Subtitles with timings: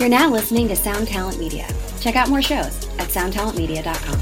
[0.00, 1.68] You're now listening to Sound Talent Media.
[2.00, 4.18] Check out more shows at soundtalentmedia.com.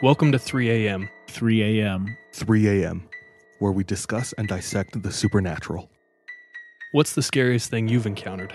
[0.00, 1.08] Welcome to 3 a.m.
[1.26, 2.16] 3 a.m.
[2.32, 3.08] 3 a.m.,
[3.58, 5.90] where we discuss and dissect the supernatural.
[6.92, 8.54] What's the scariest thing you've encountered?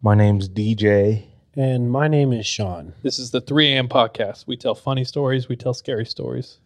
[0.00, 1.24] My name's DJ.
[1.56, 2.94] And my name is Sean.
[3.02, 3.88] This is the 3 a.m.
[3.88, 4.46] podcast.
[4.46, 6.58] We tell funny stories, we tell scary stories,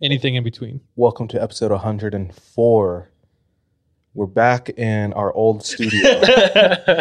[0.00, 0.80] anything in between.
[0.96, 3.10] Welcome to episode 104.
[4.14, 6.22] We're back in our old studio.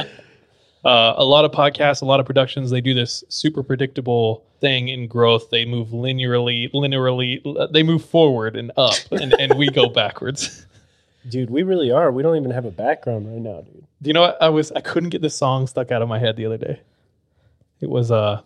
[0.85, 4.87] Uh, a lot of podcasts, a lot of productions, they do this super predictable thing
[4.87, 5.49] in growth.
[5.49, 10.66] They move linearly, linearly, they move forward and up, and, and we go backwards.
[11.27, 12.11] Dude, we really are.
[12.11, 13.85] We don't even have a background right now, dude.
[14.01, 14.41] Do you know what?
[14.41, 16.81] I was I couldn't get this song stuck out of my head the other day.
[17.81, 18.41] It was uh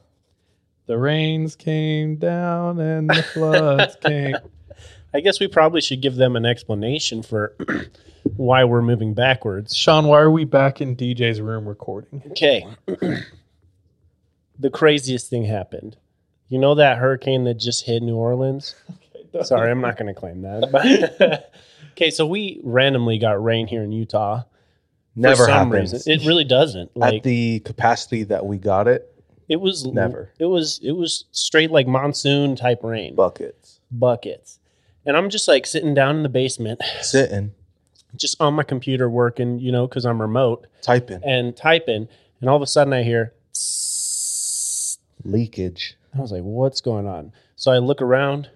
[0.88, 4.36] the rains came down and the floods came.
[5.14, 7.56] I guess we probably should give them an explanation for
[8.36, 9.76] why we're moving backwards.
[9.76, 12.24] Sean, why are we back in DJ's room recording?
[12.32, 12.66] Okay.
[14.60, 15.98] the craziest thing happened.
[16.48, 18.76] You know that hurricane that just hit New Orleans?
[19.44, 20.70] Sorry, I'm not going to claim that.
[20.72, 21.52] But
[21.92, 24.44] okay, so we randomly got rain here in Utah.
[25.16, 25.94] Never happens.
[25.94, 26.12] reason.
[26.14, 26.96] It really doesn't.
[26.96, 29.08] Like At the capacity that we got it,
[29.50, 30.32] it was Never.
[30.40, 33.16] It was it was straight like monsoon type rain.
[33.16, 33.80] buckets.
[33.92, 34.60] buckets.
[35.06, 37.52] And I'm just like sitting down in the basement, Sitting,
[38.16, 41.22] just on my computer working, you know, because I'm remote typing.
[41.26, 42.08] and typing.
[42.40, 43.34] And all of a sudden I hear,
[45.24, 45.96] Leakage.
[46.16, 47.32] I was like, what's going on?
[47.56, 48.50] So I look around,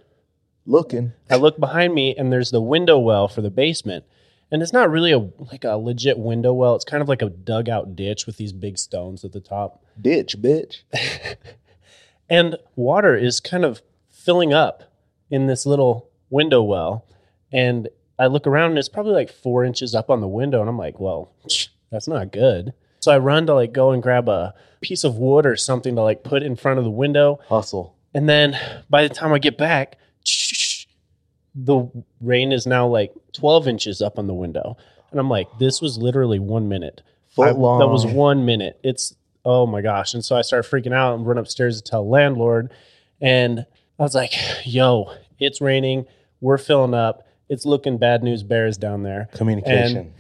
[0.65, 1.13] Looking.
[1.29, 4.05] I look behind me, and there's the window well for the basement.
[4.51, 5.19] And it's not really a
[5.51, 6.75] like a legit window well.
[6.75, 9.83] It's kind of like a dugout ditch with these big stones at the top.
[9.99, 10.81] Ditch, bitch.
[12.29, 14.83] and water is kind of filling up
[15.29, 17.05] in this little window well
[17.51, 17.87] and
[18.17, 20.77] i look around and it's probably like four inches up on the window and i'm
[20.77, 21.31] like well
[21.91, 25.45] that's not good so i run to like go and grab a piece of wood
[25.45, 27.95] or something to like put in front of the window Hustle.
[28.13, 28.57] and then
[28.89, 29.97] by the time i get back
[31.55, 31.85] the
[32.21, 34.75] rain is now like 12 inches up on the window
[35.11, 37.01] and i'm like this was literally one minute
[37.35, 37.79] Foot I- long.
[37.79, 38.79] That was one minute.
[38.81, 40.13] It's oh my gosh.
[40.13, 42.71] And so I started freaking out and run upstairs to tell landlord.
[43.21, 43.65] And
[43.99, 44.33] I was like,
[44.63, 46.05] yo, it's raining.
[46.39, 47.27] We're filling up.
[47.49, 49.29] It's looking bad news bears down there.
[49.33, 50.13] Communication.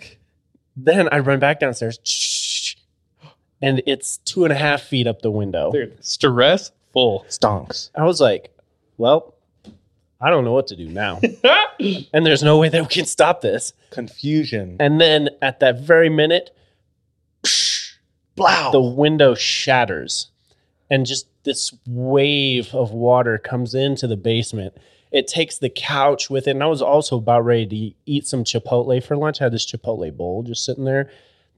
[0.75, 1.99] Then I run back downstairs
[3.61, 5.71] and it's two and a half feet up the window.
[5.71, 7.25] Dude, stress full.
[7.29, 7.91] Stonks.
[7.95, 8.53] I was like,
[8.97, 9.34] well,
[10.21, 11.19] I don't know what to do now.
[12.13, 13.73] and there's no way that we can stop this.
[13.91, 14.77] Confusion.
[14.79, 16.55] And then at that very minute,
[18.35, 18.71] Blow.
[18.71, 20.27] the window shatters
[20.89, 24.73] and just this wave of water comes into the basement.
[25.11, 26.51] It takes the couch with it.
[26.51, 29.39] And I was also about ready to eat some Chipotle for lunch.
[29.41, 31.09] I had this Chipotle bowl just sitting there.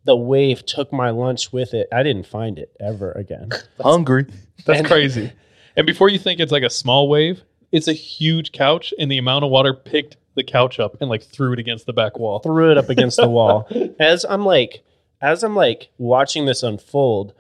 [0.04, 1.88] The wave took my lunch with it.
[1.92, 3.50] I didn't find it ever again.
[3.82, 4.26] Hungry.
[4.66, 5.32] That's And- crazy.
[5.76, 9.18] And before you think it's like a small wave, it's a huge couch, and the
[9.18, 12.40] amount of water picked the couch up and like threw it against the back wall.
[12.40, 13.68] Threw it up against the wall.
[14.00, 14.84] As I'm like,
[15.22, 17.34] as I'm like watching this unfold,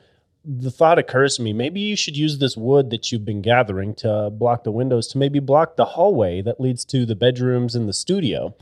[0.44, 3.94] the thought occurs to me maybe you should use this wood that you've been gathering
[3.94, 7.88] to block the windows to maybe block the hallway that leads to the bedrooms and
[7.88, 8.56] the studio.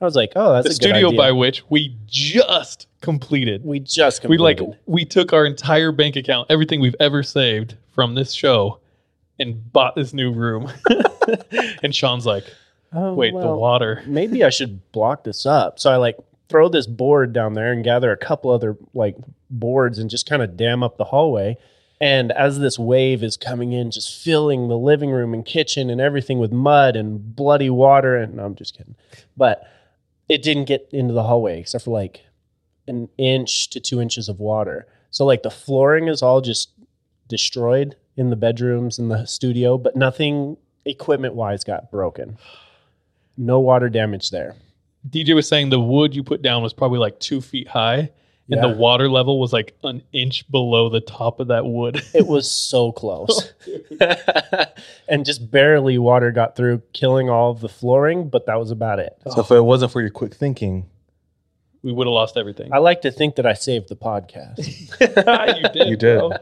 [0.00, 3.64] I was like, oh, that's the a good studio by which we just completed.
[3.64, 4.60] we just completed.
[4.60, 8.80] we like we took our entire bank account, everything we've ever saved from this show,
[9.40, 10.70] and bought this new room.
[11.82, 12.44] and Sean's like,
[12.92, 15.80] oh, "Wait, the water." maybe I should block this up.
[15.80, 16.16] So I like
[16.48, 19.16] throw this board down there and gather a couple other like
[19.48, 21.56] boards and just kind of dam up the hallway.
[22.00, 26.00] And as this wave is coming in, just filling the living room and kitchen and
[26.00, 28.16] everything with mud and bloody water.
[28.16, 28.96] And no, I'm just kidding.
[29.36, 29.62] But
[30.28, 32.24] it didn't get into the hallway except for like
[32.88, 34.86] an inch to two inches of water.
[35.10, 36.70] So like the flooring is all just
[37.28, 42.36] destroyed in the bedrooms and the studio, but nothing equipment wise got broken.
[43.36, 44.54] No water damage there.
[45.08, 48.10] DJ was saying the wood you put down was probably like two feet high, and
[48.48, 48.66] Yeah.
[48.66, 52.02] the water level was like an inch below the top of that wood.
[52.14, 53.54] It was so close.
[55.08, 58.98] and just barely water got through, killing all of the flooring, but that was about
[58.98, 59.16] it.
[59.30, 60.86] So if it wasn't for your quick thinking,
[61.82, 62.70] we would have lost everything.
[62.74, 64.58] I like to think that I saved the podcast.
[65.62, 65.88] you did.
[65.88, 66.32] You did.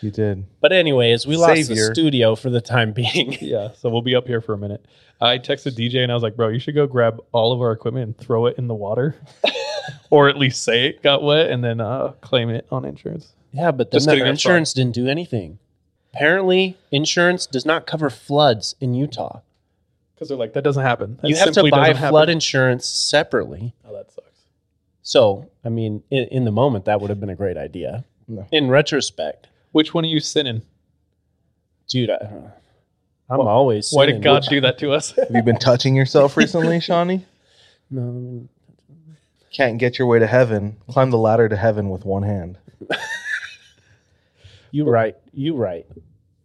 [0.00, 0.08] Bro.
[0.08, 0.44] you did.
[0.60, 1.88] But anyways, we lost Savior.
[1.88, 3.36] the studio for the time being.
[3.40, 4.84] Yeah, so we'll be up here for a minute.
[5.20, 7.72] I texted DJ and I was like, "Bro, you should go grab all of our
[7.72, 9.16] equipment and throw it in the water,
[10.10, 13.70] or at least say it got wet and then uh, claim it on insurance." Yeah,
[13.70, 15.58] but then Just the kidding, that's insurance didn't do anything.
[16.14, 19.40] Apparently, insurance does not cover floods in Utah.
[20.14, 21.18] Because they're like, "That doesn't happen.
[21.22, 23.74] That you have to simply buy doesn't happen." flood insurance separately.
[23.84, 24.28] Oh, that sucks.
[25.02, 28.04] So, I mean, in, in the moment, that would have been a great idea.
[28.28, 28.46] No.
[28.52, 30.62] In retrospect, Which one are you sinning?
[31.92, 32.26] dude, I,
[33.28, 33.90] I'm always.
[33.92, 34.22] Why did.
[34.22, 35.10] God do that to us?
[35.16, 37.24] Have you been touching yourself recently, Shawnee?
[37.90, 38.48] No,
[39.52, 40.76] Can't get your way to heaven.
[40.88, 42.56] Climb the ladder to heaven with one hand.
[44.70, 45.14] you right.
[45.34, 45.86] You right.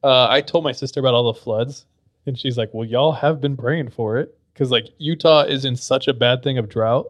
[0.04, 1.86] uh, I told my sister about all the floods,
[2.26, 5.76] and she's like, "Well, y'all have been praying for it because like Utah is in
[5.78, 7.08] such a bad thing of drought,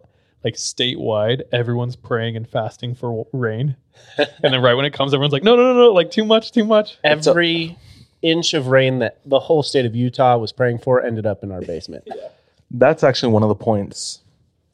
[0.47, 3.75] like statewide, everyone's praying and fasting for rain,
[4.17, 6.53] and then right when it comes, everyone's like, no, no, no, no, like too much,
[6.53, 6.97] too much.
[7.03, 7.77] Every
[8.21, 11.51] inch of rain that the whole state of Utah was praying for ended up in
[11.51, 12.07] our basement.
[12.71, 14.21] That's actually one of the points.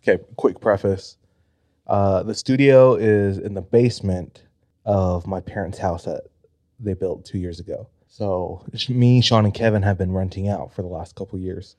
[0.02, 1.18] Okay, quick preface.
[1.88, 4.44] Uh, the studio is in the basement
[4.86, 6.24] of my parents' house that
[6.80, 7.88] they built two years ago.
[8.10, 11.76] So me, Sean, and Kevin have been renting out for the last couple years.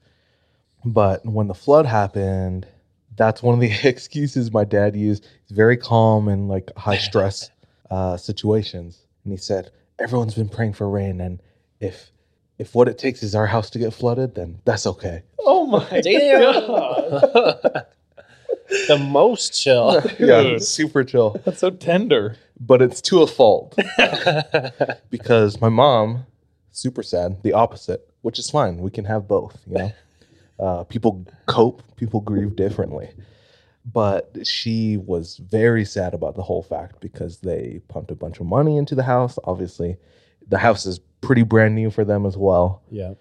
[0.85, 2.67] But when the flood happened,
[3.16, 5.26] that's one of the excuses my dad used.
[5.46, 7.50] He's very calm and like high stress
[7.90, 11.40] uh, situations, and he said, "Everyone's been praying for rain, and
[11.81, 12.11] if
[12.58, 15.81] if what it takes is our house to get flooded, then that's okay." Oh my
[15.88, 17.87] god!
[18.88, 20.00] The most chill.
[20.19, 20.62] yeah, Dude.
[20.62, 21.40] super chill.
[21.44, 22.37] That's so tender.
[22.58, 23.76] But it's to a fault
[25.10, 26.25] because my mom,
[26.70, 28.78] super sad, the opposite, which is fine.
[28.78, 29.93] We can have both, you know.
[30.58, 33.10] Uh, people cope, people grieve differently.
[33.92, 38.46] But she was very sad about the whole fact because they pumped a bunch of
[38.46, 39.38] money into the house.
[39.44, 39.96] Obviously,
[40.48, 42.82] the house is pretty brand new for them as well.
[42.90, 43.14] yeah.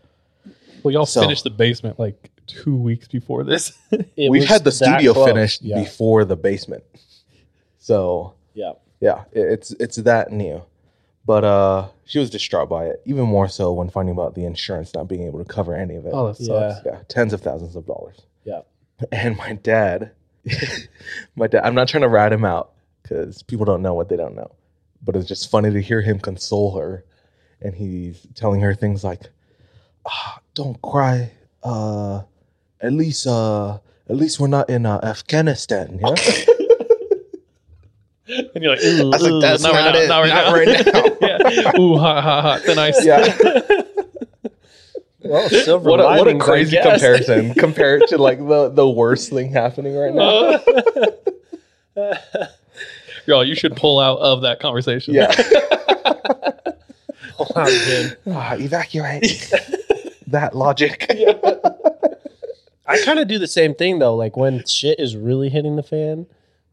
[0.83, 3.71] Well, y'all So- finished the basement like two weeks before this.
[4.18, 5.27] We've had the studio close.
[5.29, 5.79] finished Yeah.
[5.81, 6.83] before the basement.
[7.77, 8.74] So Yeah.
[9.00, 10.62] yeah, it's it's that new.
[11.25, 14.94] But uh she was distraught by it, even more so when finding about the insurance
[14.94, 16.12] not being able to cover any of it.
[16.14, 16.86] oh, that sucks.
[16.86, 18.22] Yeah, tens of thousands of dollars.
[18.44, 18.62] Yeah.
[19.12, 20.12] And my dad,
[21.36, 22.72] my dad, I'm not trying to rat him out
[23.02, 24.52] because people don't know what they don't know,
[25.04, 27.04] but it's just funny to hear him console her,
[27.62, 29.22] and he's telling her things like,
[30.06, 31.31] ah, "Don't cry.
[31.64, 32.22] Uh,
[32.81, 33.80] at least, uh,
[34.10, 36.16] at least we're not in uh, Afghanistan." Yeah.
[38.28, 40.08] And you're like, ooh, I was like, "That's not, not right it.
[40.08, 41.02] now, not Not right now.
[41.02, 41.80] right now." yeah.
[41.80, 42.62] Ooh, hot, hot, hot.
[42.66, 43.81] Then I yeah.
[45.25, 49.30] Well, silver what a, what a crazy comparison compare it to like the, the worst
[49.30, 50.60] thing happening right now.
[53.25, 55.14] Y'all, you should pull out of that conversation.
[55.14, 55.31] Yeah.
[57.38, 58.18] Pull out again.
[58.28, 59.50] Ah, evacuate.
[60.28, 61.08] that logic.
[62.86, 64.18] I kind of do the same thing though.
[64.18, 66.25] Like when shit is really hitting the fan,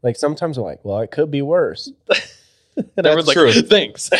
[0.03, 1.91] like sometimes I'm like, well, it could be worse.
[2.75, 3.51] and everyone's like, true.
[3.61, 4.09] thanks.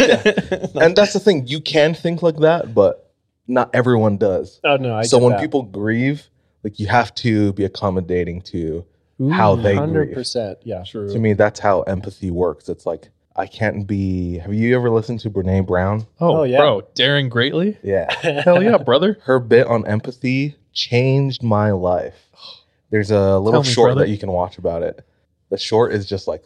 [0.75, 1.47] and that's the thing.
[1.47, 3.11] You can think like that, but
[3.47, 4.59] not everyone does.
[4.63, 5.41] Oh no, I so when that.
[5.41, 6.27] people grieve,
[6.63, 8.85] like you have to be accommodating to
[9.31, 10.15] how they hundred grieve.
[10.15, 10.83] percent, yeah.
[10.83, 11.11] True.
[11.11, 12.69] To me, that's how empathy works.
[12.69, 14.37] It's like I can't be.
[14.39, 16.05] Have you ever listened to Brene Brown?
[16.19, 16.57] Oh, Oh, yeah.
[16.57, 17.77] bro, daring greatly.
[17.81, 18.13] Yeah.
[18.41, 19.17] Hell yeah, brother.
[19.23, 22.15] her bit on empathy changed my life.
[22.89, 24.01] There's a little me, short brother.
[24.05, 25.05] that you can watch about it.
[25.51, 26.43] The short is just like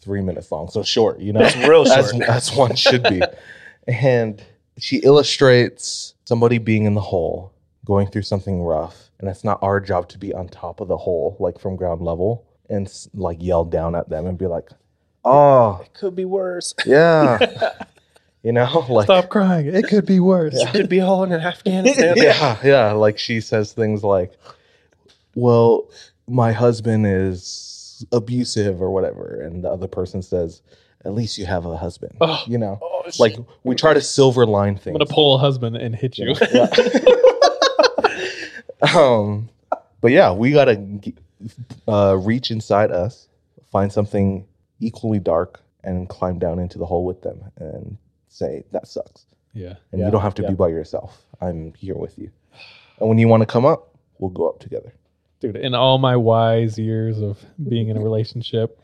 [0.00, 2.22] three minutes long, so short, you know, That's real as, short.
[2.28, 3.22] as one should be.
[3.86, 4.42] and
[4.78, 7.52] she illustrates somebody being in the hole,
[7.84, 10.96] going through something rough, and it's not our job to be on top of the
[10.96, 14.68] hole, like from ground level, and like yell down at them and be like,
[15.24, 16.74] "Oh, It could be worse.
[16.86, 17.38] yeah,"
[18.42, 19.66] you know, like Stop crying.
[19.66, 20.54] It could be worse.
[20.54, 22.14] It could be all in Afghanistan.
[22.16, 22.92] yeah, yeah.
[22.92, 24.32] Like she says things like,
[25.34, 25.88] "Well,
[26.26, 27.72] my husband is
[28.12, 30.62] abusive or whatever," and the other person says,
[31.04, 32.42] "At least you have a husband." Oh.
[32.46, 34.98] you know, Oh, like we try to silver line things I'm things.
[34.98, 36.34] gonna pull a husband and hit you.
[36.52, 36.68] Yeah.
[38.94, 39.48] um,
[40.00, 40.80] but yeah, we gotta
[41.88, 43.28] uh, reach inside us,
[43.70, 44.46] find something
[44.80, 47.96] equally dark, and climb down into the hole with them and
[48.28, 49.24] say that sucks.
[49.54, 49.74] yeah.
[49.92, 50.50] And Yeah, you don't have to yeah.
[50.50, 51.22] be by yourself.
[51.40, 52.30] I'm here with you.
[52.98, 54.92] And when you want to come up, we'll go up together.
[55.46, 57.38] Dude, in all my wise years of
[57.68, 58.80] being in a relationship,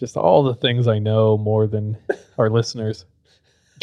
[0.00, 1.98] just all the things I know more than
[2.38, 3.04] our listeners.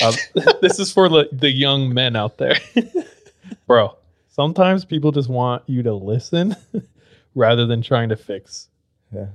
[0.03, 0.15] Um,
[0.61, 2.55] this is for the, the young men out there,
[3.67, 3.95] bro.
[4.29, 6.55] Sometimes people just want you to listen
[7.35, 8.69] rather than trying to fix.
[9.13, 9.27] Yeah.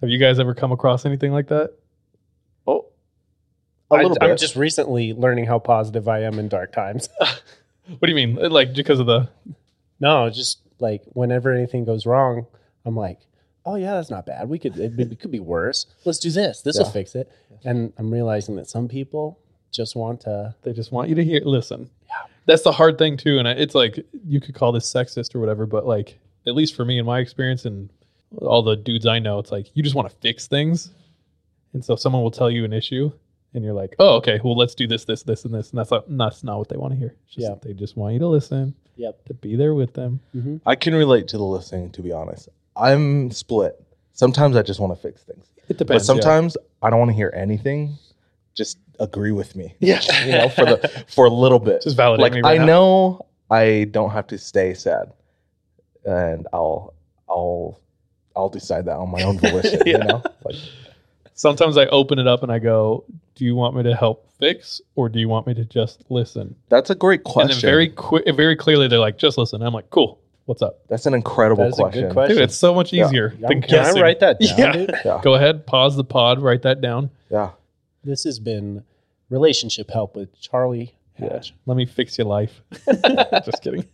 [0.00, 1.72] Have you guys ever come across anything like that?
[2.64, 2.86] Oh,
[3.90, 7.08] a I, little I'm just recently learning how positive I am in dark times.
[7.18, 8.36] What do you mean?
[8.36, 9.28] Like because of the
[10.00, 12.46] no, just like whenever anything goes wrong,
[12.84, 13.18] I'm like,
[13.66, 14.48] oh yeah, that's not bad.
[14.48, 15.86] We could it, it could be worse.
[16.04, 16.60] Let's do this.
[16.62, 16.92] This will Yeah.
[17.00, 17.26] fix it.
[17.64, 19.38] And I'm realizing that some people
[19.70, 20.54] just want to.
[20.62, 21.90] they just want you to hear listen.
[22.06, 22.26] Yeah.
[22.46, 23.94] That's the hard thing too, and it's like
[24.34, 27.18] you could call this sexist or whatever, but like at least for me in my
[27.20, 27.88] experience and
[28.42, 30.90] all the dudes I know, it's like you just want to fix things,
[31.72, 33.10] and so someone will tell you an issue,
[33.54, 35.90] and you're like, oh okay, well let's do this, this, this, and this, and that's
[35.90, 37.14] not that's not what they want to hear.
[37.26, 37.54] It's just Yeah.
[37.62, 39.24] they just want you to listen, Yep.
[39.26, 40.20] to be there with them.
[40.34, 40.56] Mm-hmm.
[40.66, 42.48] I can relate to the listening, to be honest.
[42.76, 43.80] I'm split.
[44.12, 46.06] Sometimes I just want to fix things, It but depends.
[46.06, 47.98] sometimes I don't want to hear anything.
[48.54, 49.74] Just agree with me.
[49.80, 51.82] yeah, You know, for the for a little bit.
[51.82, 52.66] Just validate like me right I now.
[52.66, 55.12] know I don't have to stay sad,
[56.04, 56.94] and I'll
[57.28, 57.80] I'll
[58.36, 59.80] I'll decide that on my own volition.
[59.86, 59.98] Yeah.
[59.98, 60.56] You know, like
[61.34, 64.80] sometimes I open it up and I go, "Do you want me to help fix,
[64.96, 67.52] or do you want me to just listen?" that's a great question.
[67.52, 70.80] And then very quick, very clearly, they're like, "Just listen." I'm like, "Cool, what's up?"
[70.88, 72.02] that's an incredible That is a question.
[72.04, 72.36] good question.
[72.36, 74.72] Dude, it's so much easier Yeah, than Can I write that down, Yeah.
[74.72, 74.94] dude?
[75.04, 77.10] Yeah, Go ahead, pause the pod, write that down.
[77.30, 77.50] yeah.
[78.02, 78.84] This has been
[79.30, 81.54] relationship help with Charlie Hatch.
[81.66, 82.60] Let me fix your life.
[83.44, 83.86] Just kidding.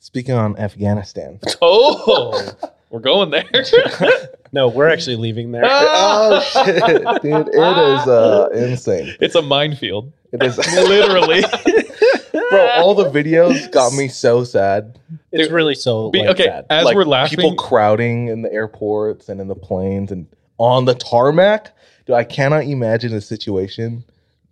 [0.00, 1.38] Speaking on Afghanistan.
[1.62, 2.50] Oh,
[2.94, 3.44] we're going there.
[4.52, 5.64] No, we're actually leaving there.
[5.66, 6.76] oh shit,
[7.22, 7.48] dude!
[7.48, 9.12] It is uh, insane.
[9.20, 11.42] it's a minefield, It is literally.
[12.32, 12.68] bro.
[12.76, 15.00] All the videos got me so sad.
[15.32, 16.66] it's really so Be- like okay, that.
[16.70, 20.24] as like we're laughing, people crowding in the airports and in the planes and
[20.58, 21.76] on the tarmac.
[22.06, 24.04] Dude, I cannot imagine a situation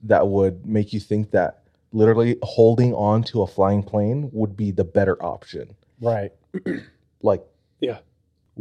[0.03, 4.73] that would make you think that literally holding on to a flying plane would be
[4.73, 5.77] the better option.
[6.01, 6.33] Right.
[7.23, 7.52] Like, Yeah.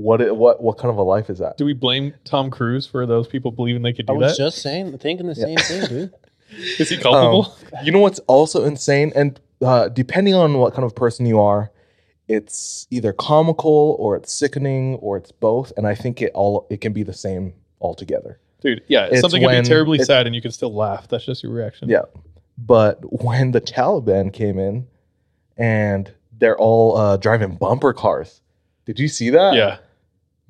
[0.01, 1.57] What it, what what kind of a life is that?
[1.57, 4.37] do we blame Tom Cruise for those people believing they could do I do was
[4.37, 4.43] that?
[4.43, 6.13] just saying, thinking the same thing, dude.
[6.79, 7.55] Is he culpable?
[7.83, 11.71] You know what's also insane, and uh, depending on what kind of person you are,
[12.27, 15.71] it's either comical or it's sickening or it's both.
[15.77, 18.37] And I think it all it can be the same altogether.
[18.61, 21.07] Dude, yeah, It's something can when- be terribly it's- sad and you can still laugh.
[21.07, 21.87] That's just your reaction.
[21.89, 22.01] Yeah.
[22.57, 24.87] But when the Taliban came in
[25.57, 28.41] and they're all uh, driving bumper cars,
[28.85, 29.53] did you see that?
[29.55, 29.77] Yeah.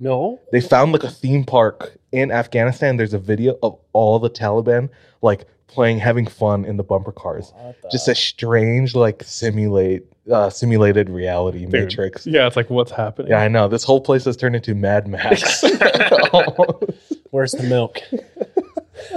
[0.01, 0.39] No.
[0.51, 2.98] They found like a theme park in Afghanistan.
[2.98, 4.89] There's a video of all the Taliban
[5.22, 7.53] like playing, having fun in the bumper cars.
[7.84, 11.72] The- Just a strange, like simulate, uh, simulated reality Dude.
[11.72, 12.25] matrix.
[12.25, 13.29] Yeah, it's like what's happening.
[13.31, 13.67] Yeah, I know.
[13.67, 15.62] This whole place has turned into Mad Max.
[17.29, 18.00] Where's the milk?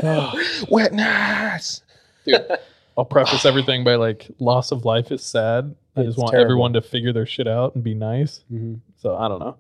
[0.71, 1.83] Witness.
[2.27, 2.47] Dude,
[2.97, 5.75] I'll preface everything by like loss of life is sad.
[5.97, 6.45] I It's just want terrible.
[6.53, 8.45] everyone to figure their shit out and be nice.
[8.53, 8.81] Mhm.
[8.97, 9.57] So I don't know.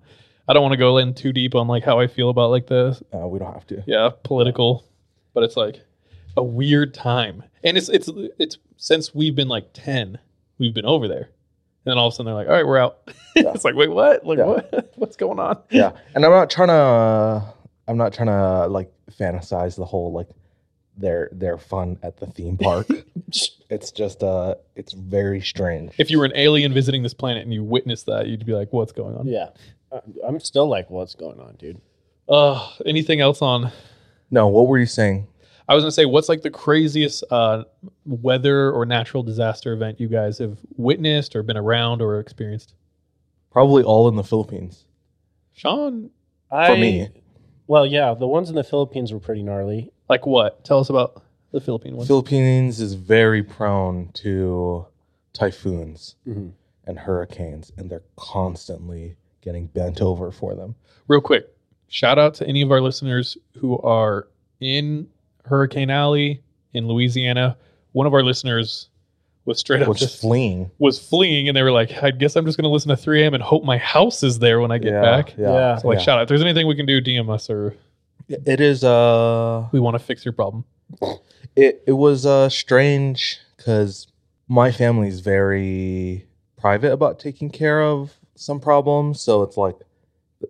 [0.48, 2.66] I don't want to go in too deep on like how I feel about like
[2.66, 3.82] the Uh, we don't have to.
[3.86, 4.84] yeah political,
[5.32, 5.80] but it's like
[6.36, 10.18] a weird time, and it's it's it's since we've been like ten,
[10.58, 11.28] we've been over there,
[11.84, 12.98] and then all of a sudden they're like, all right, we're out.
[13.36, 14.26] it's like wait, what?
[14.26, 14.44] Like Yeah.
[14.46, 14.92] what?
[14.96, 15.58] What's going on?
[15.70, 17.54] yeah and i'm not trying to
[17.88, 20.28] i'm not trying to like fantasize the whole like
[20.96, 22.86] their their fun at the theme park
[23.70, 27.52] it's just uh it's very strange If you were an alien visiting this planet and
[27.52, 29.26] you witnessed that, you'd be like, what's going on?
[29.26, 29.48] Yeah.
[29.94, 31.80] I- I'm still like, what's going on, dude?
[32.28, 33.70] Uh, anything else on
[34.30, 35.26] no what were you saying
[35.68, 37.64] I was gonna say, what's like the craziest uh,
[38.06, 42.74] weather or natural disaster event you guys have witnessed or been around or experienced?
[43.50, 44.84] probably all in the philippines
[45.52, 46.10] Sean,
[46.50, 47.08] I, me.
[47.68, 49.92] Well, yeah, the ones in the Philippines were pretty gnarly.
[50.08, 50.64] like what?
[50.64, 51.22] Tell us about
[51.52, 52.08] the Philippine ones.
[52.08, 54.86] philippines is very prone to
[55.34, 56.52] typhoons Mhm.
[56.86, 60.74] and hurricanes and they're constantly getting bent over for them
[61.06, 61.54] Real quick,
[61.88, 64.28] shout out to any of our listeners who are
[64.60, 65.06] in
[65.44, 67.58] Hurricane Alley in Louisiana.
[67.92, 68.88] One of our listeners
[69.44, 72.36] was straight up which is just fleeing was fleeing, and they were like, "I guess
[72.36, 73.34] I'm just gonna listen to 3 a.m.
[73.34, 75.76] and hope my house is there when I get yeah, back." yeah, Yeah.
[75.76, 76.04] So like, yeah.
[76.04, 76.22] shout out.
[76.22, 77.76] If there's anything we can do, DM us or
[78.28, 80.64] it is uh we want to fix your problem.
[81.54, 84.06] it it was uh strange because
[84.48, 89.76] my family's very private about taking care of some problems so it's like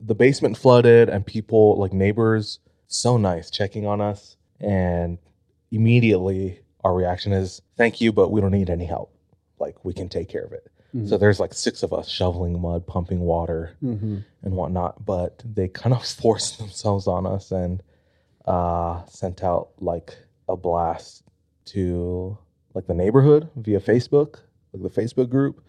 [0.00, 5.18] the basement flooded and people like neighbors so nice checking on us and
[5.70, 9.12] immediately our reaction is thank you but we don't need any help
[9.58, 11.08] like we can take care of it Mm-hmm.
[11.08, 14.18] so there's like six of us shoveling mud pumping water Mm-hmm.
[14.44, 17.50] and whatnot, but they kind of forced themselves on us.
[17.50, 17.82] And
[18.46, 20.16] uh, sent out like
[20.48, 21.24] a blast
[21.64, 22.38] to
[22.74, 24.36] like the neighborhood via Facebook,
[24.72, 25.64] like the Facebook group.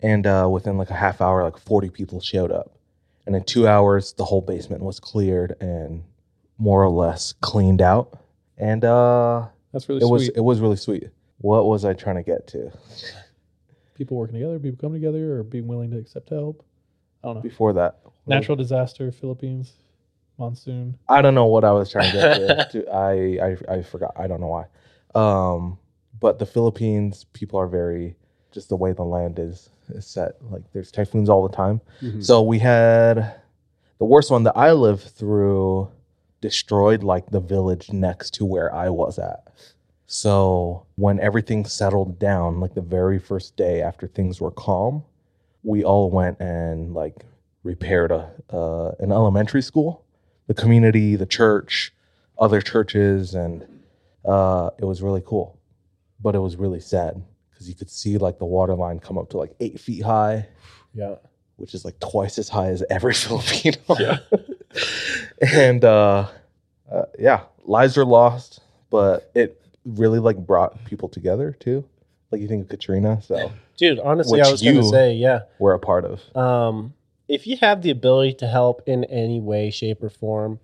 [0.00, 2.76] And uh, within like a half hour, like 40 people showed up.
[3.26, 6.04] And in two hours, the whole basement was cleared and
[6.58, 8.18] more or less cleaned out.
[8.58, 11.08] And uh, That's really it was it was really sweet.
[11.38, 12.70] What was I trying to get to
[13.94, 16.64] people working together, people coming together, or being willing to accept help.
[17.22, 17.40] I don't know.
[17.40, 18.00] before that?
[18.26, 19.72] Natural disaster, Philippines,
[20.38, 20.98] monsoon.
[21.08, 22.82] I don't know what I was trying to get to.
[22.82, 24.12] to I, I I forgot.
[24.16, 24.66] I don't know why.
[25.14, 25.78] Um,
[26.20, 28.16] but the Philippines people are very
[28.52, 30.34] just the way the land is, is set.
[30.50, 31.80] Like there's typhoons all the time.
[32.22, 33.34] So we had
[33.98, 35.88] the worst one that I lived through
[36.40, 39.48] destroyed like the village next to where I was at.
[40.06, 45.02] So when everything settled down, like the very first day after things were calm,
[45.62, 47.24] we all went and like
[47.62, 50.04] repaired a uh, an elementary school,
[50.46, 51.92] the community, the church,
[52.38, 53.66] other churches, and
[54.26, 55.58] uh, it was really cool.
[56.20, 57.22] But it was really sad
[57.64, 60.46] because you could see like the water line come up to like eight feet high
[60.92, 61.16] Yeah.
[61.56, 63.78] which is like twice as high as every Filipino.
[63.98, 64.18] Yeah.
[65.52, 66.28] and uh,
[66.90, 71.84] uh, yeah, lives are lost, but it really like brought people together too.
[72.30, 75.40] Like you think of Katrina, so Dude, honestly, I was going to say, yeah.
[75.58, 76.36] we're a part of.
[76.36, 76.94] Um,
[77.28, 80.58] if you have the ability to help in any way, shape, or form,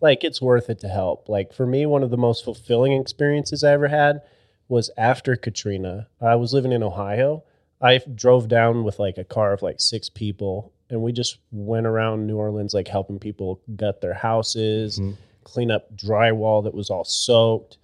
[0.00, 1.28] like it's worth it to help.
[1.28, 4.22] Like for me, one of the most fulfilling experiences I ever had
[4.70, 6.06] was after Katrina.
[6.20, 7.42] I was living in Ohio.
[7.82, 11.86] I drove down with like a car of like six people, and we just went
[11.86, 15.16] around New Orleans, like helping people gut their houses, Mhm.
[15.44, 17.78] clean up drywall that was all soaked,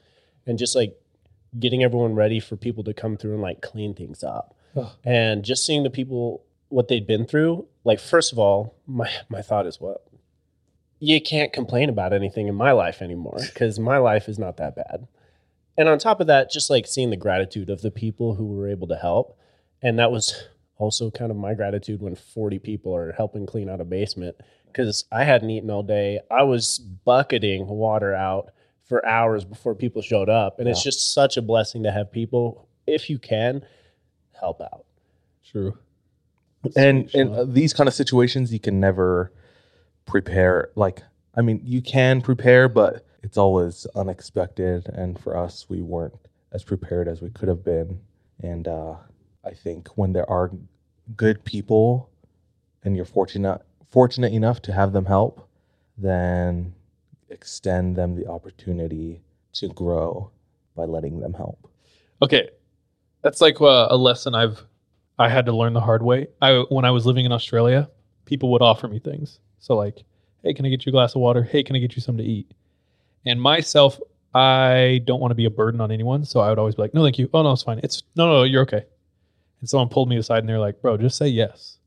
[0.47, 0.97] and just like
[1.59, 4.55] getting everyone ready for people to come through and like clean things up.
[4.76, 4.88] Ugh.
[5.05, 9.43] And just seeing the people what they'd been through, like first of all, my my
[9.43, 10.02] thought is what
[10.99, 14.75] you can't complain about anything in my life anymore because my life is not that
[14.76, 15.07] bad.
[15.78, 18.68] And on top of that, just like seeing the gratitude of the people who were
[18.68, 19.38] able to help.
[19.82, 23.80] And that was also kind of my gratitude when 40 people are helping clean out
[23.80, 24.36] a basement
[24.67, 26.21] because I hadn't eaten all day.
[26.30, 28.50] I was bucketing water out
[28.84, 30.60] for hours before people showed up.
[30.60, 33.65] And it's just such a blessing to have people, if you can,
[34.39, 34.84] help out.
[35.50, 35.76] True.
[36.76, 39.32] and Sweet, in uh, these kind of situations, you can never
[40.04, 40.71] prepare.
[40.76, 41.02] Like,
[41.34, 44.89] I mean, you can prepare, but it's always unexpected.
[44.89, 46.15] And for us, we weren't
[46.52, 47.99] as prepared as we could have been.
[48.41, 48.95] And uh,
[49.45, 50.52] I think when there are
[51.17, 52.08] good people,
[52.84, 55.49] and you're fortunate fortunate enough to have them help,
[55.99, 56.73] then
[57.28, 59.23] extend them the opportunity
[59.54, 60.30] to grow
[60.76, 61.69] by letting them help.
[62.23, 62.49] Okay,
[63.23, 64.65] that's like uh, a lesson I've
[65.19, 66.28] I had to learn the hard way.
[66.41, 67.91] I when I was living in Australia,
[68.25, 69.41] people would offer me things.
[69.58, 70.04] So like,
[70.45, 71.43] hey, can I get you a glass of water?
[71.43, 72.52] Hey, can I get you something to eat?
[73.26, 74.00] And myself,
[74.34, 76.95] I don't want to be a burden on anyone, so I would always be like,
[76.95, 77.28] no, thank you.
[77.34, 77.80] Oh no, it's fine.
[77.82, 78.84] It's no, no, you're okay.
[79.60, 81.78] And someone pulled me aside and they're like, bro, just say yes.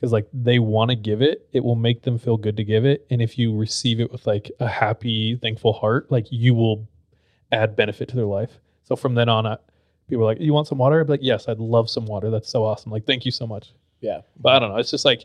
[0.00, 2.84] Because like they want to give it, it will make them feel good to give
[2.84, 3.06] it.
[3.10, 6.88] And if you receive it with like a happy, thankful heart, like you will
[7.52, 8.58] add benefit to their life.
[8.82, 9.56] So from then on, I,
[10.08, 12.30] people are like, "You want some water?" I'd be like, "Yes, I'd love some water.
[12.30, 12.92] That's so awesome.
[12.92, 14.20] Like, thank you so much." Yeah.
[14.38, 14.76] But I don't know.
[14.76, 15.24] It's just like,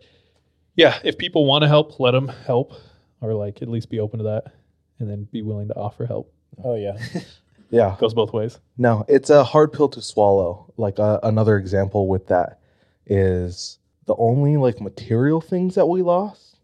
[0.75, 2.73] yeah, if people want to help, let them help,
[3.19, 4.53] or like at least be open to that,
[4.99, 6.31] and then be willing to offer help.
[6.63, 6.97] Oh, yeah.
[7.71, 7.95] Yeah.
[7.99, 8.57] Goes both ways.
[8.79, 10.73] No, it's a hard pill to swallow.
[10.75, 12.59] Like uh, another example with that
[13.05, 16.57] is the only like material things that we lost.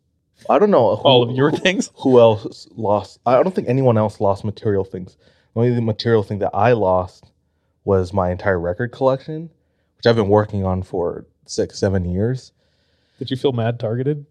[0.49, 1.91] I don't know who, All of your who, things.
[1.97, 3.19] who else lost.
[3.23, 5.15] I don't think anyone else lost material things.
[5.53, 7.31] The only material thing that I lost
[7.83, 9.51] was my entire record collection,
[9.97, 12.51] which I've been working on for six, seven years.
[13.19, 14.25] Did you feel mad targeted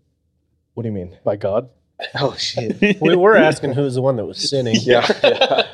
[0.74, 1.16] What do you mean?
[1.22, 1.68] by God?
[2.16, 2.98] Oh shit!
[3.00, 4.76] we were asking who was the one that was sinning.
[4.82, 5.06] yeah,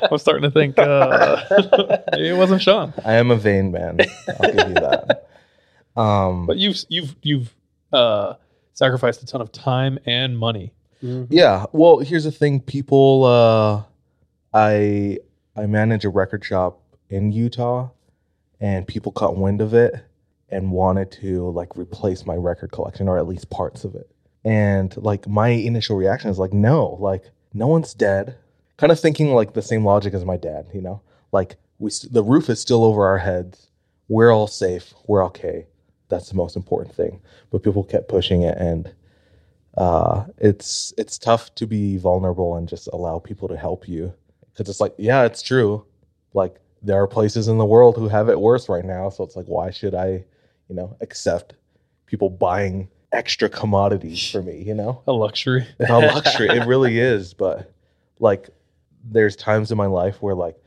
[0.11, 1.43] I'm starting to think uh,
[2.13, 2.93] it wasn't Sean.
[3.03, 3.99] I am a vain man.
[4.39, 5.27] I'll give you that.
[5.95, 7.53] Um, But you've you've you've
[7.91, 8.35] uh,
[8.73, 10.73] sacrificed a ton of time and money.
[11.03, 11.27] Mhm.
[11.31, 11.65] Yeah.
[11.71, 12.59] Well, here's the thing.
[12.61, 13.83] People, uh,
[14.53, 15.17] I
[15.55, 17.89] I manage a record shop in Utah,
[18.59, 19.95] and people caught wind of it
[20.49, 24.10] and wanted to like replace my record collection or at least parts of it.
[24.43, 28.35] And like my initial reaction is like, no, like no one's dead.
[28.77, 31.01] Kind of thinking like the same logic as my dad, you know,
[31.31, 33.69] like we st- the roof is still over our heads.
[34.07, 34.93] We're all safe.
[35.07, 35.67] We're okay.
[36.09, 37.21] That's the most important thing.
[37.51, 38.93] But people kept pushing it, and
[39.77, 44.13] uh, it's it's tough to be vulnerable and just allow people to help you
[44.51, 45.85] because it's like yeah it's true
[46.33, 49.35] like there are places in the world who have it worse right now so it's
[49.35, 50.23] like why should i
[50.67, 51.53] you know accept
[52.05, 55.67] people buying extra commodities for me you know A luxury.
[55.79, 57.71] a luxury it really is but
[58.19, 58.49] like
[59.03, 60.57] there's times in my life where like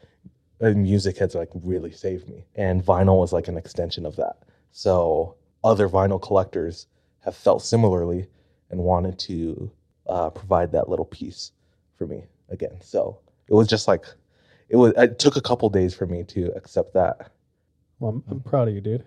[0.60, 4.38] music has like really saved me, and vinyl was like an extension of that.
[4.72, 6.86] So other vinyl collectors
[7.20, 8.26] have felt similarly
[8.70, 9.70] and wanted to
[10.06, 11.52] uh, provide that little piece
[11.96, 12.78] for me again.
[12.80, 14.04] So it was just like
[14.68, 14.94] it was.
[14.96, 17.30] It took a couple days for me to accept that.
[17.98, 19.04] Well, I'm, I'm proud of you, dude.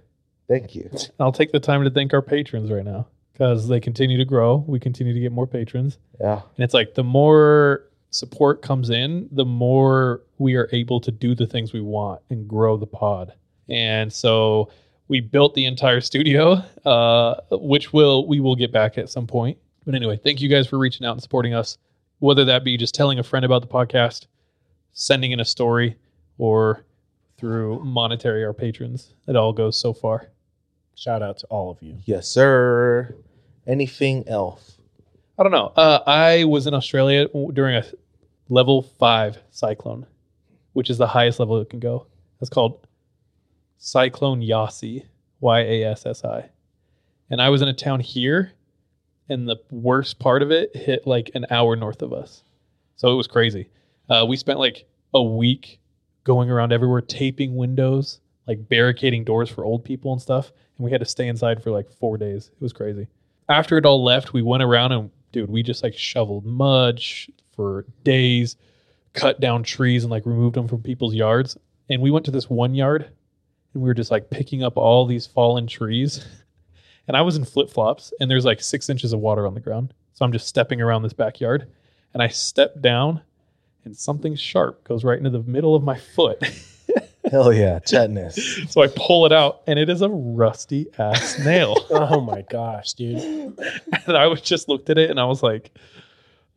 [0.48, 0.90] Thank you.
[1.20, 4.66] I'll take the time to thank our patrons right now because they continue to grow.
[4.68, 6.00] We continue to get more patrons.
[6.20, 6.42] Yeah.
[6.56, 11.36] And it's like the more support comes in, the more we are able to do
[11.36, 13.34] the things we want and grow the pod.
[13.70, 14.72] And so
[15.08, 19.60] we built the entire studio, uh, which will we will get back at some point.
[19.86, 21.78] But anyway, thank you guys for reaching out and supporting us,
[22.18, 24.26] whether that be just telling a friend about the podcast,
[24.94, 25.96] sending in a story,
[26.40, 26.86] or
[27.38, 29.14] through monetary our patrons.
[29.28, 30.32] It all goes so far.
[30.96, 31.98] Shout out to all of you.
[32.06, 33.16] Yes, sir.
[33.68, 34.78] Anything else?
[35.38, 35.74] I don't know.
[35.76, 37.84] Uh, I was in Australia during a
[38.50, 40.08] level five cyclone,
[40.74, 42.08] which is the highest level it can go.
[42.42, 42.88] It's called
[43.78, 45.06] Cyclone Yassi,
[45.42, 46.50] Y A S S I.
[47.30, 48.54] And I was in a town here,
[49.28, 52.44] and the worst part of it hit like an hour north of us.
[52.96, 53.70] So it was crazy.
[54.10, 55.80] Uh, we spent like a week
[56.24, 60.52] going around everywhere, taping windows, like barricading doors for old people and stuff.
[60.78, 62.50] And we had to stay inside for like four days.
[62.54, 63.08] It was crazy.
[63.50, 67.30] After it all left, we went around and, dude, we just like shoveled mud sh-
[67.56, 68.56] for days,
[69.14, 71.58] cut down trees and like removed them from people's yards.
[71.90, 73.10] And we went to this one yard
[73.74, 76.26] and we were just like picking up all these fallen trees.
[77.08, 79.62] And I was in flip flops and there's like six inches of water on the
[79.62, 79.94] ground.
[80.14, 81.72] So I'm just stepping around this backyard
[82.14, 83.22] and I step down
[83.86, 86.44] and something sharp goes right into the middle of my foot.
[87.32, 88.60] Hell yeah, tetanus.
[88.70, 91.76] so I pull it out and it is a rusty ass nail.
[91.90, 93.20] Oh my gosh, dude.
[93.20, 95.72] and I was just looked at it and I was like,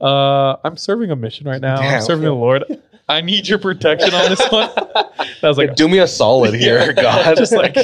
[0.01, 1.77] uh, I'm serving a mission right now.
[1.77, 2.65] I'm serving the Lord.
[3.09, 4.71] I need your protection on this one.
[4.77, 7.37] And I was like, Do me a solid here, God.
[7.37, 7.77] just like,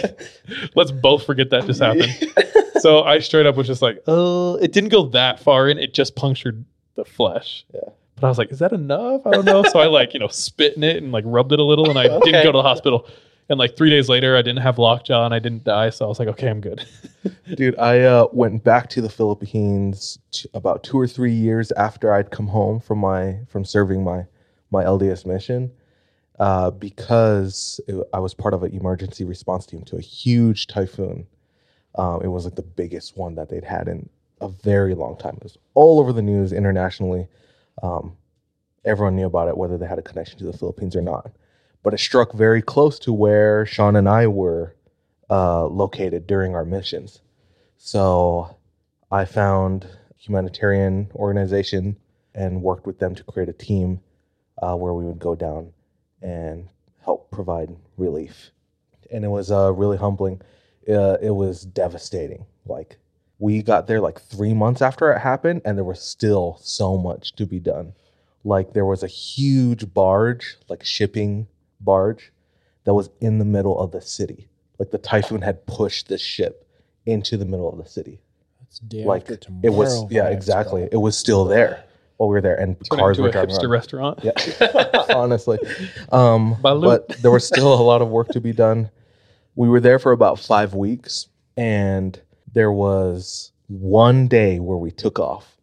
[0.76, 2.14] let's both forget that just happened.
[2.80, 5.78] so I straight up was just like, oh, it didn't go that far in.
[5.78, 7.64] It just punctured the flesh.
[7.74, 7.80] Yeah.
[8.20, 9.26] But I was like, is that enough?
[9.26, 9.62] I don't know.
[9.64, 11.98] so I like, you know, spit in it and like rubbed it a little and
[11.98, 12.30] I Okay.
[12.32, 13.06] didn't go to the hospital.
[13.48, 15.90] And like three days later, I didn't have lockjaw and I didn't die.
[15.90, 16.84] So I was like, okay, I'm good.
[17.54, 22.12] Dude, I uh, went back to the Philippines t- about two or three years after
[22.12, 24.24] I'd come home from my from serving my
[24.72, 25.70] my LDS mission,
[26.40, 31.26] uh, because it, I was part of an emergency response team to a huge typhoon.
[31.96, 34.08] Um, it was like the biggest one that they'd had in
[34.40, 35.34] a very long time.
[35.36, 37.28] It was all over the news internationally.
[37.82, 38.16] Um,
[38.84, 41.32] everyone knew about it, whether they had a connection to the Philippines or not.
[41.82, 44.74] But it struck very close to where Sean and I were
[45.30, 47.20] uh, located during our missions.
[47.78, 48.56] So
[49.10, 51.96] I found a humanitarian organization
[52.34, 54.00] and worked with them to create a team
[54.62, 55.72] uh, where we would go down
[56.22, 56.68] and
[57.04, 58.50] help provide relief.
[59.10, 60.40] And it was uh, really humbling.
[60.88, 62.46] Uh, it was devastating.
[62.64, 62.98] Like
[63.38, 67.34] we got there like three months after it happened, and there was still so much
[67.36, 67.92] to be done.
[68.44, 71.46] Like there was a huge barge, like shipping
[71.80, 72.32] barge,
[72.84, 74.48] that was in the middle of the city.
[74.78, 76.66] Like the typhoon had pushed this ship
[77.04, 78.20] into the middle of the city.
[78.62, 79.62] It's day like after tomorrow.
[79.64, 80.80] it was, yeah, vibes, exactly.
[80.82, 80.88] bro.
[80.92, 81.84] It was still there
[82.16, 83.70] while we were there, and Turned cars into were a driving hipster around.
[83.70, 84.20] restaurant.
[84.24, 85.58] Yeah, honestly.
[86.10, 86.82] Um, Balut.
[86.84, 88.90] but there was still a lot of work to be done.
[89.54, 92.20] We were there for about five weeks, and
[92.56, 95.58] there was one day where we took off.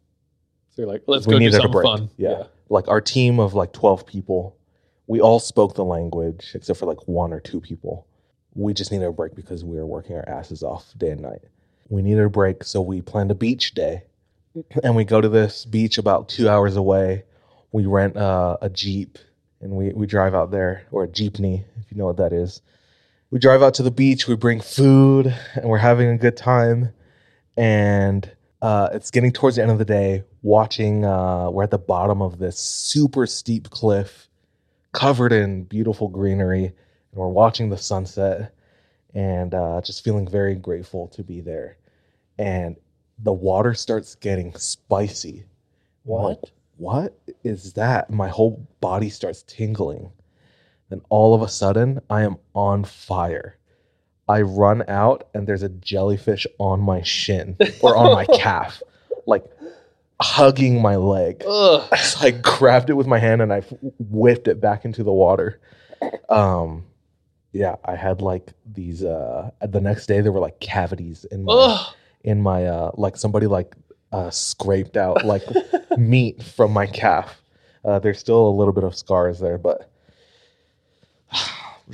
[0.70, 1.84] So you're like, let's we go do something break.
[1.84, 2.08] fun.
[2.16, 2.44] Yeah.
[2.68, 4.56] Like our team of like 12 people,
[5.08, 8.06] we all spoke the language except for like one or two people.
[8.54, 11.42] We just needed a break because we were working our asses off day and night.
[11.88, 14.04] We needed a break, so we planned a beach day.
[14.84, 17.24] And we go to this beach about two hours away.
[17.72, 19.18] We rent uh, a Jeep
[19.60, 22.62] and we, we drive out there, or a Jeepney, if you know what that is.
[23.34, 26.92] We drive out to the beach, we bring food, and we're having a good time.
[27.56, 28.30] And
[28.62, 32.22] uh, it's getting towards the end of the day, watching, uh, we're at the bottom
[32.22, 34.28] of this super steep cliff
[34.92, 36.74] covered in beautiful greenery, and
[37.12, 38.54] we're watching the sunset
[39.14, 41.76] and uh, just feeling very grateful to be there.
[42.38, 42.76] And
[43.18, 45.44] the water starts getting spicy.
[46.04, 46.52] What?
[46.76, 48.10] What is that?
[48.10, 50.12] My whole body starts tingling.
[50.90, 53.56] Then all of a sudden, I am on fire.
[54.28, 58.82] I run out and there's a jellyfish on my shin or on my calf,
[59.26, 59.44] like
[60.20, 61.42] hugging my leg.
[61.46, 61.88] Ugh.
[61.98, 63.60] So I grabbed it with my hand and I
[63.98, 65.60] whipped it back into the water.
[66.28, 66.84] Um,
[67.52, 69.04] yeah, I had like these.
[69.04, 71.94] Uh, the next day there were like cavities in my Ugh.
[72.22, 73.74] in my uh, like somebody like
[74.12, 75.42] uh, scraped out like
[75.98, 77.40] meat from my calf.
[77.84, 79.90] Uh, there's still a little bit of scars there, but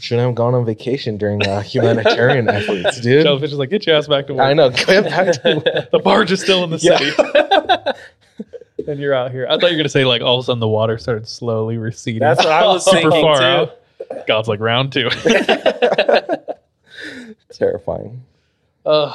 [0.00, 3.22] shouldn't have gone on vacation during uh, humanitarian efforts, dude.
[3.24, 4.42] Jellyfish is like, get your ass back to work.
[4.46, 4.70] I know.
[4.70, 5.90] Get back to work.
[5.92, 6.98] The barge is still in the Yeah.
[6.98, 8.88] city.
[8.90, 9.46] and you're out here.
[9.48, 11.76] I thought you were gonna say like all of a sudden the water started slowly
[11.78, 12.20] receding.
[12.20, 13.44] That's what I was super thinking, far too.
[13.44, 14.26] out.
[14.26, 15.08] God's like round two.
[17.52, 18.22] terrifying.
[18.86, 19.14] uh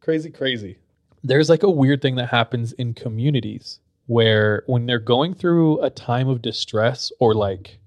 [0.00, 0.76] crazy, crazy.
[1.22, 5.88] There's like a weird thing that happens in communities where when they're going through a
[5.90, 7.78] time of distress or like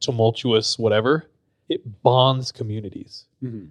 [0.00, 1.26] tumultuous whatever,
[1.70, 3.24] it bonds communities.
[3.42, 3.66] Mm-hmm.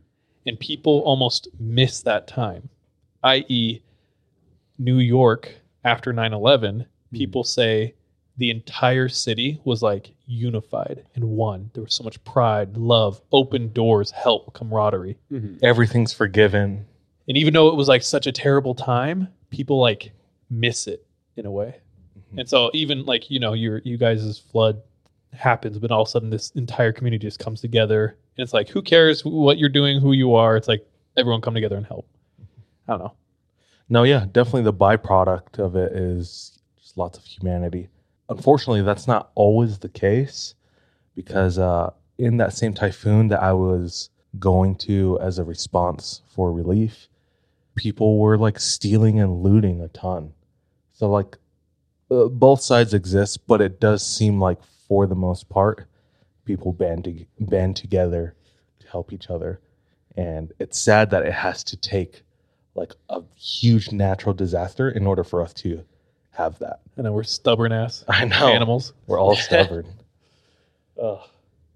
[0.48, 2.70] and people almost miss that time
[3.24, 3.82] i.e
[4.80, 6.86] new york after 9-11 mm-hmm.
[7.14, 7.94] people say
[8.40, 11.70] the entire city was like unified and one.
[11.74, 15.18] There was so much pride love open doors help camaraderie.
[15.30, 15.58] Mm-hmm.
[15.62, 16.86] Everything's forgiven.
[17.28, 20.12] and even though it was like such a terrible time people like
[20.50, 21.76] miss it in a way.
[22.38, 24.82] And so even like you know your you guys' flood
[25.34, 28.68] happens but all of a sudden this entire community just comes together and it's like
[28.70, 30.86] who cares what you're doing who you are it's like
[31.18, 32.08] everyone come together and help
[32.88, 33.14] i don't know
[33.92, 37.90] No, yeah, definitely the byproduct of it is just lots of humanity.
[38.30, 40.54] Unfortunately, that's not always the case
[41.16, 41.90] because uh,
[42.20, 47.08] in that same typhoon that I was going to as a response for relief,
[47.74, 50.34] people were like stealing and looting a ton.
[50.94, 51.38] So, like,
[52.12, 55.86] uh, both sides exist, but it does seem like for the most part,
[56.44, 58.36] people band, to- band together
[58.80, 59.62] to help each other.
[60.18, 62.24] And it's sad that it has to take
[62.76, 65.84] like a huge natural disaster in order for us to
[66.32, 66.80] have that.
[66.98, 68.48] and then we're stubborn ass I know.
[68.48, 69.86] animals We're all stubborn.
[71.02, 71.20] Ugh.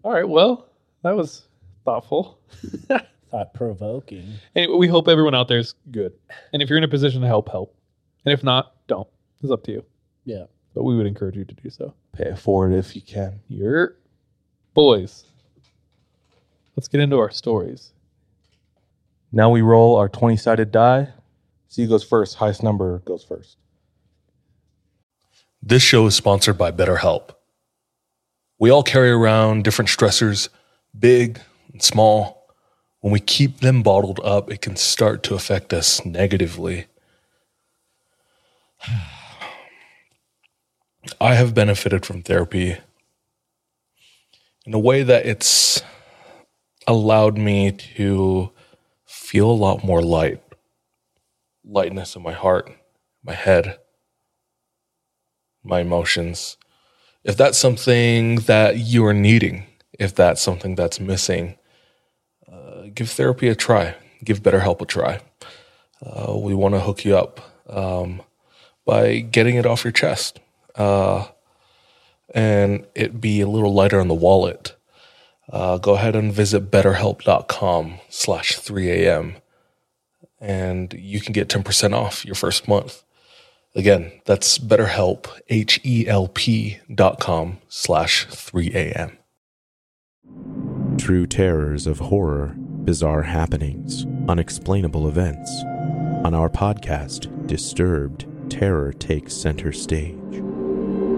[0.04, 0.68] all right well
[1.04, 1.44] that was
[1.86, 2.40] thoughtful
[3.32, 4.34] Thought provoking.
[4.56, 6.14] anyway, we hope everyone out there is good
[6.54, 7.76] and if you're in a position to help help
[8.26, 9.08] and if not don't
[9.42, 9.86] it's up to you
[10.26, 10.46] Yeah.
[10.74, 13.40] But we would encourage you to do so Pay for it forward if you can.
[13.48, 13.96] Your
[14.74, 15.26] boys.
[16.76, 17.92] Let's get into our stories.
[19.32, 21.10] Now we roll our 20 sided die.
[21.68, 22.36] C goes first.
[22.36, 23.58] Highest number goes first.
[25.62, 27.32] This show is sponsored by BetterHelp.
[28.60, 30.50] We all carry around different stressors,
[30.98, 31.40] big
[31.72, 32.48] and small.
[33.00, 36.86] When we keep them bottled up, it can start to affect us negatively.
[41.24, 42.76] I have benefited from therapy
[44.66, 45.82] in a way that it's
[46.86, 48.52] allowed me to
[49.06, 50.44] feel a lot more light,
[51.64, 52.70] lightness in my heart,
[53.24, 53.78] my head
[55.64, 56.58] my emotions.
[57.24, 61.58] If that's something that you are needing, if that's something that's missing,
[62.52, 63.96] uh, give therapy a try.
[64.26, 65.22] Give BetterHelp a try.
[66.06, 68.22] Uh, we want to hook you up um,
[68.86, 70.42] by getting it off your chest
[70.76, 71.28] uh,
[72.34, 74.76] and it be a little lighter on the wallet.
[75.52, 79.36] Uh, go ahead and visit betterhelp.com slash 3am
[80.44, 83.04] and you can get 10% off your first month.
[83.76, 89.18] Again, that's BetterHelp, H-E-L-P dot com slash 3am.
[90.98, 95.50] True terrors of horror, bizarre happenings, unexplainable events.
[96.24, 100.44] On our podcast, Disturbed, terror takes center stage.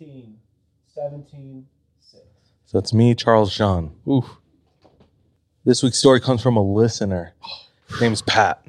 [0.00, 0.38] 18,
[0.94, 1.66] 17,
[2.00, 2.22] 6.
[2.66, 3.90] So it's me, Charles Jean.
[4.08, 4.24] oof.
[5.64, 7.34] This week's story comes from a listener.
[7.88, 8.64] His name's Pat.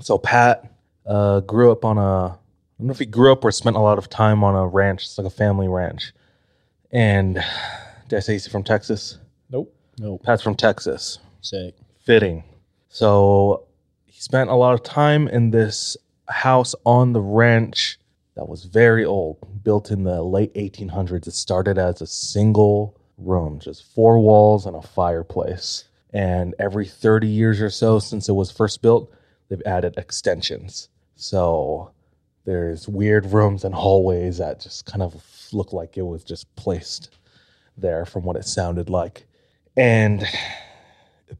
[0.00, 0.66] So Pat
[1.06, 2.36] Uh, grew up on a, I
[2.78, 5.04] don't know if he grew up or spent a lot of time on a ranch.
[5.04, 6.12] It's like a family ranch.
[6.92, 7.42] And
[8.08, 9.18] did I say he's from Texas?
[9.50, 9.74] Nope.
[9.98, 10.22] Nope.
[10.22, 11.18] Pat's from Texas.
[11.40, 11.74] Sick.
[12.04, 12.44] Fitting.
[12.90, 13.64] So
[14.04, 15.96] he spent a lot of time in this
[16.28, 17.98] house on the ranch
[18.36, 21.26] that was very old, built in the late 1800s.
[21.26, 25.84] It started as a single room, just four walls and a fireplace.
[26.12, 29.12] And every 30 years or so since it was first built,
[29.48, 30.88] they've added extensions.
[31.16, 31.90] So
[32.44, 37.10] there's weird rooms and hallways that just kind of look like it was just placed
[37.76, 39.26] there from what it sounded like.
[39.76, 40.24] And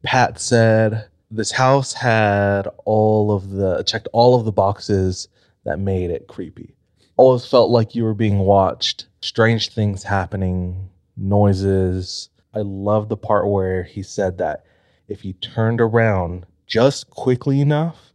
[0.03, 5.27] Pat said this house had all of the checked all of the boxes
[5.63, 6.75] that made it creepy.
[7.21, 12.29] Always felt like you were being watched, strange things happening, noises.
[12.51, 14.65] I love the part where he said that
[15.07, 18.11] if you turned around just quickly enough,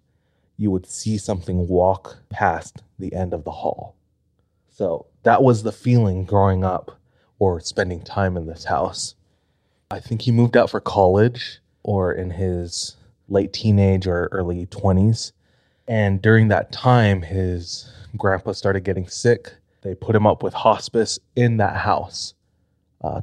[0.57, 3.95] you would see something walk past the end of the hall.
[4.71, 6.99] So that was the feeling growing up
[7.39, 9.15] or spending time in this house.
[9.89, 12.97] I think he moved out for college or in his
[13.29, 15.31] late teenage or early 20s.
[15.87, 19.55] And during that time, his grandpa started getting sick.
[19.83, 22.35] They put him up with hospice in that house,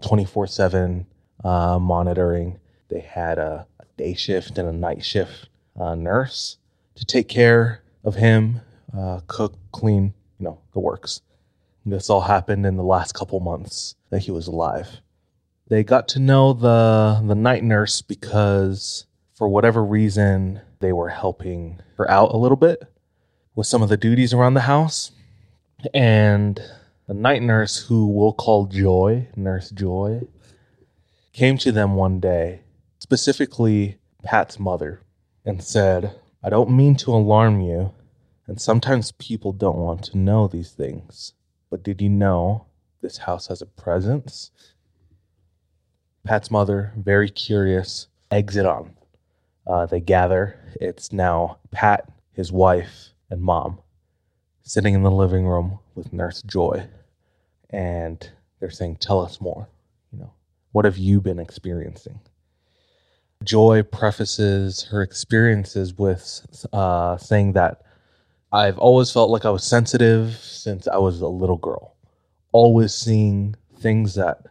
[0.02, 1.06] 24 uh, 7
[1.44, 2.60] uh, monitoring.
[2.90, 6.58] They had a, a, day shift and a night shift uh, nurse
[6.96, 8.62] to take care of him,
[8.98, 11.22] uh, cook, clean, you know, the works.
[11.86, 15.02] This all happened in the last couple months that he was alive.
[15.68, 21.82] They got to know the the night nurse because for whatever reason they were helping
[21.98, 22.93] her out a little bit
[23.56, 25.12] with some of the duties around the house.
[25.94, 26.60] And
[27.08, 30.22] the night nurse who we'll call Joy, Nurse Joy,
[31.34, 32.62] came to them one day,
[33.00, 35.02] specifically Pat's mother,
[35.46, 37.92] and said, I don't mean to alarm you,
[38.48, 41.34] and sometimes people don't want to know these things.
[41.70, 42.66] But did you know
[43.02, 44.52] this house has a presence?
[46.24, 48.94] Pat's mother, very curious, exit on.
[49.68, 50.60] Uh, they gather.
[50.80, 53.80] It's now Pat, his wife, and mom
[54.64, 56.88] sitting in the living room with Nurse Joy.
[57.70, 59.68] And they're saying, Tell us more.
[60.12, 60.34] You know,
[60.72, 62.20] what have you been experiencing?
[63.44, 67.82] Joy prefaces her experiences with uh, saying that
[68.52, 71.96] I've always felt like I was sensitive since I was a little girl,
[72.52, 74.46] always seeing things that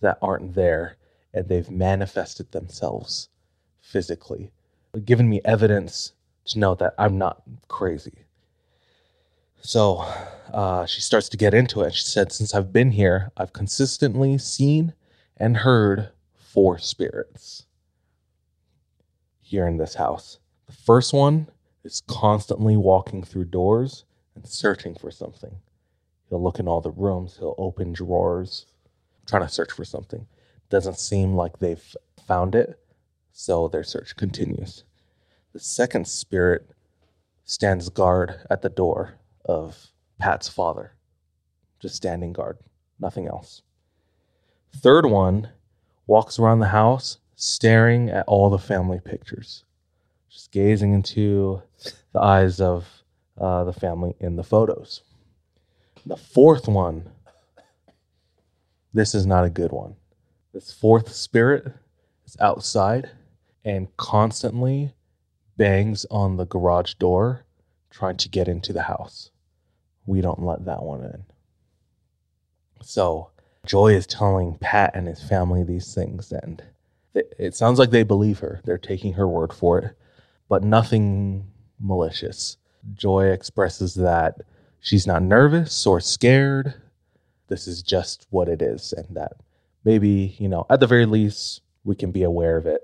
[0.00, 0.96] that aren't there,
[1.32, 3.30] and they've manifested themselves
[3.80, 4.52] physically,
[5.04, 6.12] given me evidence
[6.46, 8.24] to know that I'm not crazy.
[9.60, 10.04] So
[10.52, 11.94] uh, she starts to get into it.
[11.94, 14.94] She said, Since I've been here, I've consistently seen
[15.36, 17.66] and heard four spirits
[19.40, 20.38] here in this house.
[20.66, 21.48] The first one
[21.84, 24.04] is constantly walking through doors
[24.34, 25.56] and searching for something.
[26.28, 28.66] He'll look in all the rooms, he'll open drawers,
[29.26, 30.26] trying to search for something.
[30.70, 32.80] Doesn't seem like they've found it,
[33.32, 34.84] so their search continues.
[35.56, 36.68] The second spirit
[37.46, 39.14] stands guard at the door
[39.46, 39.86] of
[40.18, 40.92] Pat's father,
[41.80, 42.58] just standing guard,
[43.00, 43.62] nothing else.
[44.76, 45.48] Third one
[46.06, 49.64] walks around the house staring at all the family pictures
[50.28, 51.62] just gazing into
[52.12, 52.86] the eyes of
[53.40, 55.04] uh, the family in the photos.
[56.04, 57.08] The fourth one,
[58.92, 59.96] this is not a good one.
[60.52, 61.72] This fourth spirit
[62.26, 63.08] is outside
[63.64, 64.92] and constantly
[65.56, 67.44] bangs on the garage door
[67.90, 69.30] trying to get into the house.
[70.04, 71.24] We don't let that one in.
[72.82, 73.30] So,
[73.64, 76.62] Joy is telling Pat and his family these things, and
[77.14, 78.60] it sounds like they believe her.
[78.64, 79.96] They're taking her word for it
[80.48, 81.46] but nothing
[81.80, 82.56] malicious.
[82.94, 84.40] Joy expresses that
[84.80, 86.74] she's not nervous or scared.
[87.48, 89.32] This is just what it is, and that
[89.84, 92.80] maybe, you know, at the very least, we can be aware of it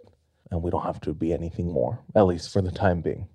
[0.52, 3.26] and we don't have to be anything more, at least for the time being.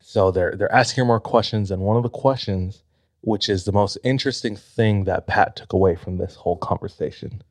[0.00, 2.82] So they're they're asking her more questions, and one of the questions,
[3.20, 7.42] which is the most interesting thing that Pat took away from this whole conversation,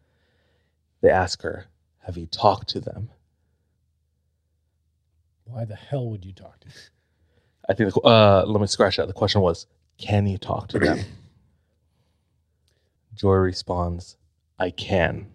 [0.99, 1.67] they ask her,
[1.99, 3.09] Have you talked to them?
[5.45, 6.67] Why the hell would you talk to?
[6.67, 6.77] Them?
[7.69, 7.93] I think.
[7.93, 9.07] The, uh, let me scratch that.
[9.07, 9.65] The question was,
[9.97, 10.99] can you talk to them?
[13.15, 14.17] Joy responds,
[14.59, 15.27] I can,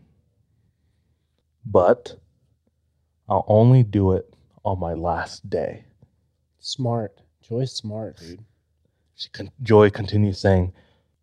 [1.64, 2.18] but
[3.28, 4.32] I'll only do it
[4.64, 5.84] on my last day.
[6.58, 7.20] Smart.
[7.42, 8.44] Joy's smart, dude.
[9.14, 10.72] She con- Joy continues saying,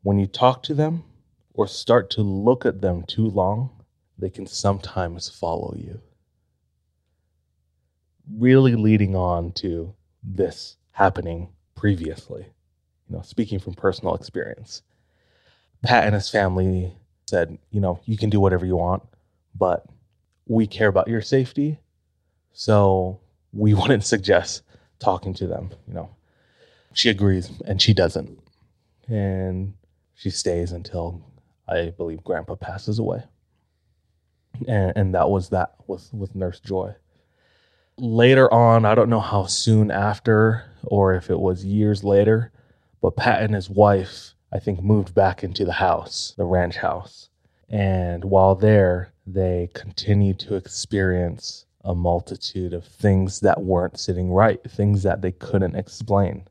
[0.01, 1.03] when you talk to them
[1.53, 3.69] or start to look at them too long,
[4.17, 6.01] they can sometimes follow you
[8.31, 9.93] really leading on to
[10.23, 12.45] this happening previously.
[13.09, 14.81] You know, speaking from personal experience.
[15.83, 16.93] Pat and his family
[17.27, 19.03] said, you know, you can do whatever you want,
[19.55, 19.85] but
[20.47, 21.79] we care about your safety.
[22.53, 23.19] So
[23.51, 24.63] we wouldn't suggest
[24.99, 26.09] talking to them, you know.
[26.93, 28.39] She agrees and she doesn't.
[29.07, 29.73] And
[30.15, 31.21] she stays until
[31.67, 33.23] I believe grandpa passes away.
[34.67, 36.95] And, and that was that with, with Nurse Joy.
[37.97, 42.51] Later on, I don't know how soon after or if it was years later,
[43.01, 47.29] but Pat and his wife, I think, moved back into the house, the ranch house.
[47.69, 54.59] And while there, they continued to experience a multitude of things that weren't sitting right,
[54.69, 56.47] things that they couldn't explain.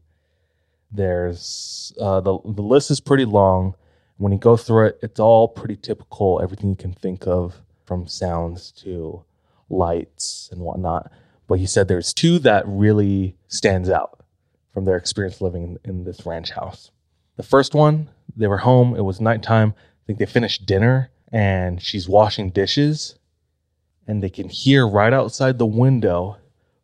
[0.91, 3.75] There's uh, the the list is pretty long.
[4.19, 6.41] When you go through it, it's all pretty typical.
[6.43, 9.25] Everything you can think of, from sounds to
[9.71, 11.11] lights and whatnot.
[11.49, 14.21] But he said there's two that really stands out
[14.73, 16.91] from their experience living in, in this ranch house.
[17.37, 18.95] The first one, they were home.
[18.95, 19.75] It was nighttime.
[19.77, 23.17] I think they finished dinner, and she's washing dishes,
[24.07, 26.37] and they can hear right outside the window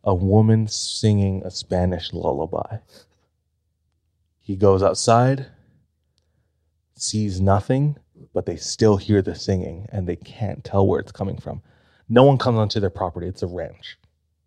[0.03, 2.77] a woman singing a Spanish lullaby.
[4.39, 5.47] He goes outside,
[6.95, 7.97] sees nothing,
[8.33, 11.61] but they still hear the singing and they can't tell where it's coming from.
[12.07, 13.97] No one comes onto their property, it's a ranch.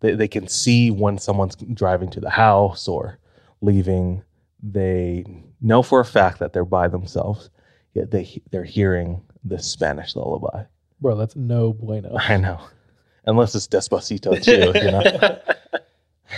[0.01, 3.19] They, they can see when someone's driving to the house or
[3.61, 4.23] leaving.
[4.61, 5.25] They
[5.61, 7.49] know for a fact that they're by themselves,
[7.93, 10.63] yet they, they're hearing the Spanish lullaby.
[11.03, 12.15] Bro, that's no bueno.
[12.17, 12.61] I know.
[13.25, 15.39] Unless it's Despacito too, you know.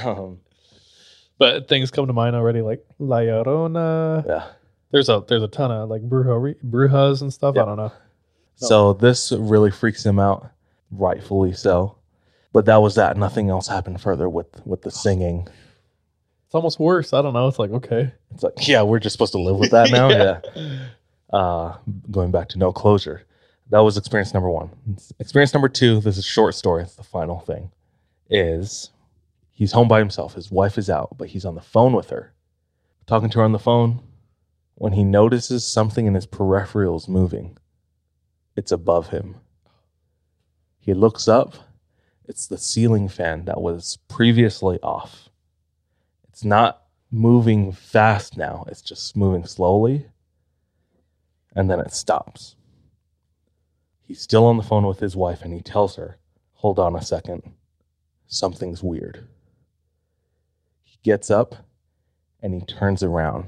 [0.12, 0.40] um,
[1.38, 4.26] But things come to mind already, like La Llorona.
[4.28, 4.48] yeah.
[4.92, 7.56] There's a there's a ton of like bruja brujas and stuff.
[7.56, 7.64] Yeah.
[7.64, 7.92] I don't know.
[8.56, 10.50] So this really freaks him out,
[10.90, 11.98] rightfully so.
[12.52, 13.18] But that was that.
[13.18, 15.48] Nothing else happened further with with the singing.
[16.46, 17.14] It's almost worse.
[17.14, 17.48] I don't know.
[17.48, 18.14] It's like okay.
[18.34, 20.10] It's like, yeah, we're just supposed to live with that now.
[20.10, 20.40] yeah.
[21.32, 21.78] Uh,
[22.10, 23.26] going back to no closure.
[23.70, 24.70] That was experience number one.
[25.20, 26.00] Experience number two.
[26.00, 26.84] This is a short story.
[26.84, 27.72] It's the final thing.
[28.30, 28.92] Is
[29.52, 30.36] he's home by himself.
[30.36, 32.34] His wife is out, but he's on the phone with her,
[33.08, 34.02] talking to her on the phone.
[34.76, 37.58] When he notices something in his peripherals moving,
[38.56, 39.36] it's above him.
[40.80, 41.56] He looks up.
[42.28, 45.30] It's the ceiling fan that was previously off.
[46.28, 50.08] It's not moving fast now, it's just moving slowly.
[51.56, 52.56] And then it stops.
[54.06, 56.18] He's still on the phone with his wife and he tells her,
[56.54, 57.54] Hold on a second.
[58.28, 59.28] Something's weird.
[60.84, 61.56] He gets up
[62.42, 63.48] and he turns around.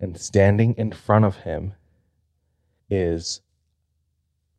[0.00, 1.74] And standing in front of him
[2.88, 3.40] is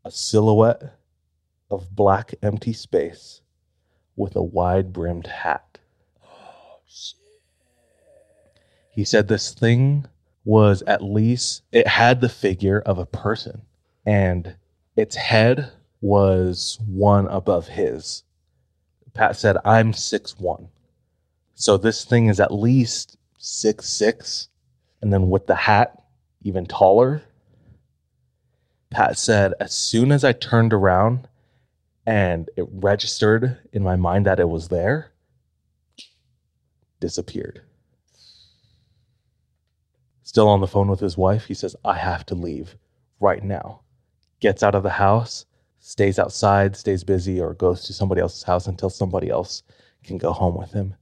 [0.03, 0.97] a silhouette
[1.71, 3.41] of black empty space
[4.17, 5.79] with a wide brimmed hat.
[6.23, 7.19] Oh, shit.
[8.91, 10.05] He said this thing
[10.43, 13.61] was at least, it had the figure of a person,
[14.09, 14.55] and
[14.95, 18.23] its head was one above his.
[19.13, 20.69] Pat said, I'm six one.
[21.53, 24.47] So this thing is at least six six,
[25.03, 26.01] and then with the hat,
[26.41, 27.21] even taller.
[28.89, 31.27] Pat said, as soon as I turned around
[32.07, 35.11] and it registered in my mind that it was there,
[36.99, 37.61] disappeared.
[40.23, 42.75] Still on the phone with his wife, he says, I have to leave
[43.19, 43.81] right now.
[44.39, 45.45] Gets out of the house,
[45.79, 49.63] stays outside, stays busy, or goes to somebody else's house until somebody else
[50.03, 50.95] can go home with him.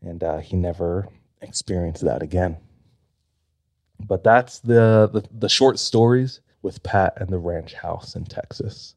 [0.00, 1.08] And uh, he never
[1.40, 2.56] experienced that again.
[4.00, 8.94] But that's the, the, the short stories with Pat and the ranch house in Texas.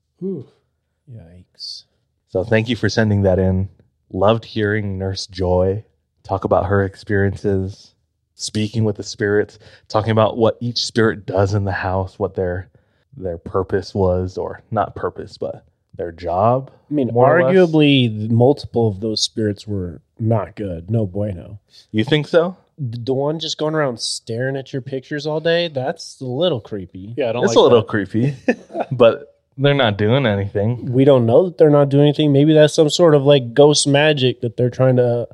[1.11, 1.85] Yikes.
[2.27, 3.69] So thank you for sending that in.
[4.11, 5.83] Loved hearing Nurse Joy
[6.23, 7.95] talk about her experiences,
[8.33, 12.69] speaking with the spirits, talking about what each spirit does in the house, what their
[13.17, 16.71] their purpose was, or not purpose, but their job.
[16.89, 17.55] I mean, more or less.
[17.55, 20.89] arguably, multiple of those spirits were not good.
[20.89, 21.59] No bueno.
[21.91, 22.57] You think so?
[22.77, 26.59] The the one just going around staring at your pictures all day, that's a little
[26.59, 27.13] creepy.
[27.17, 27.87] Yeah, I don't It's like a little that.
[27.87, 28.35] creepy,
[28.91, 30.91] but they're not doing anything.
[30.91, 32.33] We don't know that they're not doing anything.
[32.33, 35.27] Maybe that's some sort of like ghost magic that they're trying to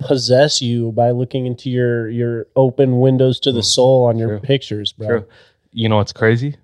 [0.00, 3.64] possess you by looking into your your open windows to the hmm.
[3.64, 4.40] soul on your True.
[4.40, 5.08] pictures, bro.
[5.08, 5.28] True.
[5.72, 6.56] You know what's crazy?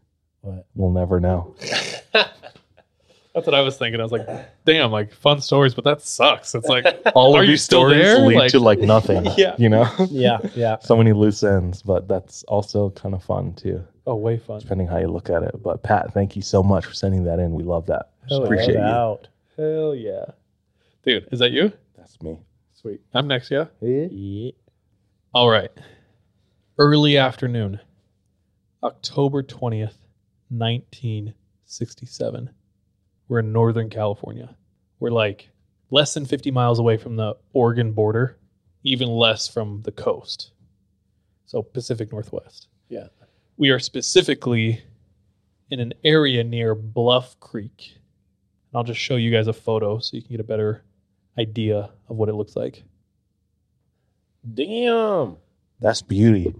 [0.45, 0.67] What?
[0.75, 1.55] We'll never know.
[2.13, 3.99] That's what I was thinking.
[3.99, 4.29] I was like,
[4.65, 6.55] damn, like fun stories, but that sucks.
[6.55, 6.87] It's like
[7.17, 8.19] All Are of you these still stories there?
[8.21, 9.27] lead Like- to like nothing.
[9.37, 9.57] Yeah.
[9.59, 9.91] You know?
[10.09, 10.79] Yeah, yeah.
[10.83, 14.61] so many loose ends, but that's also kind of fun too, oh, way fun.
[14.61, 15.61] depending how you look at it.
[15.63, 17.53] But Pat, thank you so much for sending that in.
[17.55, 18.11] We love that.
[18.29, 18.81] Hell Appreciate Get you.
[18.83, 19.27] out.
[19.57, 20.27] Hell yeah,
[21.03, 21.27] dude.
[21.33, 21.73] Is that you?
[21.97, 22.39] That's me.
[22.75, 23.01] Sweet.
[23.15, 23.51] I'm next.
[23.51, 23.65] Yeah.
[23.81, 24.51] Yeah.
[25.35, 25.71] All right.
[26.79, 27.81] Early afternoon,
[28.83, 29.95] October 20th,
[30.49, 32.51] 1967.
[33.29, 34.57] We're in Northern California.
[35.01, 35.51] We're like
[35.91, 38.39] less than 50 miles away from the Oregon border,
[38.83, 40.53] even less from the coast.
[41.47, 42.69] So, Pacific Northwest.
[42.89, 43.09] Yeah.
[43.57, 44.83] We are specifically
[45.71, 47.93] in an area near Bluff Creek.
[47.95, 50.83] And I'll just show you guys a photo so you can get a better
[51.39, 52.83] idea of what it looks like.
[54.53, 55.37] Damn.
[55.81, 56.55] That's beauty.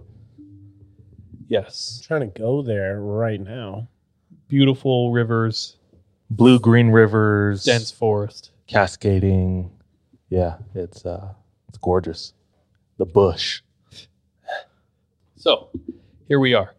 [1.47, 1.99] Yes.
[2.01, 3.87] I'm trying to go there right now.
[4.47, 5.77] Beautiful rivers,
[6.29, 8.51] Blue green rivers, dense forest.
[8.67, 9.71] cascading.
[10.29, 11.33] Yeah, it's uh
[11.67, 12.33] it's gorgeous.
[12.97, 13.61] The bush.
[15.35, 15.69] So
[16.27, 16.73] here we are.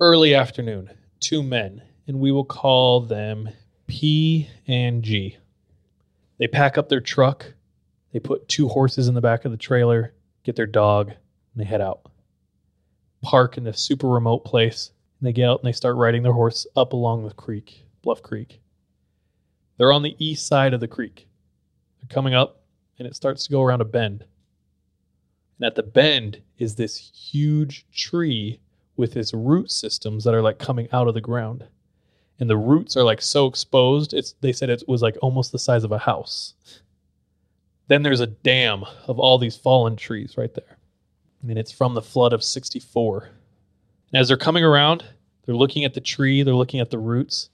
[0.00, 0.90] Early afternoon,
[1.20, 3.48] two men, and we will call them
[3.86, 5.36] P and G.
[6.38, 7.54] They pack up their truck,
[8.12, 10.12] they put two horses in the back of the trailer,
[10.44, 11.16] get their dog, and
[11.56, 12.02] they head out.
[13.24, 16.32] Park in this super remote place, and they get out and they start riding their
[16.32, 18.60] horse up along the creek, Bluff Creek.
[19.76, 21.26] They're on the east side of the creek.
[22.00, 22.62] They're coming up,
[22.98, 24.24] and it starts to go around a bend.
[25.58, 28.60] And at the bend is this huge tree
[28.96, 31.64] with its root systems that are like coming out of the ground.
[32.38, 35.58] And the roots are like so exposed, it's they said it was like almost the
[35.58, 36.54] size of a house.
[37.88, 40.78] Then there's a dam of all these fallen trees right there.
[41.48, 43.28] And it's from the flood of 64.
[44.12, 45.04] And as they're coming around,
[45.44, 47.50] they're looking at the tree, they're looking at the roots.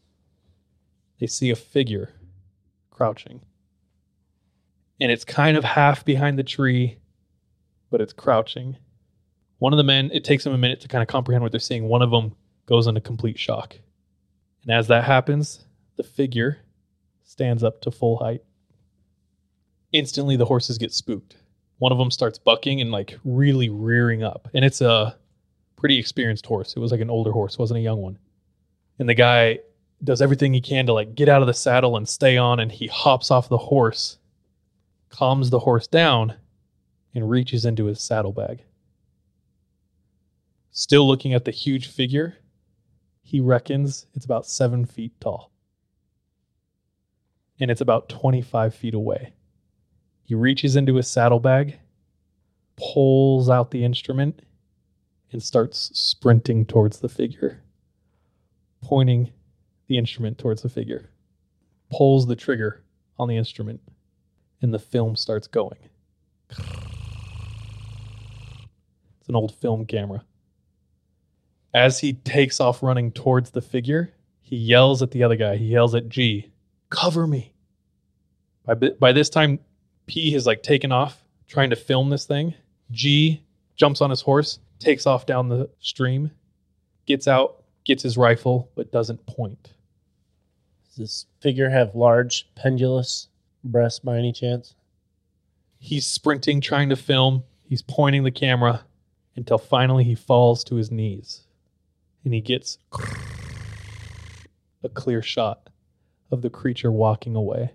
[1.19, 2.15] They see a figure
[2.91, 3.41] crouching.
[5.01, 6.99] And it's kind of half behind the tree,
[7.91, 8.77] but it's crouching.
[9.59, 11.61] One of the men, it takes them a minute to kind of comprehend what they're
[11.61, 11.89] seeing.
[11.89, 12.35] One of them
[12.67, 13.77] goes into complete shock.
[14.63, 15.65] And as that happens,
[15.97, 16.59] the figure
[17.25, 18.43] stands up to full height.
[19.93, 21.37] Instantly, the horses get spooked.
[21.81, 24.49] One of them starts bucking and like really rearing up.
[24.53, 25.17] And it's a
[25.77, 26.75] pretty experienced horse.
[26.77, 28.19] It was like an older horse, wasn't a young one.
[28.99, 29.61] And the guy
[30.05, 32.61] does everything he can to like get out of the saddle and stay on.
[32.61, 34.19] And he hops off the horse,
[35.09, 36.35] calms the horse down,
[37.15, 38.63] and reaches into his saddlebag.
[40.71, 42.37] Still looking at the huge figure,
[43.23, 45.51] he reckons it's about seven feet tall.
[47.59, 49.33] And it's about 25 feet away.
[50.31, 51.81] He reaches into his saddlebag,
[52.77, 54.43] pulls out the instrument,
[55.33, 57.65] and starts sprinting towards the figure,
[58.81, 59.33] pointing
[59.89, 61.11] the instrument towards the figure,
[61.91, 62.85] pulls the trigger
[63.19, 63.81] on the instrument,
[64.63, 65.81] and the film starts going.
[66.51, 66.61] It's
[69.29, 70.23] an old film camera.
[71.75, 75.57] As he takes off running towards the figure, he yells at the other guy.
[75.57, 76.53] He yells at G,
[76.89, 77.53] cover me.
[78.65, 79.59] By, by this time,
[80.11, 82.53] P has like taken off trying to film this thing.
[82.91, 83.45] G
[83.77, 86.33] jumps on his horse, takes off down the stream,
[87.07, 89.71] gets out, gets his rifle, but doesn't point.
[90.85, 93.29] Does this figure have large pendulous
[93.63, 94.75] breasts by any chance?
[95.79, 97.45] He's sprinting, trying to film.
[97.63, 98.83] He's pointing the camera
[99.37, 101.45] until finally he falls to his knees
[102.25, 102.79] and he gets
[104.83, 105.71] a clear shot
[106.33, 107.71] of the creature walking away.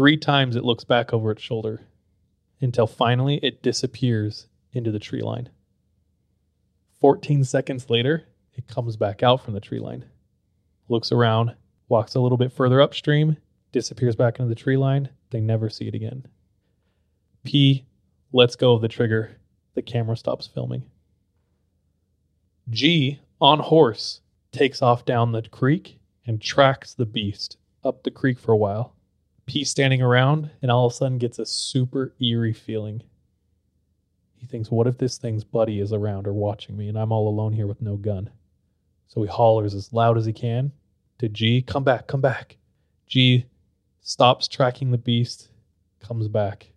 [0.00, 1.82] Three times it looks back over its shoulder
[2.58, 5.50] until finally it disappears into the tree line.
[7.02, 8.24] 14 seconds later,
[8.54, 10.06] it comes back out from the tree line,
[10.88, 11.54] looks around,
[11.90, 13.36] walks a little bit further upstream,
[13.72, 15.10] disappears back into the tree line.
[15.32, 16.26] They never see it again.
[17.44, 17.84] P
[18.32, 19.36] lets go of the trigger.
[19.74, 20.84] The camera stops filming.
[22.70, 28.38] G, on horse, takes off down the creek and tracks the beast up the creek
[28.38, 28.96] for a while.
[29.50, 33.02] P standing around and all of a sudden gets a super eerie feeling.
[34.36, 37.28] He thinks, what if this thing's buddy is around or watching me and I'm all
[37.28, 38.30] alone here with no gun?
[39.08, 40.70] So he hollers as loud as he can
[41.18, 42.58] to G, come back, come back.
[43.08, 43.44] G
[44.02, 45.48] stops tracking the beast,
[45.98, 46.70] comes back.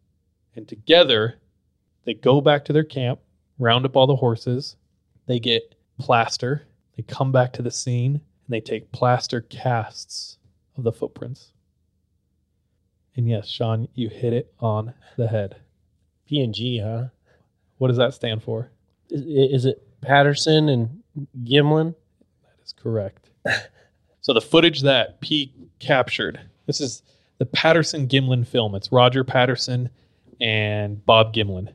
[0.55, 1.35] And together,
[2.05, 3.19] they go back to their camp,
[3.59, 4.77] round up all the horses.
[5.27, 6.63] They get plaster.
[6.97, 10.39] They come back to the scene and they take plaster casts
[10.75, 11.52] of the footprints.
[13.15, 15.57] And yes, Sean, you hit it on the head.
[16.27, 17.05] P and G, huh?
[17.77, 18.71] What does that stand for?
[19.09, 21.03] Is, is it Patterson and
[21.43, 21.93] Gimlin?
[22.43, 23.29] That is correct.
[24.21, 27.03] so the footage that P captured, this is
[27.37, 28.73] the Patterson Gimlin film.
[28.73, 29.89] It's Roger Patterson
[30.41, 31.71] and Bob Gimlin.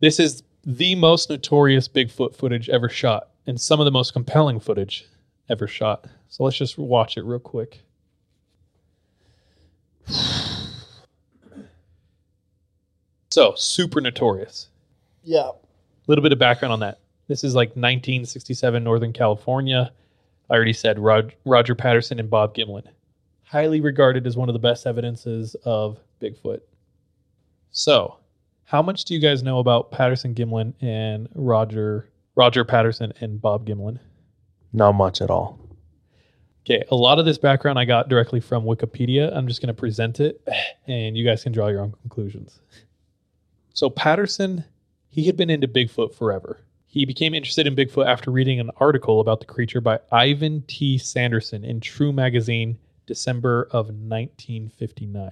[0.00, 4.58] This is the most notorious Bigfoot footage ever shot and some of the most compelling
[4.58, 5.06] footage
[5.48, 6.06] ever shot.
[6.28, 7.82] So let's just watch it real quick.
[13.30, 14.68] So, super notorious.
[15.22, 15.50] Yeah.
[15.50, 16.98] A little bit of background on that.
[17.28, 19.92] This is like 1967 Northern California.
[20.50, 22.86] I already said Rod, Roger Patterson and Bob Gimlin,
[23.44, 26.60] highly regarded as one of the best evidences of Bigfoot.
[27.70, 28.16] So,
[28.64, 33.64] how much do you guys know about Patterson Gimlin and Roger Roger Patterson and Bob
[33.64, 34.00] Gimlin?
[34.72, 35.58] Not much at all.
[36.66, 39.34] Okay, a lot of this background I got directly from Wikipedia.
[39.36, 40.46] I'm just going to present it
[40.86, 42.60] and you guys can draw your own conclusions.
[43.72, 44.64] So, Patterson,
[45.08, 46.60] he had been into Bigfoot forever.
[46.86, 50.98] He became interested in Bigfoot after reading an article about the creature by Ivan T.
[50.98, 55.30] Sanderson in True Magazine, December of 1959.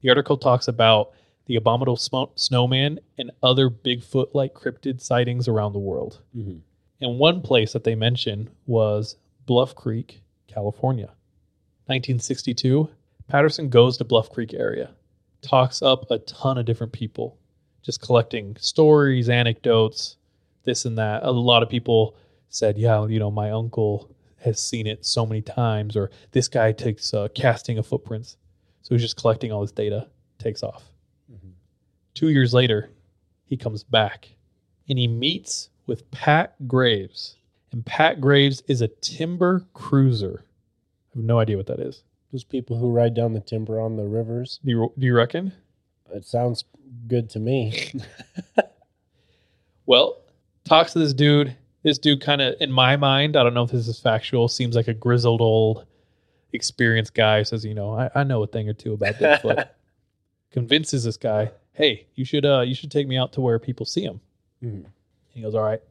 [0.00, 1.12] The article talks about
[1.46, 6.20] the abominable snowman and other Bigfoot like cryptid sightings around the world.
[6.36, 6.60] Mhm.
[7.00, 9.16] And one place that they mention was
[9.46, 11.12] Bluff Creek, California.
[11.86, 12.88] 1962,
[13.28, 14.90] Patterson goes to Bluff Creek area,
[15.40, 17.38] talks up a ton of different people,
[17.86, 20.16] just collecting stories, anecdotes,
[20.64, 21.22] this and that.
[21.22, 22.16] A lot of people
[22.50, 26.72] said, "Yeah, you know, my uncle has seen it so many times," or "This guy
[26.72, 28.36] takes uh, casting of footprints."
[28.82, 30.08] So he's just collecting all this data,
[30.38, 30.84] takes off.
[32.14, 32.90] Two years later,
[33.44, 34.30] he comes back
[34.88, 37.36] and he meets with Pat Graves.
[37.72, 40.44] And Pat Graves is a timber cruiser.
[41.12, 42.04] I have no idea what that is.
[42.32, 44.60] Those people who ride down the timber on the rivers.
[44.64, 45.52] Do you, do you reckon?
[46.12, 46.64] It sounds
[47.08, 47.92] good to me.
[49.86, 50.18] Well,
[50.64, 51.56] talks to this dude.
[51.82, 54.74] This dude kind of, in my mind, I don't know if this is factual, seems
[54.74, 55.84] like a grizzled old,
[56.52, 57.44] experienced guy.
[57.44, 59.68] Says, you know, I, I know a thing or two about Bigfoot.
[60.50, 63.84] Convinces this guy, hey, you should uh you should take me out to where people
[63.86, 64.20] see him.
[64.64, 64.86] Mhm.
[65.28, 65.82] He goes, all right,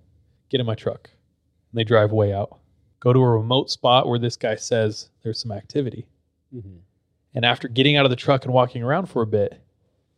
[0.50, 1.10] get in my truck.
[1.72, 2.58] And they drive way out,
[3.00, 6.08] go to a remote spot where this guy says there's some activity.
[6.54, 6.80] Mhm.
[7.36, 9.62] And after getting out of the truck and walking around for a bit,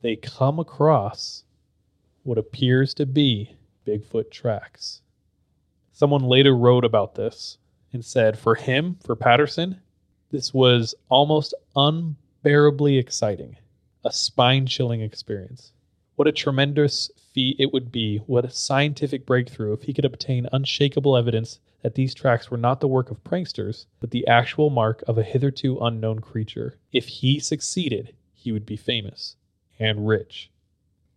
[0.02, 1.44] they come across
[2.24, 5.02] what appears to be Bigfoot tracks.
[5.92, 7.58] Someone later wrote about this
[7.94, 9.82] and said for him, for Patterson,
[10.30, 13.56] this was almost unbearably exciting,
[14.04, 15.72] a spine chilling experience.
[16.16, 20.50] What a tremendous feat it would be, what a scientific breakthrough if he could obtain
[20.52, 25.04] unshakable evidence that these tracks were not the work of pranksters, but the actual mark
[25.08, 26.78] of a hitherto unknown creature.
[26.92, 29.36] If he succeeded, he would be famous
[29.80, 30.52] and rich.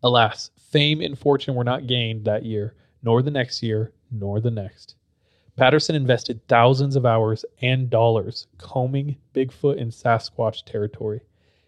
[0.03, 4.51] Alas, fame and fortune were not gained that year, nor the next year, nor the
[4.51, 4.95] next.
[5.57, 11.21] Patterson invested thousands of hours and dollars combing Bigfoot and Sasquatch territory.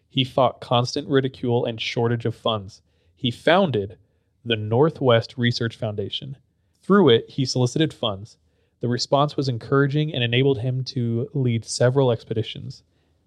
[0.08, 2.82] He fought constant ridicule and shortage of funds.
[3.14, 3.98] He founded
[4.44, 6.36] the Northwest Research Foundation.
[6.82, 8.38] Through it, he solicited funds.
[8.80, 12.82] The response was encouraging and enabled him to lead several expeditions.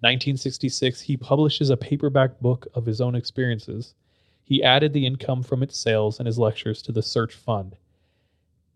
[0.06, 3.94] 1966, he publishes a paperback book of his own experiences.
[4.44, 7.76] He added the income from its sales and his lectures to the search fund.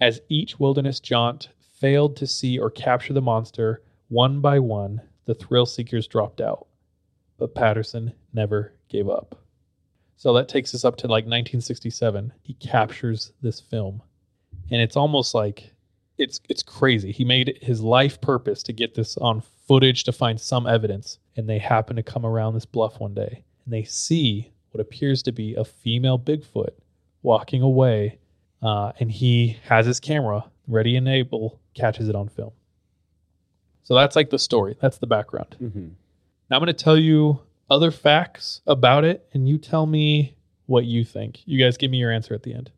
[0.00, 5.34] As each wilderness jaunt failed to see or capture the monster, one by one, the
[5.34, 6.66] thrill seekers dropped out.
[7.38, 9.38] But Patterson never gave up.
[10.16, 12.32] So that takes us up to like 1967.
[12.42, 14.02] He captures this film.
[14.72, 15.72] And it's almost like
[16.18, 17.12] it's it's crazy.
[17.12, 21.20] He made it his life purpose to get this on footage to find some evidence.
[21.36, 25.22] And they happen to come around this bluff one day and they see what appears
[25.22, 26.70] to be a female Bigfoot
[27.22, 28.18] walking away.
[28.60, 32.50] Uh, and he has his camera ready and able, catches it on film.
[33.84, 34.76] So that's like the story.
[34.80, 35.54] That's the background.
[35.62, 35.92] Mhm.
[36.50, 37.38] Now I'm going to tell you
[37.70, 40.34] other facts about it, and you tell me
[40.66, 41.46] what you think.
[41.46, 42.72] You guys give me your answer at the end.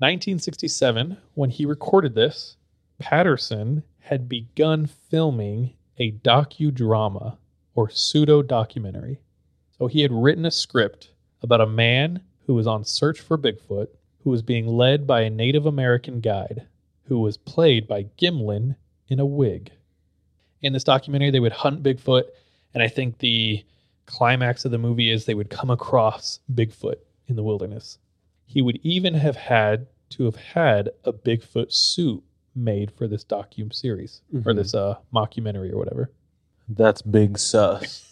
[0.00, 2.56] 1967, when he recorded this,
[2.98, 7.36] Patterson had begun filming a docudrama
[7.74, 9.20] or pseudo documentary.
[9.76, 11.10] So he had written a script
[11.42, 13.88] about a man who was on search for Bigfoot,
[14.24, 16.66] who was being led by a Native American guide,
[17.04, 18.76] who was played by Gimlin
[19.08, 19.70] in a wig.
[20.60, 22.24] In this documentary, they would hunt Bigfoot,
[22.74, 23.64] and I think the
[24.06, 26.96] climax of the movie is they would come across Bigfoot
[27.28, 27.98] in the wilderness.
[28.46, 32.22] He would even have had to have had a Bigfoot suit
[32.58, 36.10] made for this docu series or this uh, mockumentary or whatever.
[36.68, 38.04] That's big sus.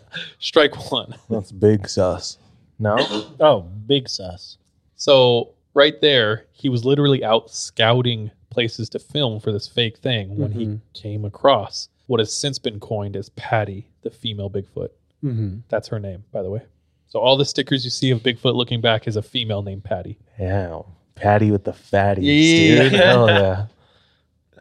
[0.38, 1.14] Strike one.
[1.28, 2.38] That's big sus.
[2.78, 2.96] No?
[3.40, 4.58] Oh, big sus.
[4.96, 10.36] So right there, he was literally out scouting places to film for this fake thing
[10.36, 14.90] when he came across what has since been coined as Patty, the female Bigfoot.
[15.24, 15.58] Mm-hmm.
[15.68, 16.62] That's her name, by the way.
[17.08, 20.18] So all the stickers you see of Bigfoot looking back is a female named Patty.
[20.38, 20.82] Yeah.
[21.14, 22.82] Patty with the fatties, Yeah.
[22.82, 22.92] dude.
[22.92, 23.66] Hell yeah.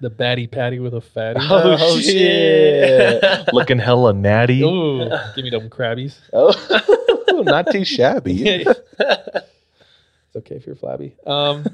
[0.02, 1.39] The batty Patty with a fatty.
[1.50, 3.24] Oh, shit.
[3.54, 4.62] Looking hella natty.
[4.64, 6.18] Ooh, give me them crabbies.
[7.36, 8.44] Oh, not too shabby.
[8.44, 8.80] It's
[10.36, 11.16] okay if you're flabby.
[11.26, 11.66] Um,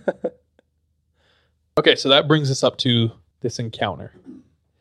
[1.78, 3.11] okay, so that brings us up to
[3.41, 4.13] this encounter.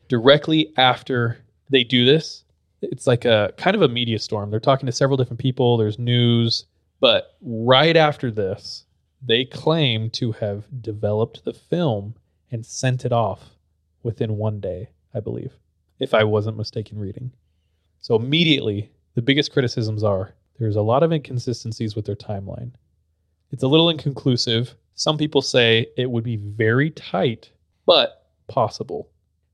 [0.08, 1.38] Directly after
[1.70, 2.44] they do this,
[2.80, 4.50] it's like a kind of a media storm.
[4.50, 6.66] They're talking to several different people, there's news,
[7.00, 8.84] but right after this,
[9.20, 12.14] they claim to have developed the film
[12.50, 13.40] and sent it off
[14.02, 15.52] within one day, I believe,
[15.98, 17.32] if I wasn't mistaken reading.
[18.00, 22.72] So immediately, the biggest criticisms are there's a lot of inconsistencies with their timeline.
[23.50, 24.74] It's a little inconclusive.
[24.94, 27.50] Some people say it would be very tight,
[27.86, 29.08] but possible.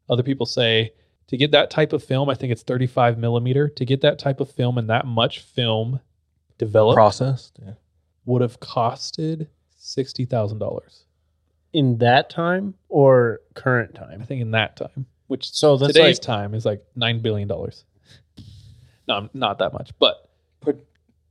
[0.08, 0.92] Other people say
[1.28, 4.40] to get that type of film, I think it's 35 millimeter, to get that type
[4.40, 6.00] of film and that much film
[6.58, 7.58] developed Processed.
[7.64, 7.72] Yeah.
[8.24, 9.48] would have costed
[9.80, 11.04] $60,000.
[11.74, 14.08] In that time or current time?
[14.12, 14.26] I time?
[14.26, 17.48] think in that time, which So that's today's like time is like $9 billion.
[19.06, 20.30] No, not that much, but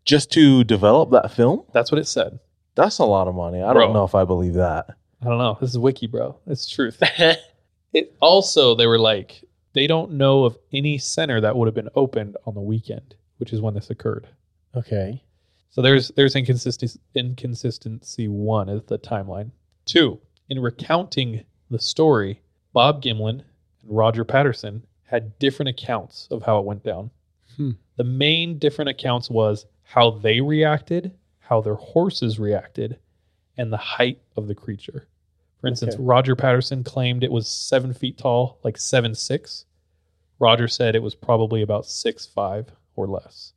[0.06, 2.40] Just to develop that film, that's what it said.
[2.76, 3.62] that's a lot of money.
[3.64, 3.86] I Bro.
[3.86, 4.86] don't know if I believe that.
[5.22, 5.58] I don't know.
[5.60, 6.38] This is wiki, bro.
[6.46, 7.02] It's truth.
[7.94, 11.90] it also they were like they don't know of any center that would have been
[11.96, 14.28] opened on the weekend, which is when this occurred.
[14.76, 15.24] okay.
[15.72, 19.50] So there's there's inconsistency inconsistency one is the timeline.
[19.86, 20.20] Two,
[20.54, 22.40] in recounting the story,
[22.74, 23.42] Bob Gimlin
[23.82, 27.10] and Roger Patterson had different accounts of how it went down.
[27.58, 27.72] Hmm.
[27.98, 33.00] The main different accounts was how they reacted, how their horses reacted,
[33.58, 35.08] and the height of the creature.
[35.60, 36.04] For instance, Okay.
[36.04, 39.66] Roger Patterson claimed it was seven feet tall, like seven six.
[40.38, 43.54] Roger said it was probably about six five or less.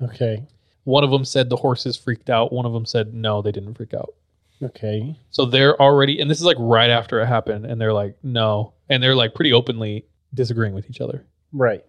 [0.00, 0.46] Okay.
[0.84, 2.52] One of them said the horses freaked out.
[2.54, 4.14] One of them said no, they didn't freak out.
[4.62, 5.18] Okay.
[5.30, 8.74] So they're already, and this is like right after it happened, and they're like no,
[8.88, 11.24] and they're like pretty openly disagreeing with each other.
[11.52, 11.84] Right.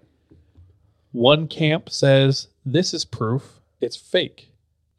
[1.12, 4.50] One camp says this is proof it's fake.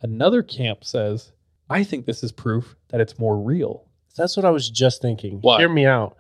[0.03, 1.33] Another camp says
[1.69, 3.87] I think this is proof that it's more real.
[4.17, 5.39] That's what I was just thinking.
[5.41, 5.59] Why?
[5.59, 6.17] Hear me out.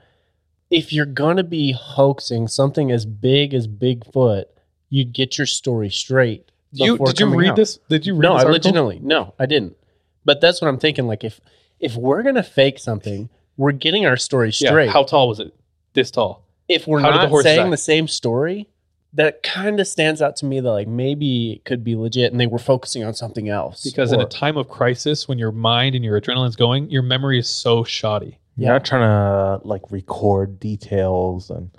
[0.71, 4.47] If you're going to be hoaxing something as big as Bigfoot,
[4.89, 6.51] you'd get your story straight.
[6.73, 7.57] You did you read out.
[7.57, 7.79] this?
[7.89, 8.53] Did you read No, this I article?
[8.71, 9.77] legitimately no, I didn't.
[10.25, 11.07] But that's what I'm thinking.
[11.07, 11.41] Like if
[11.81, 14.71] if we're gonna fake something, we're getting our story Yeah.
[14.71, 14.91] straight.
[14.91, 15.55] How tall was it?
[15.93, 16.43] This tall.
[16.69, 17.71] if we're how did the not horse saying die?
[17.71, 18.69] the same story,
[19.13, 22.41] that kind of stands out to me that like maybe it could be legit and
[22.41, 23.85] they were focusing on something else.
[23.85, 27.39] Because in a time of crisis, when your mind and your adrenaline's going, your memory
[27.39, 28.39] is so shoddy.
[28.57, 31.71] You're not trying to like record details and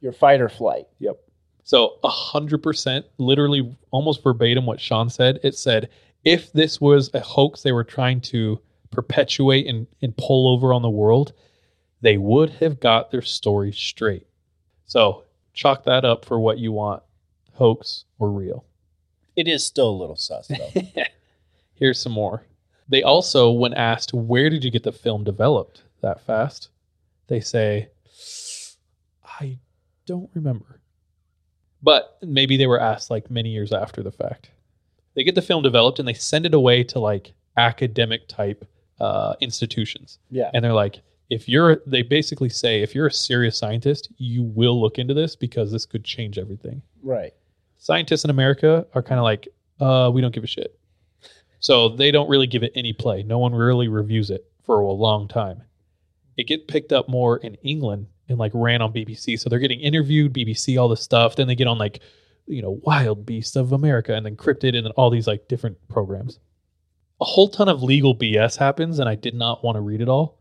[0.00, 0.86] your fight or flight.
[1.00, 1.18] Yep.
[1.64, 5.38] So a hundred percent, literally almost verbatim what Sean said.
[5.42, 5.88] It said
[6.24, 8.60] if this was a hoax they were trying to
[8.90, 11.32] perpetuate and, and pull over on the world,
[12.00, 14.26] they would have got their story straight.
[14.86, 17.02] So chalk that up for what you want,
[17.54, 18.64] hoax or real.
[19.34, 20.82] It is still a little sus though.
[21.74, 22.44] Here's some more.
[22.88, 26.68] They also, when asked, where did you get the film developed that fast?
[27.28, 27.88] They say,
[29.24, 29.58] I
[30.04, 30.80] don't remember.
[31.82, 34.50] But maybe they were asked like many years after the fact.
[35.14, 38.66] They get the film developed and they send it away to like academic type
[39.00, 40.18] uh, institutions.
[40.30, 40.50] yeah.
[40.54, 41.00] And they're like,
[41.30, 45.34] if you're, they basically say, if you're a serious scientist, you will look into this
[45.36, 47.32] because this could change everything Right.
[47.78, 49.48] scientists in America are kind of like,
[49.80, 50.78] uh, we don't give a shit.
[51.60, 53.22] So they don't really give it any play.
[53.22, 55.62] No one really reviews it for a long time.
[56.36, 59.38] It get picked up more in England and like ran on BBC.
[59.38, 61.36] So they're getting interviewed, BBC, all this stuff.
[61.36, 62.00] Then they get on like,
[62.46, 65.76] you know, Wild Beasts of America and then Cryptid and then all these like different
[65.88, 66.38] programs.
[67.20, 70.08] A whole ton of legal BS happens, and I did not want to read it
[70.08, 70.38] all.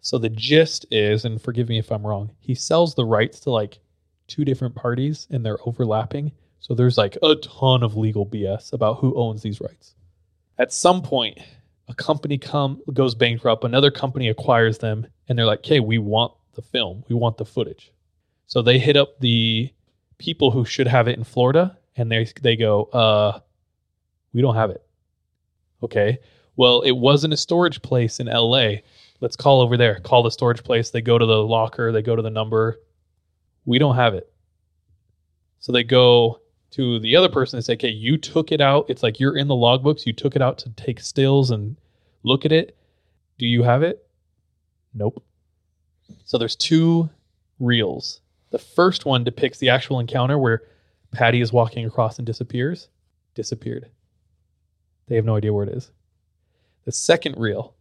[0.00, 3.50] So the gist is, and forgive me if I'm wrong, he sells the rights to
[3.50, 3.78] like
[4.26, 6.32] two different parties and they're overlapping.
[6.58, 9.94] So there's like a ton of legal BS about who owns these rights.
[10.58, 11.38] At some point,
[11.88, 16.32] a company come goes bankrupt, another company acquires them, and they're like, "Okay, we want
[16.54, 17.92] the film, we want the footage."
[18.46, 19.72] So they hit up the
[20.22, 23.40] people who should have it in Florida, and they they go, "Uh,
[24.32, 24.82] we don't have it."
[25.82, 26.18] Okay,
[26.56, 28.84] well, it wasn't a storage place in L.A.
[29.20, 29.98] Let's call over there.
[30.00, 30.90] Call the storage place.
[30.90, 31.90] They go to the locker.
[31.90, 32.80] They go to the number.
[33.64, 34.32] We don't have it.
[35.60, 36.40] So they go
[36.72, 38.86] to the other person and say, okay, you took it out.
[38.88, 40.06] It's like you're in the logbooks.
[40.06, 41.76] You took it out to take stills and
[42.24, 42.76] look at it.
[43.38, 44.04] Do you have it?
[44.94, 45.22] Nope.
[46.24, 47.08] So there's two
[47.60, 48.21] reels.
[48.52, 50.62] The first one depicts the actual encounter where
[51.10, 52.88] Patty is walking across and disappears.
[53.34, 53.90] Disappeared.
[55.08, 55.90] They have no idea where it is.
[56.84, 57.74] The second reel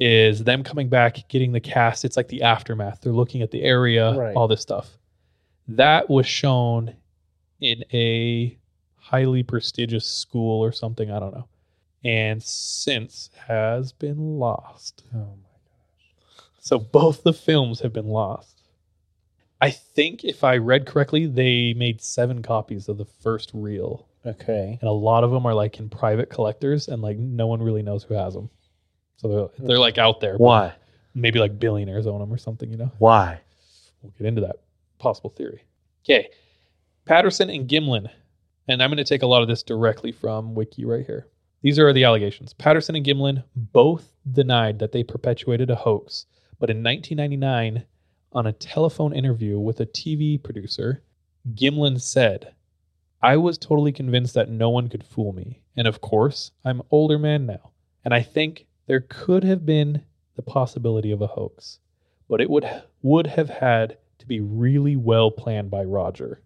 [0.00, 2.04] is them coming back, getting the cast.
[2.04, 3.00] It's like the aftermath.
[3.00, 4.34] They're looking at the area, Right.
[4.36, 4.98] all this stuff.
[5.68, 6.94] That was shown
[7.60, 8.56] in a
[8.96, 11.10] highly prestigious school or something.
[11.10, 11.48] I don't know.
[12.04, 15.02] and since has been lost.
[15.12, 15.24] Oh my
[15.66, 16.44] gosh.
[16.60, 18.57] So both the films have been lost.
[19.60, 24.78] I think if I read correctly, they made seven copies of the first reel, Okay.
[24.80, 27.82] and a lot of them are like in private collectors, and like no one really
[27.82, 28.50] knows who has them.
[29.16, 30.34] So they're, they're like out there.
[30.34, 30.74] but Why?
[31.14, 32.92] Maybe like billionaires own them or something, you know?
[32.98, 33.40] Why?
[34.02, 34.56] We'll get into that
[34.98, 35.64] possible theory.
[36.04, 36.28] Okay.
[37.04, 38.08] Patterson and Gimlin.
[38.68, 41.26] And I'm going to take a lot of this directly from Wiki right here.
[41.62, 42.52] These are the allegations.
[42.52, 46.26] Patterson and Gimlin both denied that they perpetuated a hoax,
[46.60, 47.84] but in 1999,
[48.32, 51.02] on a telephone interview with a TV producer,
[51.54, 52.54] Gimlin said,
[53.22, 55.62] I was totally convinced that no one could fool me.
[55.76, 57.72] And of course, I'm older man now.
[58.04, 60.02] And I think there could have been
[60.36, 61.78] the possibility of a hoax,
[62.28, 62.66] but it would
[63.02, 66.40] would have had to be really well planned by Roger.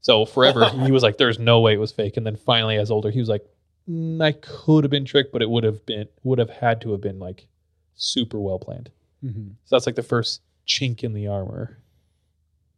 [0.00, 2.90] So forever he was like, "There's no way it was fake," and then finally, as
[2.90, 3.46] older, he was like,
[3.88, 6.92] mm, "I could have been tricked, but it would have been would have had to
[6.92, 7.46] have been like
[7.94, 8.90] super well planned."
[9.22, 9.48] Mm-hmm.
[9.64, 10.40] So that's like the first
[10.72, 11.78] chink in the armor,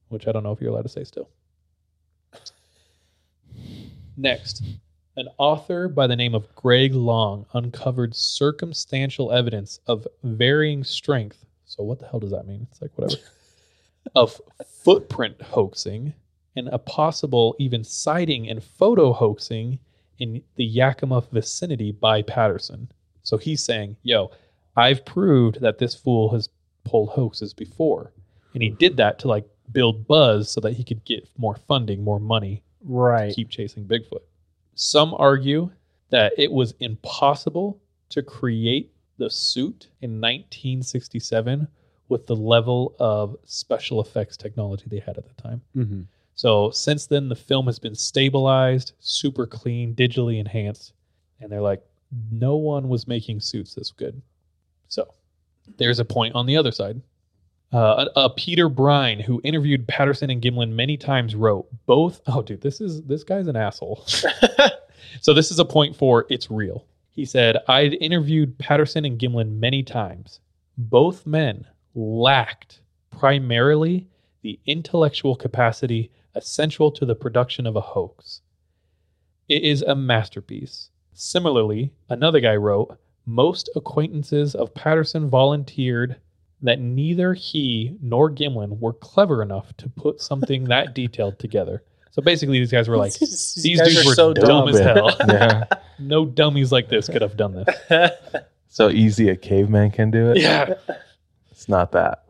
[0.09, 1.29] which I don't know if you're allowed to say still.
[4.17, 4.63] Next,
[5.17, 11.45] an author by the name of Greg Long uncovered circumstantial evidence of varying strength.
[11.67, 12.67] So, what the hell does that mean?
[12.71, 13.21] It's like whatever.
[14.15, 14.41] of
[14.83, 16.13] footprint hoaxing
[16.57, 19.79] and a possible even sighting and photo hoaxing
[20.19, 22.89] in the Yakima vicinity by Patterson.
[23.23, 24.31] So he's saying, yo,
[24.77, 26.49] I've proved that this fool has
[26.85, 28.13] pulled hoaxes before.
[28.55, 32.05] And he did that to like build buzz so that he could get more funding,
[32.05, 33.31] more money Right.
[33.31, 34.23] to keep chasing Bigfoot.
[34.75, 35.71] Some argue
[36.11, 37.81] that it was impossible
[38.11, 41.67] to create the suit in 1967
[42.09, 45.63] with the level of special effects technology they had at the time.
[45.75, 46.03] Mm-hmm.
[46.35, 50.93] So since then, the film has been stabilized, super clean, digitally enhanced,
[51.41, 51.83] and they're like,
[52.31, 54.21] no one was making suits this good.
[54.89, 55.15] So
[55.77, 57.01] there's a point on the other side.
[57.73, 62.21] Uh, a, Peter Byrne, who interviewed Patterson and Gimlin many times, wrote both.
[62.27, 64.05] Oh, dude, this is this guy's an asshole.
[65.21, 66.87] so this is a point for it's real.
[67.11, 70.41] He said, I'd interviewed Patterson and Gimlin many times.
[70.77, 74.09] Both men lacked primarily
[74.43, 78.41] the intellectual capacity essential to the production of a hoax.
[79.49, 80.91] It is a masterpiece.
[81.13, 86.17] Similarly, another guy wrote, most acquaintances of Patterson volunteered
[86.63, 91.83] that neither he nor Gimlin were clever enough to put something that detailed together.
[92.11, 94.69] So basically, these guys were like, These these dudes are were so dumb, dumb.
[94.69, 95.17] as hell.
[95.29, 95.65] Yeah.
[95.99, 98.11] no dummies like this could have done this.
[98.69, 100.39] so easy a caveman can do it.
[100.39, 100.75] Yeah.
[101.51, 102.25] It's not that.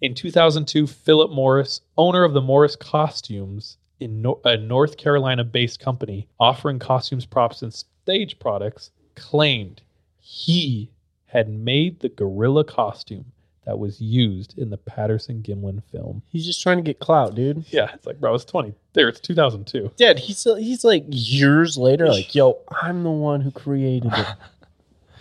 [0.00, 5.78] In 2002, Philip Morris, owner of the Morris Costumes, in Nor- a North Carolina based
[5.80, 9.82] company offering costumes, props, and stage products, claimed
[10.20, 10.90] he
[11.26, 13.26] had made the gorilla costume
[13.66, 16.22] that was used in the Patterson Gimlin film.
[16.28, 17.64] He's just trying to get clout, dude.
[17.70, 18.74] Yeah, it's like, bro, it's 20.
[18.94, 19.92] There, it's 2002.
[19.96, 24.26] Dad, he's he's like years later, like, yo, I'm the one who created it.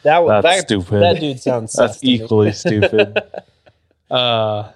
[0.04, 1.02] That was That's that, stupid.
[1.02, 2.14] That dude sounds That's sus to me.
[2.14, 3.18] equally stupid.
[4.10, 4.72] Uh,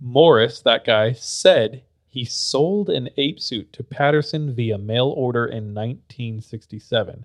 [0.00, 5.72] Morris, that guy, said he sold an ape suit to Patterson via mail order in
[5.72, 7.24] 1967,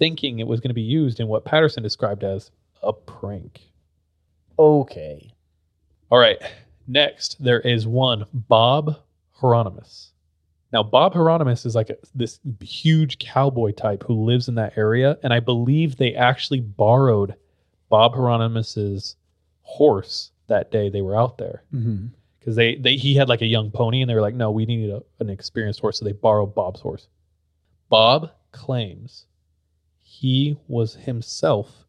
[0.00, 2.50] thinking it was going to be used in what Patterson described as
[2.82, 3.60] a prank.
[4.58, 5.32] Okay.
[6.10, 6.38] All right,
[6.88, 8.96] next there is one Bob
[9.30, 10.08] Hieronymus.
[10.72, 15.18] Now, Bob Hieronymus is like a, this huge cowboy type who lives in that area,
[15.22, 17.34] and I believe they actually borrowed
[17.88, 19.16] Bob Hieronymus's
[19.62, 22.06] horse that day they were out there Mm-hmm.
[22.38, 24.66] because they, they he had like a young pony, and they were like, no, we
[24.66, 27.08] need a, an experienced horse, so they borrowed Bob's horse.
[27.88, 29.26] Bob claims
[30.10, 31.84] he was himself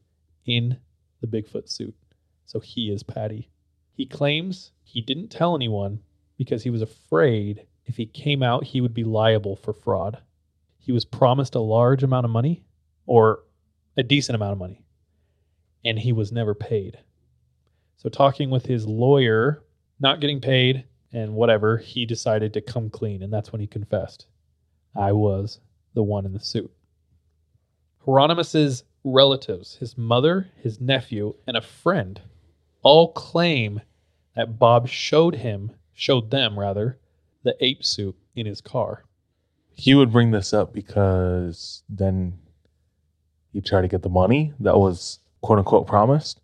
[0.46, 0.78] in
[1.22, 1.96] the Bigfoot suit,
[2.46, 3.50] so he is Patty.
[3.94, 6.02] He claims he didn't tell anyone
[6.38, 10.20] because he was afraid if he came out, he would be liable for fraud.
[10.78, 12.64] He was promised a large amount of money
[13.08, 13.40] or
[13.98, 14.86] a decent amount of money,
[15.84, 17.00] and he was never paid.
[17.98, 19.64] So, talking with his lawyer,
[20.00, 24.28] not getting paid, and whatever, he decided to come clean, and that's when he confessed.
[24.96, 25.60] I was
[25.96, 26.72] the one in the suit.
[28.06, 32.22] Hieronymus's relatives, his mother, his nephew, and a friend,
[32.84, 33.82] all claim
[34.36, 36.98] that Bob showed him, showed them rather,
[37.44, 39.04] the ape suit in his car.
[39.74, 42.38] he would bring this up because then
[43.52, 46.40] he'd try to get the money that was quote unquote promised.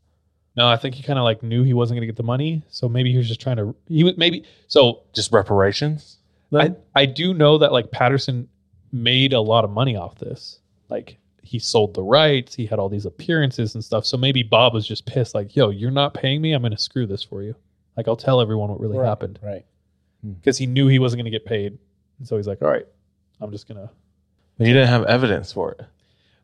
[0.55, 2.63] No, I think he kind of like knew he wasn't going to get the money,
[2.69, 3.75] so maybe he was just trying to.
[3.87, 5.03] He was maybe so.
[5.13, 6.17] Just reparations.
[6.51, 8.47] I I do know that like Patterson
[8.91, 10.59] made a lot of money off this.
[10.89, 12.53] Like he sold the rights.
[12.55, 14.05] He had all these appearances and stuff.
[14.05, 16.53] So maybe Bob was just pissed, like, "Yo, you're not paying me.
[16.53, 17.55] I'm going to screw this for you.
[17.95, 19.65] Like, I'll tell everyone what really Right, happened." Right.
[20.21, 20.33] Hmm.
[20.33, 21.77] Because he knew he wasn't going to get paid,
[22.19, 22.85] and so he's like, "All right,
[23.41, 23.89] I'm just gonna."
[24.57, 25.81] But you didn't have evidence for it.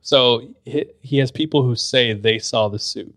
[0.02, 3.14] So he, he has people who say they saw the suit.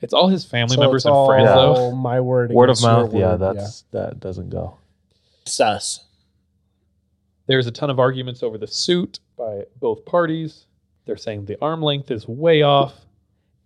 [0.00, 1.92] It's all his family So members and friends, though.
[1.92, 2.50] My word.
[2.52, 4.78] Word of against your mouth, yeah, word, that's that doesn't go.
[5.44, 6.04] sus.
[7.46, 10.66] There's a ton of arguments over the suit by both parties.
[11.08, 12.94] They're saying the arm length is way off.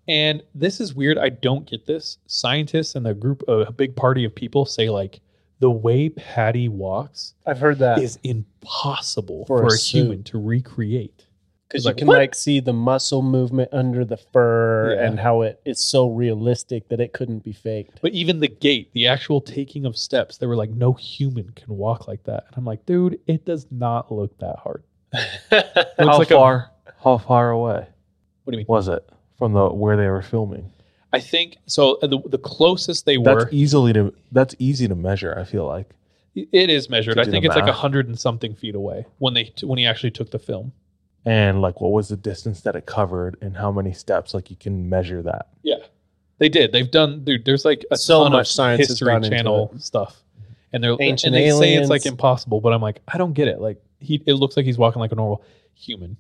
[0.09, 1.19] And this is weird.
[1.19, 2.19] I don't get this.
[2.29, 5.21] Scientists and the group, a big party of people say, like,
[5.59, 10.39] the way Patty walks I've heard that is impossible For for, a a, human to
[10.39, 11.27] recreate.
[11.69, 12.19] because you like, can what?
[12.19, 15.07] like see the muscle movement under the fur Yeah.
[15.07, 18.01] and how it is so realistic that it couldn't be faked.
[18.03, 21.77] But even the gait, the actual taking of steps, they were like, no human can
[21.77, 22.45] walk like that.
[22.49, 24.83] And I'm like, dude, it does not look that hard.
[25.53, 26.72] Looks How like a- far?
[27.03, 27.87] How far away
[28.45, 28.67] what do you mean?
[28.69, 30.71] was it from the where they were filming?
[31.13, 31.97] I think so.
[32.03, 35.37] uh, The, the closest they That's were, easily to that's easy to measure.
[35.39, 35.91] I feel like
[36.35, 37.19] it is measured.
[37.19, 39.85] I think the it's like a hundred and something feet away when they when he
[39.87, 40.73] actually took the film.
[41.27, 44.33] and like what was the distance that it covered and how many steps?
[44.33, 45.49] Like you can measure that.
[45.63, 45.77] Yeah,
[46.39, 46.73] they did.
[46.73, 47.25] They've done.
[47.25, 50.23] Dude, there's like a So ton much of science History Channel stuff,
[50.73, 52.63] and they're Ancient and they say it's like impossible.
[52.63, 53.61] But I'm like, I don't get it.
[53.61, 55.45] Like he, it looks like he's walking like a normal
[55.75, 56.17] human.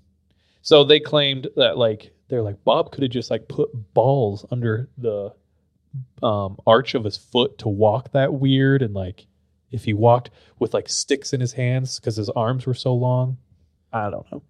[0.63, 4.89] So they claimed that like they're like Bob could have just like put balls under
[4.97, 5.35] the
[6.23, 9.27] um, arch of his foot to walk that weird, and like
[9.71, 13.39] if he walked with like sticks in his hands because his arms were so long.
[13.93, 14.43] I don't know.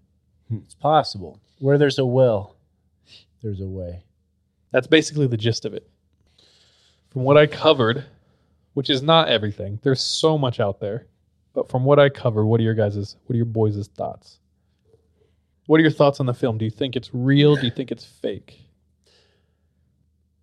[0.65, 1.41] It's possible.
[1.59, 2.57] Where there's a will,
[3.43, 4.05] there's a way.
[4.71, 5.89] That's basically the gist of it.
[7.11, 8.05] From what I covered,
[8.75, 11.07] which is not everything, there's so much out there.
[11.55, 14.39] But from what I covered, what are your guys' what are your boys' thoughts?
[15.73, 16.59] What are your thoughts on the film?
[16.59, 17.57] Do you think it's real?
[17.57, 18.61] Do you think it's fake?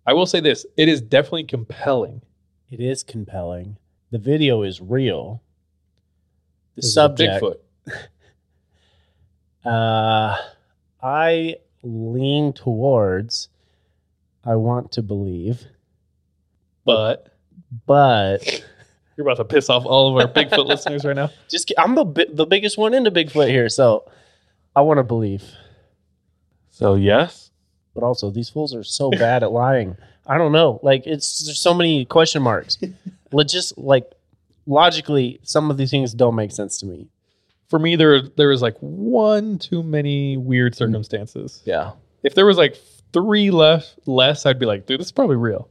[0.04, 2.22] I will say this, it is definitely compelling.
[2.68, 3.76] It is compelling.
[4.10, 5.40] The video is real.
[6.74, 7.44] The This is subject.
[7.44, 7.54] Bigfoot.
[9.64, 10.36] Uh,
[11.00, 13.50] I lean towards
[14.44, 15.64] I want to believe.
[16.84, 17.36] But.
[17.86, 18.64] But.
[19.16, 21.30] You're about to piss off all of our Bigfoot listeners right now.
[21.48, 24.10] Just I'm the the biggest one into Bigfoot here, so
[24.74, 25.44] I want to believe.
[26.70, 27.50] So yes,
[27.94, 29.96] But also, these fools are so bad at lying.
[30.26, 30.80] I don't know.
[30.82, 32.78] Like it's there's so many question marks.
[33.32, 34.10] Legit, like
[34.66, 37.08] logically, some of these things don't make sense to me.
[37.68, 40.78] For me, there there was like one too many weird hmm.
[40.78, 41.62] circumstances.
[41.64, 41.92] yeah.
[42.22, 42.76] If there was like
[43.12, 45.68] three less less, I'd be like, dude, this is probably real.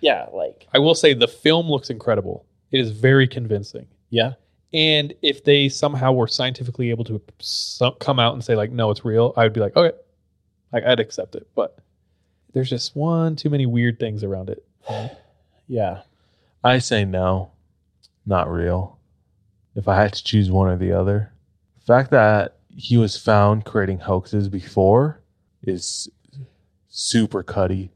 [0.00, 2.46] Yeah, like I will say the film looks incredible.
[2.70, 3.86] It is very convincing.
[4.10, 4.32] yeah,
[4.72, 8.90] And if they somehow were scientifically able to so- come out and say like, no,
[8.90, 9.96] it's real, I would be like, okay,
[10.72, 11.48] like I'd accept it.
[11.54, 11.78] But
[12.52, 14.64] there's just one too many weird things around it.
[15.66, 16.02] yeah.
[16.62, 17.52] I say no,
[18.26, 18.98] not real.
[19.74, 21.32] If I had to choose one or the other,
[21.78, 25.20] the fact that he was found creating hoaxes before
[25.62, 26.08] is
[26.88, 27.90] super cutty,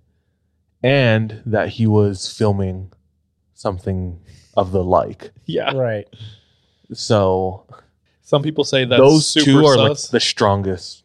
[0.83, 2.93] and that he was filming
[3.55, 4.19] something
[4.57, 5.31] of the like.
[5.47, 5.75] Yeah.
[5.77, 6.09] Right.
[6.93, 7.65] So
[8.23, 10.09] Some people say that those super two are like sus.
[10.09, 11.03] the strongest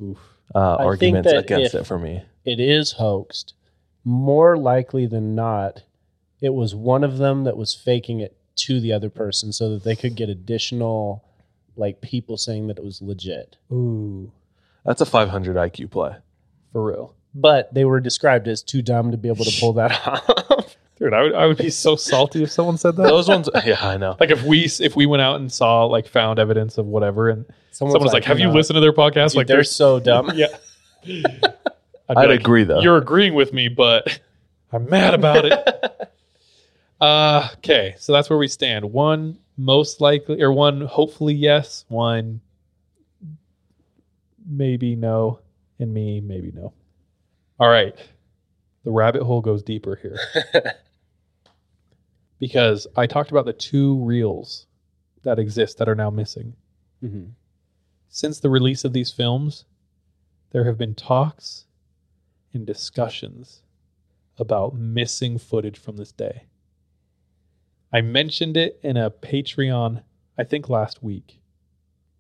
[0.55, 2.21] uh, think arguments that against if- it for me.
[2.45, 3.53] It is hoaxed.
[4.05, 5.83] More likely than not,
[6.41, 9.83] it was one of them that was faking it to the other person so that
[9.83, 11.23] they could get additional
[11.75, 13.57] like people saying that it was legit.
[13.71, 14.31] Ooh,
[14.85, 16.15] That's a 500 IQ play.
[16.71, 17.13] for real.
[17.35, 20.68] But they were described as too dumb to be able to pull that off.
[20.99, 23.03] Dude, I would, I would be so salty if someone said that.
[23.03, 24.17] Those ones, yeah, I know.
[24.19, 27.45] like if we if we went out and saw like found evidence of whatever and
[27.71, 29.63] Someone's someone was like, "Have you "No, listened to their podcast?" dude, like they're they're
[29.63, 30.31] so dumb.
[30.35, 30.47] yeah.
[31.05, 32.81] I'd, I'd like, agree though.
[32.81, 34.19] You're agreeing with me, but
[34.73, 36.11] I'm mad about it.
[37.01, 38.91] uh, okay, so that's where we stand.
[38.91, 42.41] One most likely, or one hopefully yes, one
[44.45, 45.39] maybe no,
[45.79, 46.73] and me maybe no.
[47.57, 47.95] All right,
[48.83, 50.19] the rabbit hole goes deeper here
[52.39, 54.65] because I talked about the two reels
[55.23, 56.55] that exist that are now missing.
[57.03, 57.33] Mhm.
[58.07, 59.65] Since the release of these films,
[60.51, 61.67] there have been talks
[62.53, 63.61] and discussions
[64.37, 66.45] about missing footage from this day.
[67.91, 70.03] I mentioned it in a Patreon,
[70.37, 71.41] I think last week.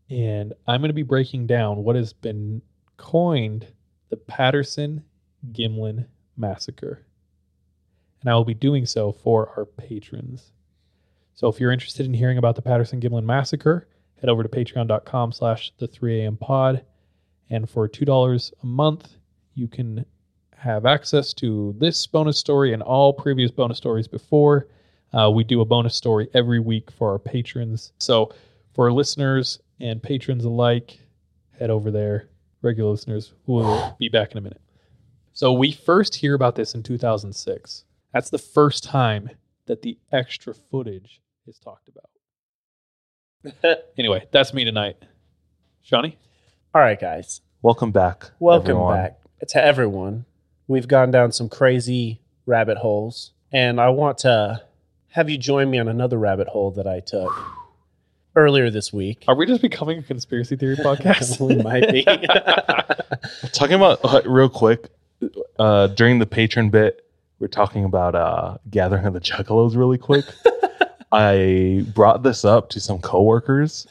[0.09, 2.61] And I'm going to be breaking down what has been
[2.97, 3.67] coined
[4.09, 5.03] the Patterson
[5.51, 7.05] Gimlin Massacre.
[8.21, 10.51] And I will be doing so for our patrons.
[11.35, 13.87] So if you're interested in hearing about the Patterson Gimlin Massacre,
[14.19, 16.83] head over to patreon.com slash the 3am pod
[17.49, 19.09] And for $2 a month,
[19.55, 20.05] you can
[20.55, 24.67] have access to this bonus story and all previous bonus stories before.
[25.13, 27.93] Uh, we do a bonus story every week for our patrons.
[27.97, 28.33] So
[28.73, 30.99] for listeners and patrons alike,
[31.57, 32.27] head over there.
[32.61, 34.61] Regular listeners, we'll be back in a minute.
[35.31, 37.85] So we first hear about this in 2006.
[38.13, 39.29] That's the first time
[39.67, 42.09] that the extra footage is talked about.
[43.97, 44.97] anyway, that's me tonight.
[45.83, 46.17] Shawnee?
[46.73, 47.41] All right, guys.
[47.61, 48.31] Welcome back.
[48.39, 48.97] Welcome everyone.
[48.97, 50.25] back to everyone.
[50.67, 54.63] We've gone down some crazy rabbit holes, and I want to
[55.09, 57.31] have you join me on another rabbit hole that I took
[58.35, 59.23] earlier this week.
[59.27, 61.39] Are we just becoming a conspiracy theory podcast?
[61.39, 62.03] we might be.
[63.51, 64.89] Talking about uh, real quick
[65.59, 67.05] uh, during the patron bit,
[67.39, 70.25] we're talking about uh, gathering of the juggalos really quick.
[71.11, 73.87] I brought this up to some coworkers,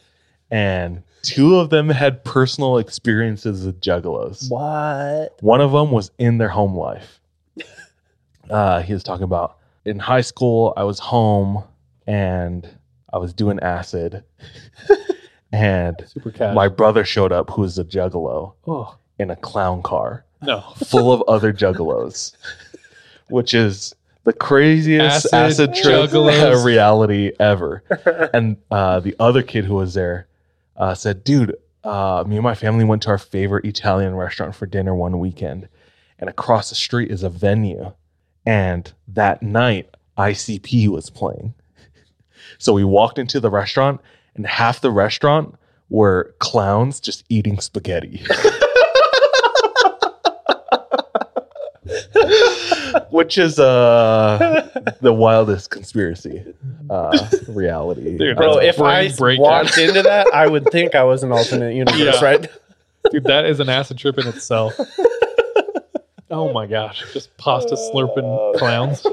[0.51, 4.51] and two of them had personal experiences with juggalos.
[4.51, 5.37] what?
[5.43, 7.21] One of them was in their home life.
[8.51, 11.63] Uh, he was talking about in high school, I was home
[12.07, 12.67] and
[13.13, 14.25] I was doing acid,
[15.53, 15.97] and
[16.55, 20.61] my brother showed up who was a juggalo oh, in a clown car no.
[20.77, 22.33] full of other juggalos,
[23.31, 26.65] which is the craziest Acid acid, trip juggalos.
[26.67, 27.83] reality ever.
[28.35, 30.27] And uh, the other kid who was there
[30.77, 34.67] uh, said, "Dude, uh, me and my family went to our favorite Italian restaurant for
[34.67, 35.69] dinner one weekend,
[36.19, 37.93] and across the street is a venue,
[38.45, 41.55] and that night ICP was playing.
[42.61, 44.01] So we walked into the restaurant,
[44.35, 45.55] and half the restaurant
[45.91, 48.25] were clowns just eating spaghetti."
[53.11, 56.45] Which is uh the wildest conspiracy
[56.91, 59.43] uh reality Dude, Bro, Uh, if I brain breakdown.
[59.45, 62.25] walked into that, I would think I was an alternate universe, Yeah.
[62.25, 62.47] right?
[63.11, 64.75] Dude, that is an acid trip in itself.
[66.31, 67.05] oh my gosh.
[67.13, 69.07] Just pasta slurping clowns.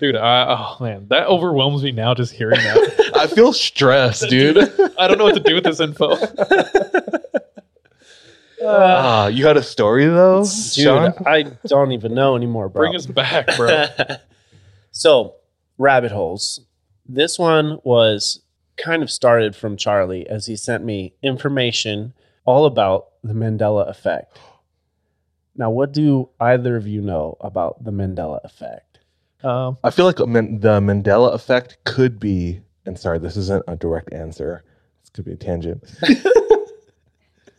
[0.00, 0.46] Dude, I,
[0.78, 3.10] oh man, that overwhelms me now just hearing that.
[3.16, 4.58] i feel stressed dude
[4.98, 6.14] I don't know what to do with this info.
[8.68, 11.14] Ah, you had a story though Dude, Sean?
[11.26, 12.82] I don't even know anymore, bro.
[12.82, 13.86] Bring us back, bro.
[14.90, 15.36] so,
[15.78, 16.60] rabbit holes.
[17.06, 18.42] This one was
[18.76, 22.12] kind of started from Charlie as he sent me information
[22.44, 24.38] all about the Mandela effect.
[25.56, 29.00] Now, what do either of you know about the Mandela effect?
[29.44, 33.76] Um, i feel like Man- the mandela effect could be and sorry this isn't a
[33.76, 34.64] direct answer
[35.00, 35.84] this could be a tangent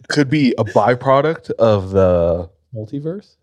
[0.10, 3.36] could be a byproduct of the multiverse?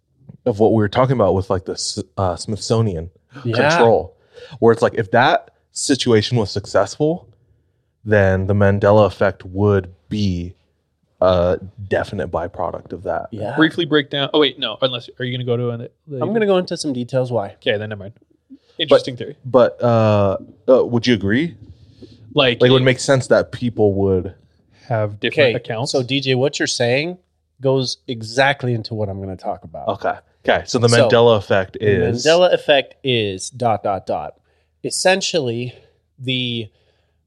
[0.44, 3.10] of what we were talking about with like the uh, smithsonian
[3.42, 4.16] control
[4.60, 7.28] where it's like if that situation was successful
[8.04, 10.54] then the mandela effect would be
[11.20, 11.58] a
[11.88, 13.56] definite byproduct of that Yeah.
[13.56, 14.28] Briefly break down.
[14.34, 14.76] Oh, wait, no.
[14.82, 15.88] Unless, are you going to go to an.
[16.12, 17.54] I'm going to go into some details why.
[17.54, 18.12] Okay, then never mind.
[18.78, 19.36] Interesting theory.
[19.44, 20.36] but uh,
[20.68, 21.56] uh would you agree
[22.34, 24.34] Like, like it would make sense that people would
[24.88, 25.92] have different Okay, accounts.
[25.92, 27.18] so DJ, what you're saying
[27.60, 29.88] goes exactly into what I'm going to talk about.
[29.88, 34.34] okay okay so the So, mandela effect The is Mandela effect is dot dot dot.
[34.84, 35.74] Essentially,
[36.18, 36.68] the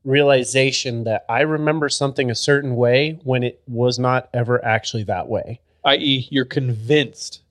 [0.06, 5.28] realization that I remember something a certain way when it was not ever actually that
[5.28, 5.60] way.
[5.84, 7.42] i.e., you're convinced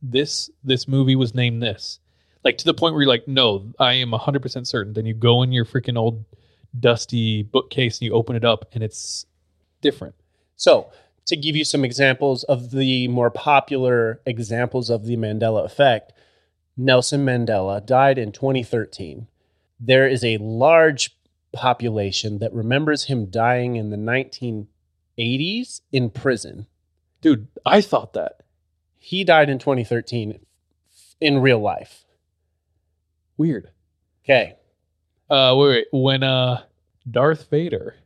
[0.00, 1.98] this this movie was named this,
[2.44, 4.92] like to the point where you're like, no, I am 100 percent certain.
[4.92, 6.24] Then you go in your freaking old
[6.78, 9.26] dusty bookcase and you open it up, and it's
[9.82, 10.14] different.
[10.56, 10.90] So,
[11.26, 16.12] to give you some examples of the more popular examples of the Mandela effect,
[16.76, 19.28] Nelson Mandela died in 2013.
[19.78, 21.16] There is a large
[21.52, 23.96] population that remembers him dying in the
[25.18, 26.66] 1980s in prison.
[27.20, 28.40] Dude, I thought that
[28.98, 30.40] He died in 2013
[31.20, 32.04] in real life.
[33.36, 33.70] weird.
[34.24, 34.56] Okay.
[35.28, 36.02] Uh, wait, wait.
[36.02, 36.62] When uh,
[37.10, 38.01] Darth Vader s-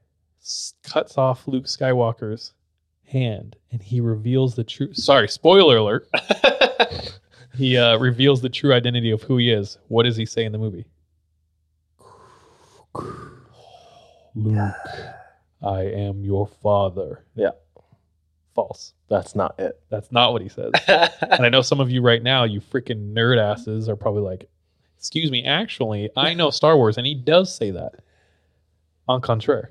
[0.83, 2.55] cuts off Luke Skywalker's
[3.05, 4.93] hand and he reveals the true.
[4.95, 6.09] Sorry, spoiler alert.
[7.57, 9.79] he uh, reveals the true identity of who he is.
[9.89, 10.87] What does he say in the movie?
[14.35, 14.75] Luke,
[15.63, 17.25] I am your father.
[17.35, 17.51] Yeah.
[18.55, 18.95] False.
[19.11, 20.73] that's not it That's not what he says.
[20.89, 24.49] and I know some of you right now, you freaking nerd asses, are probably like,
[24.97, 27.97] "Excuse me, actually, I know Star Wars, and he does say that."
[29.11, 29.71] En contraire,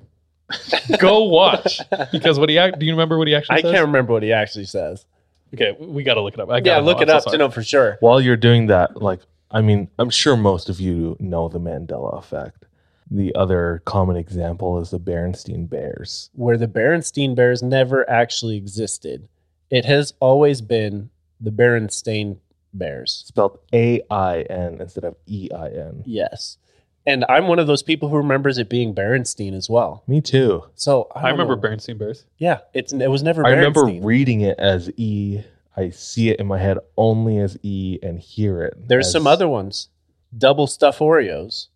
[0.99, 1.79] go watch
[2.11, 3.71] because what he act- do you remember what he actually I says?
[3.71, 5.05] can't remember what he actually says.
[5.53, 6.49] Okay, we got to look it up.
[6.49, 6.85] I Yeah, gotta know.
[6.87, 7.31] look I'm it so up sorry.
[7.33, 7.97] to know for sure.
[8.01, 12.17] while you're doing that like i mean i'm sure most of you know the mandela
[12.17, 12.65] effect
[13.11, 16.29] The other common example is the Berenstein Bears.
[16.33, 19.27] where the Berenstein Bears never actually existed.
[19.69, 21.09] It has always been
[21.39, 22.37] the Berenstain
[22.73, 23.23] Bears.
[23.27, 26.03] Spelled A I N instead of E I N.
[26.05, 26.57] Yes.
[27.07, 30.03] And I'm one of those people who remembers it being Berenstein as well.
[30.07, 30.63] Me too.
[30.73, 31.61] So I, don't remember know.
[31.61, 32.25] Bernstein Bears.
[32.39, 33.45] Yeah, it's it was never.
[33.45, 34.03] I remember Berenstein.
[34.03, 35.41] reading it as E.
[35.77, 38.87] I see it in my head only as E and hear it.
[38.87, 39.89] There's as- some other ones.
[40.35, 41.67] Double stuff Oreos.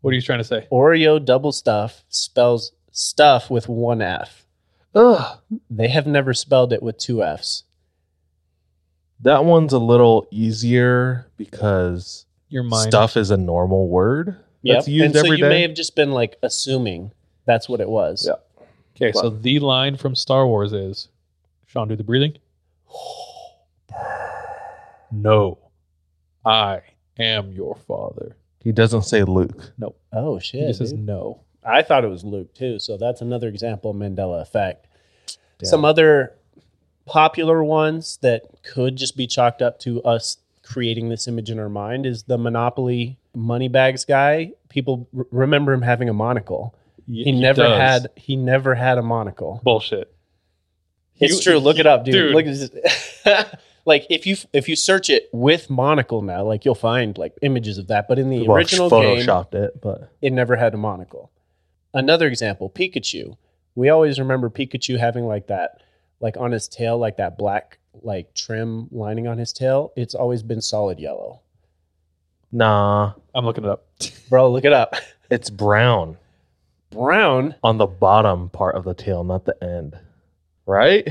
[0.00, 0.66] What are you trying to say?
[0.70, 4.46] Oreo double stuff spells stuff with one F.
[4.94, 5.38] Ugh,
[5.70, 7.64] They have never spelled it with two F's.
[9.20, 12.90] that one's a little easier because Your mind.
[12.90, 14.36] stuff is a normal word
[14.74, 15.48] that's used and so every you day.
[15.48, 17.12] may have just been like assuming
[17.44, 18.26] that's what it was.
[18.28, 18.34] Yeah.
[18.96, 21.08] Okay, so the line from Star Wars is
[21.66, 22.36] Sean, do the breathing.
[25.12, 25.58] No,
[26.44, 26.80] I
[27.18, 28.36] am your father.
[28.62, 29.72] he doesn't say Luke.
[29.78, 29.94] No.
[30.12, 30.66] Oh He shit.
[30.68, 31.06] just says dude.
[31.06, 31.40] no.
[31.64, 34.86] I thought it was Luke too, so that's another example of Mandela effect.
[35.60, 35.68] Yeah.
[35.68, 36.34] Some other
[37.06, 41.68] popular ones that could just be chalked up to us creating this image in our
[41.68, 44.52] mind is the Monopoly money bags guy.
[44.68, 46.74] People r- remember him having a monocle.
[47.08, 47.78] Y- He, never does.
[47.80, 49.60] had he never had a monocle.
[49.64, 50.12] bullshit.
[51.18, 51.58] It's true.
[51.58, 52.12] Look it up, dude.
[52.14, 52.34] dude.
[52.34, 52.54] Look at
[53.24, 53.54] this.
[53.86, 57.78] like if you if you search it with monocle now, like you'll find like images
[57.78, 58.06] of that.
[58.08, 61.30] But in the People original game, photoshopped it, but it never had a monocle.
[61.94, 63.36] Another example, Pikachu.
[63.74, 65.82] We always remember Pikachu having like that,
[66.20, 69.92] like on his tail, like that black like trim lining on his tail.
[69.96, 71.40] It's always been solid yellow.
[72.52, 73.86] nah, I'm looking it up.
[74.30, 74.94] Bro, look it up.
[75.30, 76.16] it's brown
[76.90, 77.54] Brown.
[77.62, 79.98] on the bottom part of the tail, not the end.
[80.66, 81.08] Right?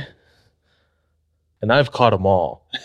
[1.62, 2.66] And I've caught them all.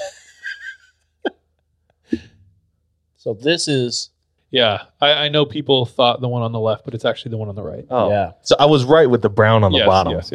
[3.16, 4.08] So this is
[4.52, 7.36] Yeah, I, I know people thought the one on the left, but it's actually the
[7.36, 7.86] one on the right.
[7.88, 8.32] Oh, yeah.
[8.42, 10.12] So I was right with the brown on the yes, bottom.
[10.14, 10.32] yes,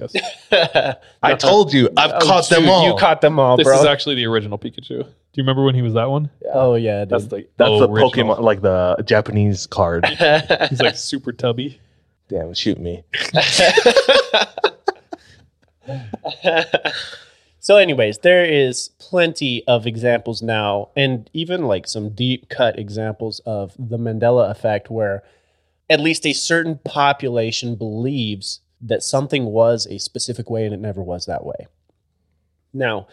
[0.51, 0.95] yes.
[1.21, 2.87] I told you, I've Oh, caught them dude, all.
[2.87, 3.77] You caught them all, this bro.
[3.77, 4.87] is actually the original Pikachu.
[4.87, 5.03] Do
[5.41, 6.29] you remember when he was that one?
[6.53, 7.09] oh yeah, dude.
[7.09, 8.35] That's the That's the original.
[8.37, 10.05] Pokemon, like the Japanese card.
[10.69, 11.81] He's like super tubby.
[12.29, 13.03] Damn, shoot me.
[17.65, 23.41] so anyways there is plenty of examples now and even like some deep cut examples
[23.43, 25.23] of the mandela effect where
[25.89, 31.01] at least a certain population believes that something was a specific way and it never
[31.01, 31.65] was that way.
[32.71, 33.07] Now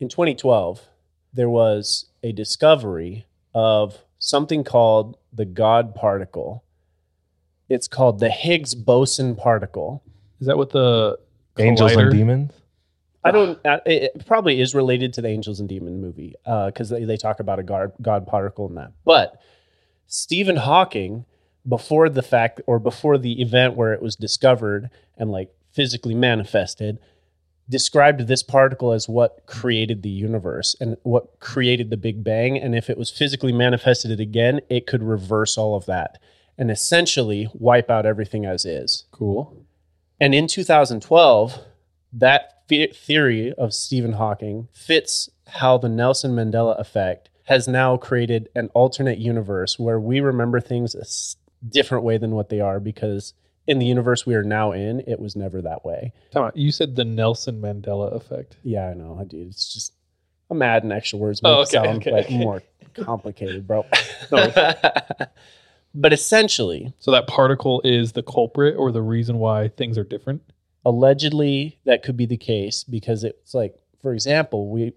[0.00, 0.88] in 2012
[1.32, 3.24] there was a discovery
[3.54, 6.64] of something called the god particle.
[7.68, 10.02] It's called the higgs boson particle.
[10.40, 11.20] Is that what the
[11.56, 12.52] Angels collider- and demons.
[13.24, 13.58] I don't.
[13.64, 17.40] Uh, it probably is related to the Angels and Demon movie because they, they talk
[17.40, 18.92] about a god, god particle in that.
[19.04, 19.40] But
[20.06, 21.24] Stephen Hawking,
[21.66, 26.98] before the fact or before the event where it was discovered and like physically manifested,
[27.68, 32.58] described this particle as what created the universe and what created the Big Bang.
[32.58, 36.20] And if it was physically manifested again, it could reverse all of that
[36.58, 39.06] and essentially wipe out everything as is.
[39.10, 39.64] Cool.
[40.20, 41.58] And in 2012,
[42.12, 48.68] that theory of Stephen Hawking fits how the Nelson Mandela effect has now created an
[48.74, 51.04] alternate universe where we remember things a
[51.68, 53.34] different way than what they are because
[53.66, 56.12] in the universe we are now in, it was never that way.
[56.54, 58.56] You said the Nelson Mandela effect.
[58.62, 59.48] Yeah, I know, I dude.
[59.48, 59.92] It's just
[60.50, 62.38] I'm adding extra words oh, make Oh, it okay, sound okay, like okay.
[62.38, 62.62] more
[62.94, 63.84] complicated, bro.
[65.96, 70.42] But essentially, So that particle is the culprit or the reason why things are different.
[70.84, 74.92] Allegedly that could be the case because it's like for example we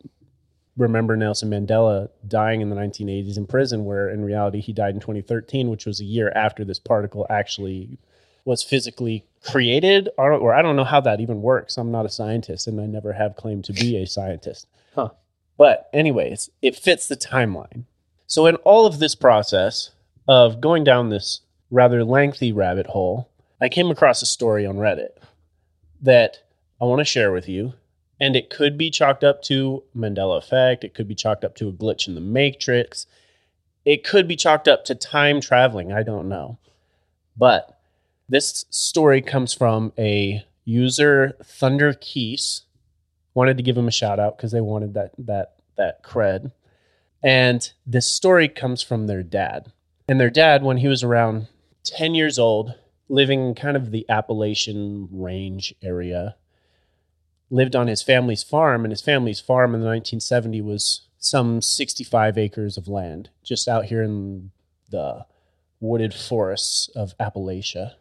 [0.76, 5.00] remember nelson mandela dying in the 1980s in prison where in reality he died in
[5.00, 7.98] 2013 which was a year after this particle actually
[8.48, 10.10] was physically created.
[10.18, 11.78] Or, or i don't know how that even works.
[11.78, 14.68] I'm not a scientist and i never have claimed to be a scientist.
[14.96, 15.10] Huh.
[15.58, 17.84] but anyways it fits the timeline.
[18.26, 19.92] So in all of this process
[20.28, 23.30] of going down this rather lengthy rabbit hole
[23.62, 25.10] i came across a story on reddit
[26.02, 26.40] that
[26.82, 27.74] I want to share with you.
[28.20, 30.84] And it could be chalked up to Mandela effect.
[30.84, 33.06] It could be chalked up to a glitch in the matrix.
[33.86, 35.94] It could be chalked up to time traveling.
[35.94, 36.58] I don't know.
[37.38, 37.80] But
[38.28, 42.64] this story comes from a user Thunder Keys.
[43.34, 46.52] Wanted to give him a shout out because they wanted that that that cred.
[47.24, 49.72] And this story comes from their dad.
[50.10, 51.48] And their dad, when he was around
[51.84, 52.76] 10 years old,
[53.10, 56.36] living kind of the Appalachian range area,
[57.50, 58.84] lived on his family's farm.
[58.84, 63.86] And his family's farm in the 1970s was some 65 acres of land just out
[63.86, 64.52] here in
[64.90, 65.26] the
[65.80, 67.94] wooded forests of Appalachia.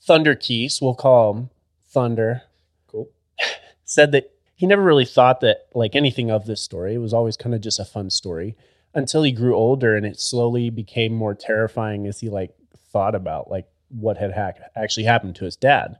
[0.00, 1.50] Thunder Keys, we'll call him
[1.88, 2.42] Thunder.
[2.86, 3.10] Cool.
[3.84, 6.94] Said that he never really thought that like anything of this story.
[6.94, 8.56] It was always kind of just a fun story
[8.94, 12.54] until he grew older and it slowly became more terrifying as he like
[12.92, 15.96] thought about like what had ha- actually happened to his dad.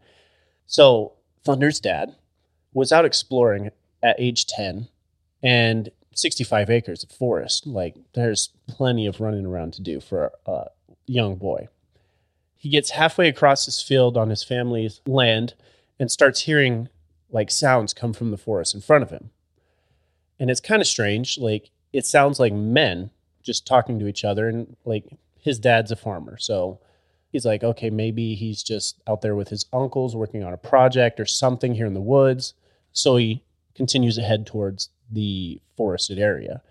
[0.67, 1.13] So
[1.45, 2.15] Thunder's dad
[2.73, 3.71] was out exploring
[4.03, 4.89] at age 10
[5.43, 7.67] and 65 acres of forest.
[7.67, 10.67] Like there's plenty of running around to do for a
[11.07, 11.69] young boy.
[12.57, 15.55] He gets halfway across this field on his family's land
[15.99, 16.89] and starts hearing
[17.31, 19.31] like sounds come from the forest in front of him.
[20.41, 21.39] And it's kind of strange.
[21.39, 23.11] Like it sounds like men
[23.43, 24.49] just talking to each other.
[24.49, 25.05] And like
[25.41, 26.37] his dad's a farmer.
[26.39, 26.81] So
[27.31, 31.21] he's like, okay, maybe he's just out there with his uncles working on a project
[31.21, 32.55] or something here in the woods.
[32.93, 33.43] So he
[33.75, 36.63] continues to head towards the forested area.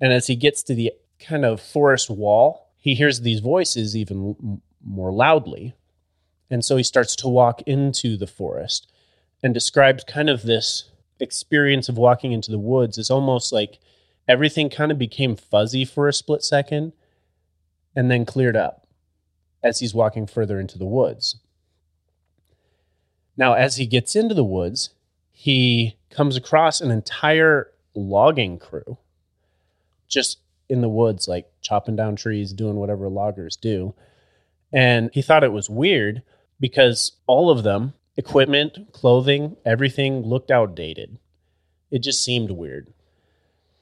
[0.00, 4.60] And as he gets to the kind of forest wall, he hears these voices even
[4.84, 5.74] more loudly.
[6.50, 8.90] And so he starts to walk into the forest
[9.42, 10.90] and describes kind of this
[11.20, 13.78] experience of walking into the woods is almost like
[14.28, 16.92] everything kind of became fuzzy for a split second
[17.94, 18.86] and then cleared up
[19.62, 21.36] as he's walking further into the woods.
[23.36, 24.90] Now, as he gets into the woods,
[25.32, 28.98] he comes across an entire logging crew
[30.08, 30.38] just
[30.68, 33.94] in the woods, like chopping down trees, doing whatever loggers do.
[34.72, 36.22] And he thought it was weird
[36.60, 41.18] because all of them, equipment, clothing, everything looked outdated.
[41.90, 42.92] It just seemed weird.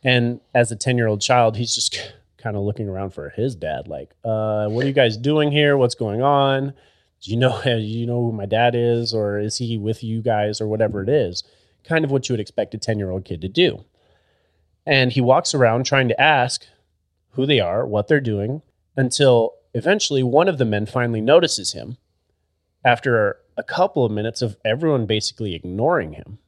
[0.03, 3.55] And as a 10 year old child, he's just kind of looking around for his
[3.55, 5.77] dad, like, uh, what are you guys doing here?
[5.77, 6.75] What's going on?
[7.21, 9.15] Do you know, do you know who my dad is?
[9.15, 11.45] Or is he with you guys or whatever it is?
[11.85, 13.85] Kind of what you would expect a 10 year old kid to do.
[14.85, 16.67] And he walks around trying to ask
[17.31, 18.63] who they are, what they're doing,
[18.97, 21.97] until eventually one of the men finally notices him
[22.85, 26.39] after a couple of minutes of everyone basically ignoring him.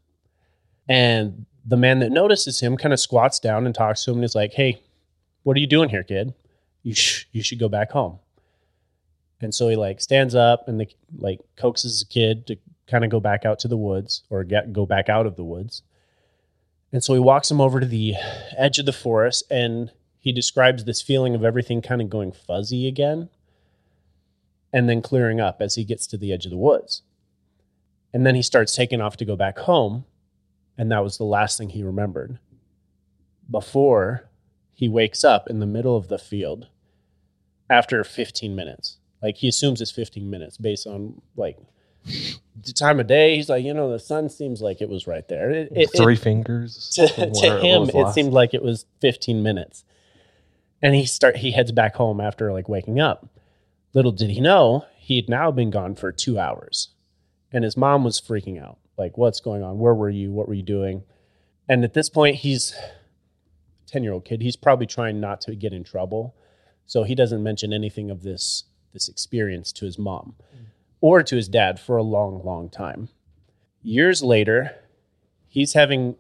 [0.88, 4.24] And the man that notices him kind of squats down and talks to him and
[4.24, 4.82] is like, Hey,
[5.44, 6.34] what are you doing here, kid?
[6.82, 8.18] You, sh- you should go back home.
[9.40, 12.56] And so he like stands up and the, like coaxes the kid to
[12.88, 15.44] kind of go back out to the woods or get go back out of the
[15.44, 15.82] woods.
[16.92, 18.14] And so he walks him over to the
[18.56, 22.86] edge of the forest and he describes this feeling of everything kind of going fuzzy
[22.86, 23.28] again
[24.72, 27.02] and then clearing up as he gets to the edge of the woods.
[28.12, 30.04] And then he starts taking off to go back home.
[30.78, 32.38] And that was the last thing he remembered
[33.50, 34.28] before
[34.74, 36.68] he wakes up in the middle of the field
[37.70, 38.98] after 15 minutes.
[39.22, 41.56] Like he assumes it's 15 minutes based on like
[42.04, 43.36] the time of day.
[43.36, 45.50] He's like, you know, the sun seems like it was right there.
[45.50, 46.90] It, it, Three it, fingers.
[46.90, 49.84] to, to him, it seemed like it was 15 minutes.
[50.82, 53.28] And he start he heads back home after like waking up.
[53.94, 56.88] Little did he know, he had now been gone for two hours.
[57.52, 58.78] And his mom was freaking out.
[58.98, 59.78] Like, what's going on?
[59.78, 60.32] Where were you?
[60.32, 61.04] What were you doing?
[61.68, 62.74] And at this point, he's
[63.86, 64.42] 10 year old kid.
[64.42, 66.34] He's probably trying not to get in trouble.
[66.86, 70.66] So he doesn't mention anything of this this experience to his mom mm.
[71.00, 73.08] or to his dad for a long, long time.
[73.82, 74.76] Years later,
[75.48, 76.14] he's having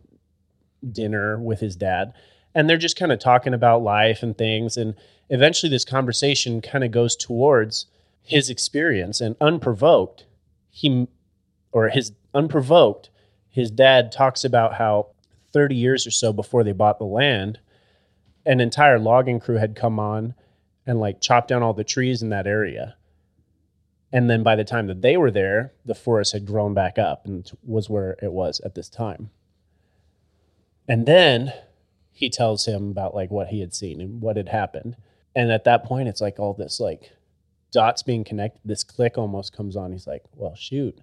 [0.92, 2.12] dinner with his dad
[2.54, 4.94] and they're just kind of talking about life and things and
[5.30, 7.86] eventually this conversation kind of goes towards
[8.22, 10.26] his experience and unprovoked
[10.70, 11.08] he
[11.72, 13.10] or his unprovoked
[13.48, 15.06] his dad talks about how
[15.54, 17.58] 30 years or so before they bought the land
[18.44, 20.34] an entire logging crew had come on
[20.86, 22.94] and like chopped down all the trees in that area
[24.12, 27.24] and then by the time that they were there the forest had grown back up
[27.24, 29.30] and was where it was at this time
[30.86, 31.52] and then
[32.14, 34.96] he tells him about like what he had seen and what had happened.
[35.34, 37.12] And at that point, it's like all this like
[37.72, 38.60] dots being connected.
[38.64, 39.92] This click almost comes on.
[39.92, 40.96] He's like, well, shoot.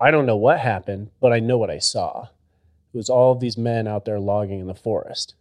[0.00, 2.28] I don't know what happened, but I know what I saw.
[2.98, 5.36] Was all of these men out there logging in the forest.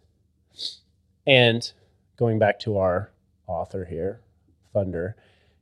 [1.26, 1.70] And
[2.16, 3.10] going back to our
[3.48, 4.22] author here,
[4.74, 5.16] Thunder,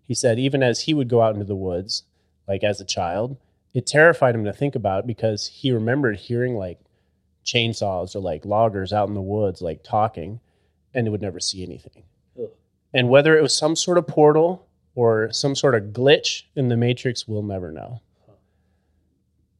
[0.03, 2.03] he said even as he would go out into the woods,
[2.49, 3.37] like as a child,
[3.73, 6.81] it terrified him to think about because he remembered hearing like
[7.45, 10.41] chainsaws or like loggers out in the woods like talking
[10.93, 12.03] and they would never see anything.
[12.93, 16.75] And whether it was some sort of portal or some sort of glitch in the
[16.75, 18.01] matrix, we'll never know.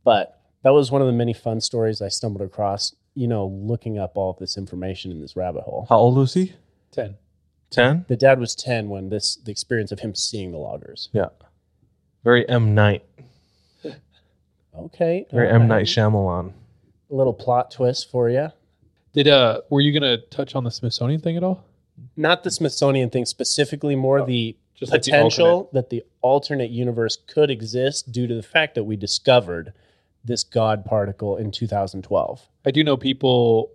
[0.03, 0.34] But
[0.65, 4.17] that was one of the many fun stories I stumbled across, you know, looking up
[4.17, 5.85] all of this information in this rabbit hole.
[5.87, 6.53] How old was he?
[6.91, 7.17] 10.
[7.69, 8.05] 10?
[8.07, 11.09] The dad was 10 when this the experience of him seeing the loggers.
[11.13, 11.27] Yeah.
[12.23, 12.73] Very M.
[12.73, 13.05] Night.
[14.75, 15.27] Okay.
[15.31, 15.67] Very M.
[15.67, 16.51] Night Shyamalan.
[17.11, 18.49] A little plot twist for you.
[19.13, 21.63] Did uh were you gonna touch on the Smithsonian thing at all?
[22.17, 27.17] not the Smithsonian thing specifically, more the Just like the potential that the alternate universe
[27.27, 29.71] could exist due to the fact that we discovered
[30.25, 32.41] this God particle in 2012.
[32.65, 33.71] I do know people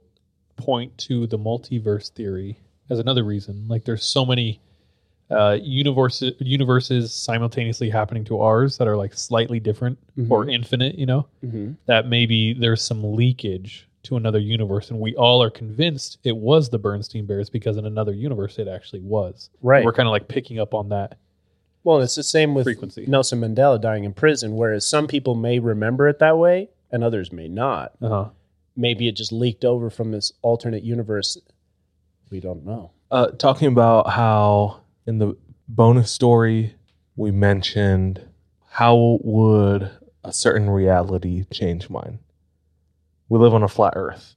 [0.57, 2.59] point to the multiverse theory
[2.91, 3.67] as another reason.
[3.69, 4.61] Like there's so many
[5.31, 9.97] uh, universes universes simultaneously happening to ours that are like slightly different
[10.29, 10.97] or infinite.
[10.99, 11.73] You know Mm-hmm.
[11.87, 16.69] that maybe there's some leakage to another universe, and we all are convinced it was
[16.71, 19.51] the Bernstein Bears because in another universe it actually was.
[19.63, 19.85] Right.
[19.85, 21.17] We're kind of like picking up on that.
[21.85, 23.07] Well, it's the same with Frequency.
[23.07, 27.33] Nelson Mandela dying in prison, whereas some people may remember it that way and others
[27.33, 27.93] may not.
[28.03, 28.29] Uh huh.
[28.77, 31.39] Maybe it just leaked over from this alternate universe.
[32.31, 32.93] We don't know.
[33.11, 35.37] uh, talking about how in the
[35.69, 36.75] bonus story
[37.17, 38.23] we mentioned
[38.69, 39.91] how would
[40.23, 42.19] a certain reality change mine.
[43.29, 44.35] We live on a flat Earth,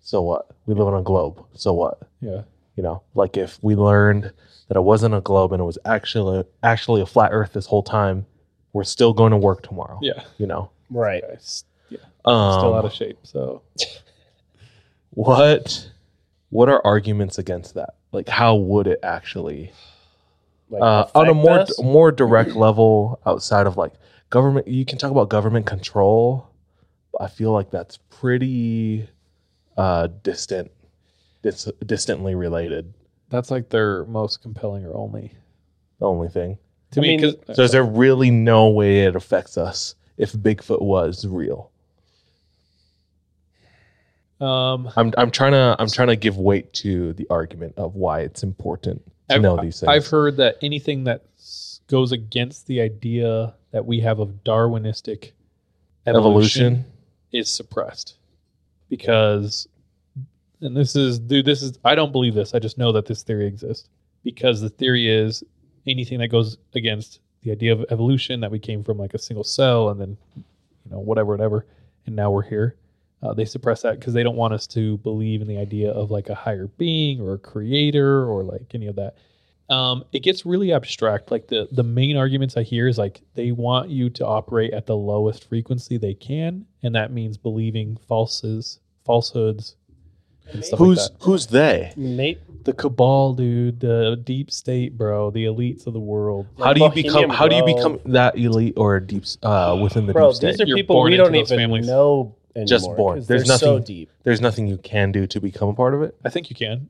[0.00, 0.48] so what?
[0.66, 2.00] We live on a globe, so what?
[2.20, 2.42] Yeah.
[2.78, 4.30] You know, like if we learned
[4.68, 7.82] that it wasn't a globe and it was actually actually a flat Earth this whole
[7.82, 8.24] time,
[8.72, 9.98] we're still going to work tomorrow.
[10.00, 10.22] Yeah.
[10.38, 11.20] You know, Right.
[11.28, 11.98] Guys, yeah.
[12.24, 13.18] um, Still out of shape.
[13.24, 13.62] So
[15.10, 15.90] what?
[16.50, 17.96] What are arguments against that?
[18.12, 19.72] Like, how would it actually?
[20.70, 21.82] Like uh, on a more us?
[21.82, 23.94] more direct level outside of like
[24.30, 26.46] government you can talk about government control
[27.18, 29.08] i feel like that's pretty
[29.78, 30.70] uh distant
[31.42, 32.92] dis- distantly related.
[33.30, 35.32] That's like their most compelling or only.
[36.00, 36.58] The only thing.
[36.92, 37.16] To I me.
[37.16, 41.70] mean- 'cause- so is there really no way it affects us if bigfoot was real?
[44.40, 48.20] Um, i'm i'm trying to i'm trying to give weight to the argument of why
[48.20, 49.88] it's important to I've, know these things.
[49.88, 51.24] I've heard that anything that
[51.88, 55.32] goes against the idea that we have of Darwinistic
[56.06, 56.84] evolution, evolution?
[57.32, 58.14] is suppressed.
[58.88, 59.66] Because,
[60.60, 62.54] and this is, dude, this is, I don't believe this.
[62.54, 63.88] I just know that this theory exists
[64.24, 65.44] because the theory is
[65.86, 69.44] anything that goes against the idea of evolution that we came from like a single
[69.44, 71.66] cell and then, you know, whatever, whatever,
[72.06, 72.76] and now we're here.
[73.22, 76.10] Uh, they suppress that because they don't want us to believe in the idea of
[76.10, 79.16] like a higher being or a creator or like any of that.
[79.68, 81.30] Um, it gets really abstract.
[81.30, 84.86] Like the the main arguments I hear is like they want you to operate at
[84.86, 89.74] the lowest frequency they can, and that means believing falses, falsehoods,
[90.52, 91.24] and stuff who's like that.
[91.24, 96.46] who's they Nate, The cabal, dude, the deep state, bro, the elites of the world.
[96.58, 97.76] how do you Bohemian become how do you Grove.
[97.76, 100.96] become that elite or deep uh within the bro, deep state these are You're people
[100.96, 101.86] born we into don't those even families.
[101.86, 102.66] know anymore.
[102.66, 103.18] Just born.
[103.18, 104.10] 'cause There's they're so nothing- deep.
[104.24, 106.16] there's nothing you can do to become a part of it.
[106.24, 106.88] I think you can.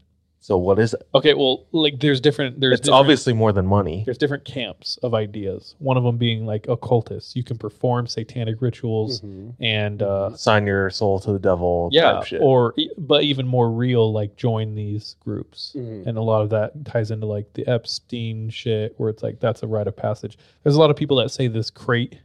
[0.49, 1.03] So what is it?
[1.15, 2.59] Okay, well, like there's different.
[2.59, 4.03] There's It's different- obviously more than money.
[4.07, 5.75] there's different camps of ideas.
[5.79, 7.37] One of them being like occultists.
[7.37, 9.53] You can perform satanic rituals Mhm.
[9.61, 11.91] and uh, Sign your soul to the devil.
[11.93, 12.41] yeah, type shit.
[12.41, 15.75] or but even more real, like join these groups.
[15.77, 16.07] Mhm.
[16.07, 19.63] And a lot of that ties into like the Epstein shit, where it's like that's
[19.63, 20.39] a rite of passage.
[20.63, 22.17] There's a lot of people that say this crate,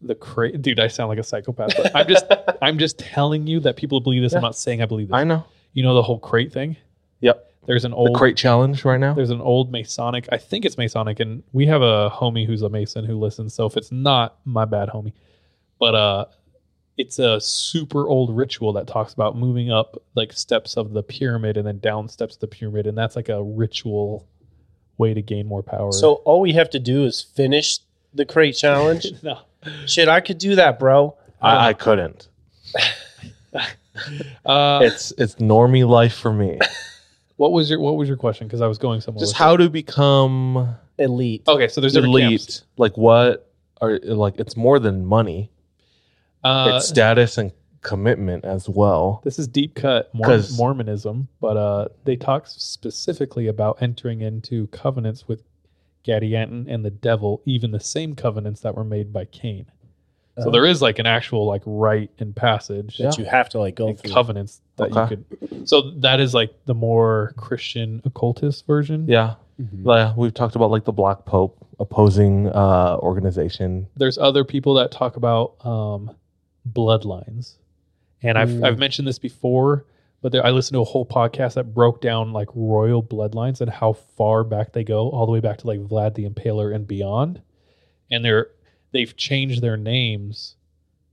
[0.00, 0.78] the crate, dude.
[0.78, 1.76] I sound like a psychopath.
[1.76, 2.24] But I'm just,
[2.62, 4.32] I'm just telling you that people believe this.
[4.32, 5.16] I'm not saying I believe this.
[5.16, 5.42] I know.
[5.72, 6.76] You know the whole crate thing.
[7.22, 7.48] Yep.
[7.66, 9.14] There's an The old crate challenge right now.
[9.14, 10.28] there's an old Masonic.
[10.32, 13.54] I think it's Masonic, and we have a homie who's a Mason who listens.
[13.54, 15.12] So if it's not, my bad, homie.
[15.78, 16.24] But uh,
[16.98, 21.56] it's a super old ritual that talks about moving up like steps of the pyramid
[21.56, 24.26] and then down steps of the pyramid, and that's like a ritual
[24.98, 25.92] way to gain more power.
[25.92, 27.78] So all we have to do is finish
[28.12, 29.06] the crate challenge.
[29.22, 29.38] no,
[29.86, 31.16] Shit, I could do that, bro.
[31.40, 32.28] I, I couldn't.
[34.46, 36.58] uh, It's it's normie life for me.
[37.42, 38.46] what was your what was your question?
[38.46, 39.18] Because I was going somewhere.
[39.18, 41.42] Just with how to become Elite.
[41.48, 42.28] Okay, so there's different elite.
[42.38, 42.62] camps.
[42.76, 44.38] Like what are like?
[44.38, 45.50] It's more than money.
[46.44, 47.50] Uh, it's status and
[47.80, 49.20] commitment as well.
[49.24, 54.68] This is deep cut Mor- 'Cause- Mormonism, but uh, they talk specifically about entering into
[54.68, 55.42] covenants with
[56.06, 59.66] Gadianton and the devil, even the same covenants that were made by Cain.
[60.38, 60.50] So Oh.
[60.50, 63.88] there is like an actual like rite and passage that you have to like go
[63.88, 64.12] and through.
[64.14, 65.16] covenants that Okay.
[65.16, 65.68] you could.
[65.68, 69.06] So that is like the more Christian occultist version.
[69.08, 69.34] Yeah.
[69.60, 69.84] Mhm.
[69.84, 73.88] Yeah, we've talked about like the Black Pope opposing uh organization.
[73.96, 76.10] There's other people that talk about um,
[76.70, 77.56] bloodlines,
[78.22, 78.64] and I've Mm.
[78.64, 79.84] I've mentioned this before,
[80.22, 83.70] but there, I listened to a whole podcast that broke down like royal bloodlines and
[83.70, 86.86] how far back they go, all the way back to like Vlad the Impaler and
[86.86, 87.40] beyond,
[88.10, 88.48] and they're
[88.92, 90.56] they've changed their names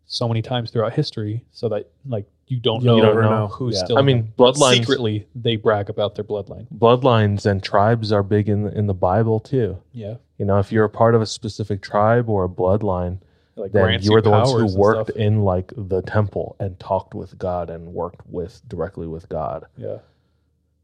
[0.05, 3.47] so many times throughout history, so that like you don't You'll know, know.
[3.47, 3.85] who's Yeah.
[3.85, 3.97] still.
[3.99, 4.33] I mean.
[4.35, 6.65] But bloodlines- secretly they brag about their bloodline.
[6.75, 9.77] Bloodlines and tribes are big in the, in the Bible too.
[9.93, 13.19] Yeah, You know, if you're a part of a specific tribe or a bloodline,
[13.55, 15.15] like then grants you were the ones who worked stuff.
[15.17, 19.65] in like the temple and talked with God and worked with directly with God.
[19.77, 19.97] Yeah.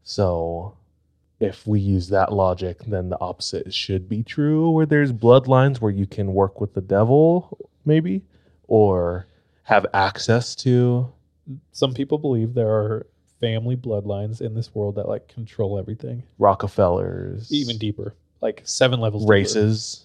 [0.04, 0.74] So
[1.40, 5.92] if we use that logic, then the opposite should be true, where there's bloodlines where
[5.92, 8.22] you can work with the devil, maybe,
[8.68, 9.26] or
[9.64, 11.12] have access to.
[11.72, 13.06] Some people believe there are
[13.40, 19.24] family bloodlines in this world that like control everything, Rockefellers, even deeper, like seven levels.
[19.24, 19.32] deeper.
[19.32, 20.02] races.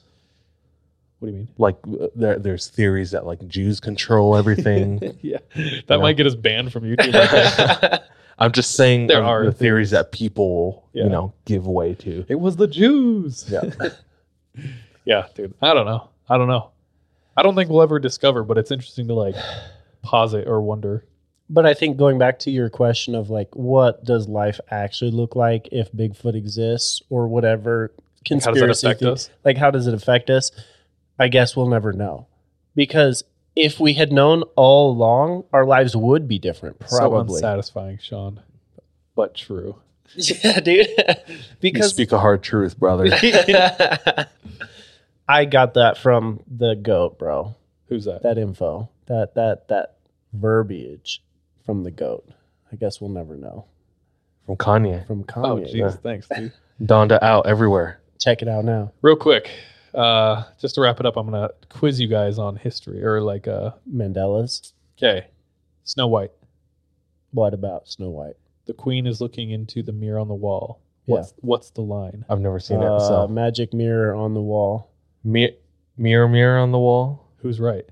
[1.20, 1.48] What do you mean?
[1.58, 5.18] Like uh, there, there's theories that like Jews control everything.
[5.22, 6.02] yeah, that know.
[6.02, 8.02] might get us banned from YouTube.
[8.42, 8.50] I think.
[8.50, 11.04] I'm just saying There are the theories that people, Yeah.
[11.04, 12.26] you know, give way to.
[12.28, 13.46] it was the Jews.
[13.50, 13.62] Yeah.
[15.06, 15.54] Yeah, dude.
[15.62, 16.10] I don't know.
[16.30, 16.70] I don't know.
[17.36, 19.36] I don't think we'll ever discover, but it's interesting to like
[20.04, 21.06] posit or wonder.
[21.50, 25.36] But I think going back to your question of like, what does life actually look
[25.36, 28.88] like if Bigfoot exists or whatever Like, how does that conspiracy?
[28.88, 29.30] affect the- us?
[29.44, 30.52] Like, how does it affect us?
[31.20, 32.28] I guess we'll never know
[32.76, 33.24] because
[33.56, 36.78] if we had known all along, our lives would be different.
[36.88, 37.36] So Probably.
[37.36, 38.42] unsatisfying, Sean,
[39.16, 39.76] but true.
[40.16, 40.88] yeah, dude.
[41.28, 43.06] You because speak a hard truth, brother.
[45.28, 47.56] I got that from the goat, bro.
[47.88, 48.24] Who's that?
[48.24, 49.96] That info, that that that
[50.34, 51.24] verbiage
[51.66, 52.28] from the goat.
[52.72, 53.66] I guess we'll never know
[54.46, 55.06] From Kanye.
[55.06, 55.46] from Kanye.
[55.46, 55.74] Oh, Kanye.
[55.76, 56.54] jeez, thanks, dude.
[56.82, 58.00] Donda out everywhere.
[58.20, 58.92] Check it out now.
[59.02, 59.50] Real quick,
[59.94, 63.48] uh, just to wrap it up, I'm gonna quiz you guys on history or like,
[63.48, 64.74] uh, Mandela's.
[64.98, 65.28] okay,
[65.84, 66.32] Snow White.
[67.32, 68.36] What about Snow White?
[68.66, 70.80] The queen is looking into the mirror on the wall.
[71.06, 71.16] Yeah.
[71.16, 72.26] What's what's the line?
[72.30, 73.00] I've never seen Uh, it.
[73.02, 74.90] So magic mirror on the wall.
[75.24, 75.56] Mi-
[75.98, 77.26] mirror, mirror on the wall.
[77.38, 77.86] Who's right?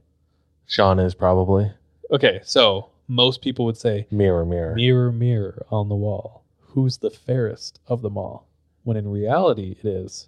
[0.67, 1.71] Sean is probably
[2.11, 4.75] Okay, so most people would say mirror, mirror.
[4.75, 6.43] mirror, mirror on the wall.
[6.59, 8.47] Who's the fairest of them all?
[8.83, 10.27] When in reality, it is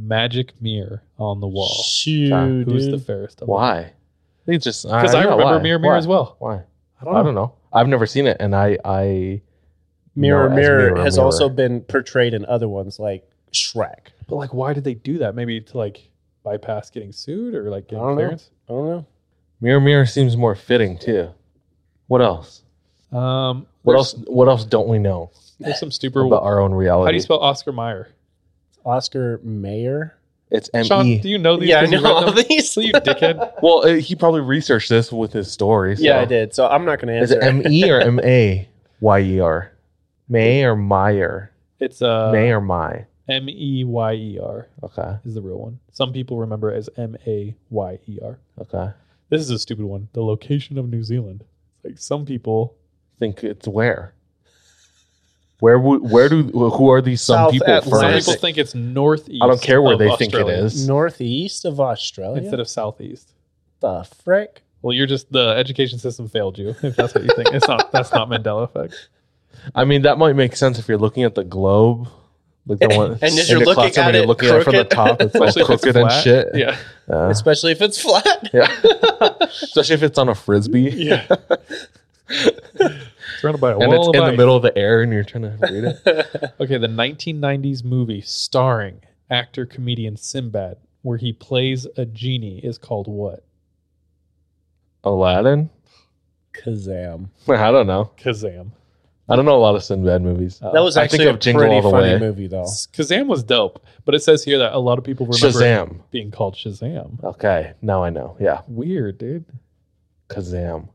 [0.00, 1.82] magic mirror on the wall.
[1.84, 3.48] Shoot, Who's the fairest of them?
[3.54, 3.92] Why?
[4.46, 5.62] They just Because I, know remember why.
[5.62, 5.98] mirror, mirror Why?
[5.98, 6.36] as well.
[6.38, 6.62] Why?
[7.00, 7.54] I don't I don't know.
[7.72, 9.42] I've never seen it, and I I
[10.16, 11.24] Mirror, know mirror, Mirror, has Mirror.
[11.24, 14.08] also been portrayed in other ones like Shrek.
[14.26, 15.34] But like, why did they do that?
[15.34, 16.08] Maybe to like
[16.42, 18.14] bypass getting sued or like getting don't know.
[18.16, 18.50] clearance.
[18.68, 19.06] I don't know.
[19.60, 21.30] mirror, mirror seems more fitting too.
[22.08, 22.62] What else?
[23.12, 24.14] Um, What else?
[24.26, 26.20] What else don't we know There's some stupid.
[26.26, 27.06] about our own reality?
[27.06, 28.08] How do you spell Oscar Mayer?
[28.84, 30.16] Oscar Mayer.
[30.50, 31.18] It's M Sean, E.
[31.20, 31.68] do you know these?
[31.68, 32.44] Yeah, I 'cause you know all them?
[32.48, 32.70] these.
[32.70, 33.52] So you dickhead.
[33.62, 35.96] Well, uh, he probably researched this with his story.
[35.96, 36.54] so- Yeah, I did.
[36.54, 37.38] So I'm not going to answer.
[37.38, 37.60] Is answer.
[37.60, 38.68] it M E or M A
[39.00, 39.72] Y E R?
[40.28, 41.52] May or Meyer?
[41.78, 43.06] It's uh, May or My?
[43.28, 45.16] M E Y E R Okay.
[45.24, 45.78] is the real one.
[45.92, 48.38] Some people remember it as M A Y E R.
[48.60, 48.90] Okay.
[49.28, 50.08] This is a stupid one.
[50.14, 51.44] The location of New Zealand.
[51.84, 52.74] Like some people.
[53.20, 54.14] Think it's where?
[55.60, 58.22] Where would where do who are these some South people Atlantic.
[58.24, 59.42] Some people think it's northeast.
[59.42, 60.88] I don't care where of they think it is.
[60.88, 62.40] Northeast of Australia.
[62.42, 63.32] instead of southeast.
[63.80, 64.62] the frick?
[64.82, 66.74] Well, you're just the education system failed you.
[66.82, 67.92] If that's what you think, it's not.
[67.92, 69.08] That's not Mandela effect.
[69.74, 72.08] I mean, that might make sense if you're looking at the globe,
[72.66, 74.72] like the one, And as you're looking at and you're it looking at it from
[74.76, 74.90] the crooked.
[74.90, 76.24] top, it's all Especially if it's crooked and flat.
[76.24, 76.48] shit.
[76.54, 76.76] Yeah,
[77.10, 77.28] Yeah.
[77.28, 78.50] Especially if it's flat.
[78.54, 78.74] Yeah.
[79.42, 81.26] Especially if it's on a frisbee yeah.
[82.30, 84.36] It's surrounded by a and wall it's of in the ice.
[84.38, 86.52] middle of the air and you're trying to read it.
[86.60, 89.00] Okay, the 1990s movie starring
[89.30, 93.44] actor comedian Sinbad, where he plays a genie, is called what?
[95.04, 95.70] Aladdin?
[96.52, 97.28] Kazam.
[97.48, 98.10] I don't know.
[98.18, 98.72] Kazam.
[99.28, 100.60] I don't know a lot of Sinbad movies.
[100.60, 102.18] Uh, That was I actually think a of Jingle pretty All the funny Way.
[102.18, 102.64] movie, though.
[102.64, 106.00] Kazam was dope, but it says here that a lot of people remember it Shazam.
[106.10, 107.22] being called Shazam.
[107.22, 108.36] Okay, now I know.
[108.40, 109.44] Yeah, Weird, dude.
[110.28, 110.88] Kazam.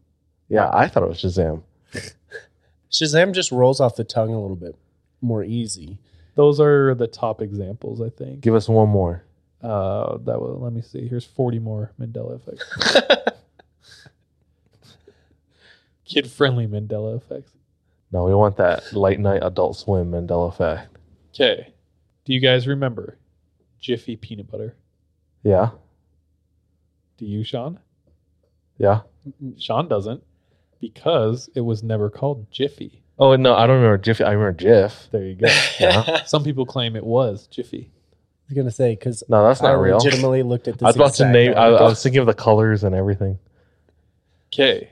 [0.49, 1.63] Yeah, I thought it was Shazam.
[2.91, 4.75] Shazam just rolls off the tongue a little bit
[5.21, 5.97] more easy.
[6.35, 8.41] Those are the top examples, I think.
[8.41, 9.23] Give us one more.
[9.61, 11.07] Uh, that will let me see.
[11.07, 13.25] Here's 40 more Mandela effects.
[16.05, 17.51] Kid friendly Mandela effects.
[18.11, 20.95] No, we want that late night Adult Swim Mandela effect.
[21.33, 21.73] Okay.
[22.25, 23.17] Do you guys remember
[23.79, 24.75] Jiffy peanut butter?
[25.43, 25.69] Yeah,
[27.17, 27.79] Do you, Sean?
[28.77, 29.01] yeah.
[29.59, 30.23] Sean doesn't
[30.93, 33.01] because it was never called Jiffy.
[33.17, 34.23] Oh no, I don't remember Jiffy.
[34.23, 35.09] I remember Jif.
[35.11, 35.47] There you go.
[35.79, 36.23] Yeah.
[36.25, 37.91] Some people claim it was Jiffy.
[37.93, 39.97] I was gonna say because No, that's I not real.
[39.97, 40.83] legitimately looked at this.
[40.83, 41.53] I was about to name.
[41.55, 43.39] I, I was thinking of the colors and everything.
[44.53, 44.91] Okay.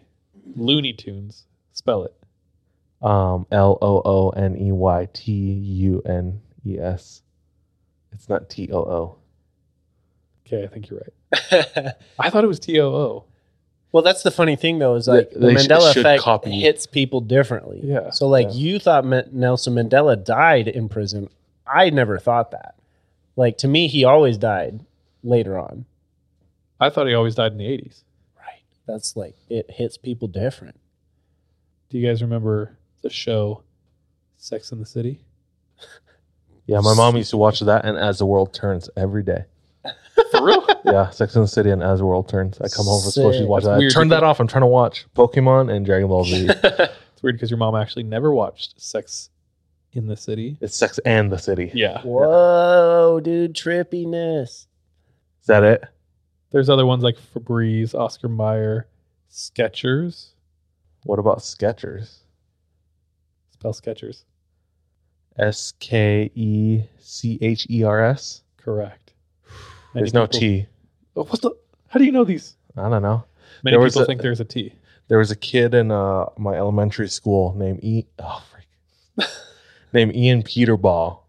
[0.56, 1.45] Looney Tunes.
[1.74, 2.14] Spell it.
[3.06, 7.22] Um, L O O N E Y T U N E S.
[8.14, 9.18] It's not T O O.
[10.48, 11.95] Okay, I think you're right.
[12.20, 13.26] I thought it was T O O.
[13.94, 16.22] well, that's the funny thing though is like They- the they sh- Mandela should effect
[16.24, 16.52] copy.
[16.60, 17.80] hits people differently.
[17.84, 18.53] Yeah, So like yeah.
[18.56, 21.30] you thought Ma- Nelson Mandela died in prison.
[21.65, 22.76] I never thought that.
[23.38, 24.82] Like to me, he always died
[25.24, 25.86] later on.
[26.80, 28.03] I thought he always died in the 80s.
[28.38, 28.61] Right.
[28.86, 30.76] That's like it hits people different.
[31.90, 33.61] Do you guys remember the show
[34.38, 35.22] Sex in the City?
[36.65, 39.44] Yeah, my mom used to watch that and As the World Turns every day.
[40.31, 40.65] For real?
[40.85, 42.60] Yeah, Sex and the City and As the World Turns.
[42.60, 43.48] I come home from school, she'd Sick.
[43.48, 43.80] watch That's that.
[43.80, 44.40] weird Turn that off.
[44.41, 46.49] I'm trying to watch Pokemon and Dragon Ball Z.
[47.14, 49.30] It's weird because your mom actually never watched Sex
[49.94, 50.57] in the City.
[50.60, 51.72] it's Sex and the City.
[51.73, 52.02] Yeah.
[52.02, 54.49] Whoa, dude, trippiness.
[54.49, 54.68] Is
[55.48, 55.84] that it?
[56.52, 58.88] There's other ones like Febreze, Oscar Mayer,
[59.31, 60.31] Skechers.
[61.03, 62.18] What about Skechers?
[63.52, 64.23] Spell Skechers.
[65.38, 68.44] S K E C H E R S.
[68.57, 69.02] Correct.
[69.94, 70.65] Many There's no people- T.
[71.15, 71.52] Oh, what's the?
[71.90, 72.56] How do you know these?
[72.76, 73.24] I don't know.
[73.64, 74.74] Many There was people a- think there's a T.
[75.10, 78.06] There was a kid in uh, my elementary school named E.
[78.20, 79.30] Oh, freak.
[79.94, 81.20] named Ian Peterball,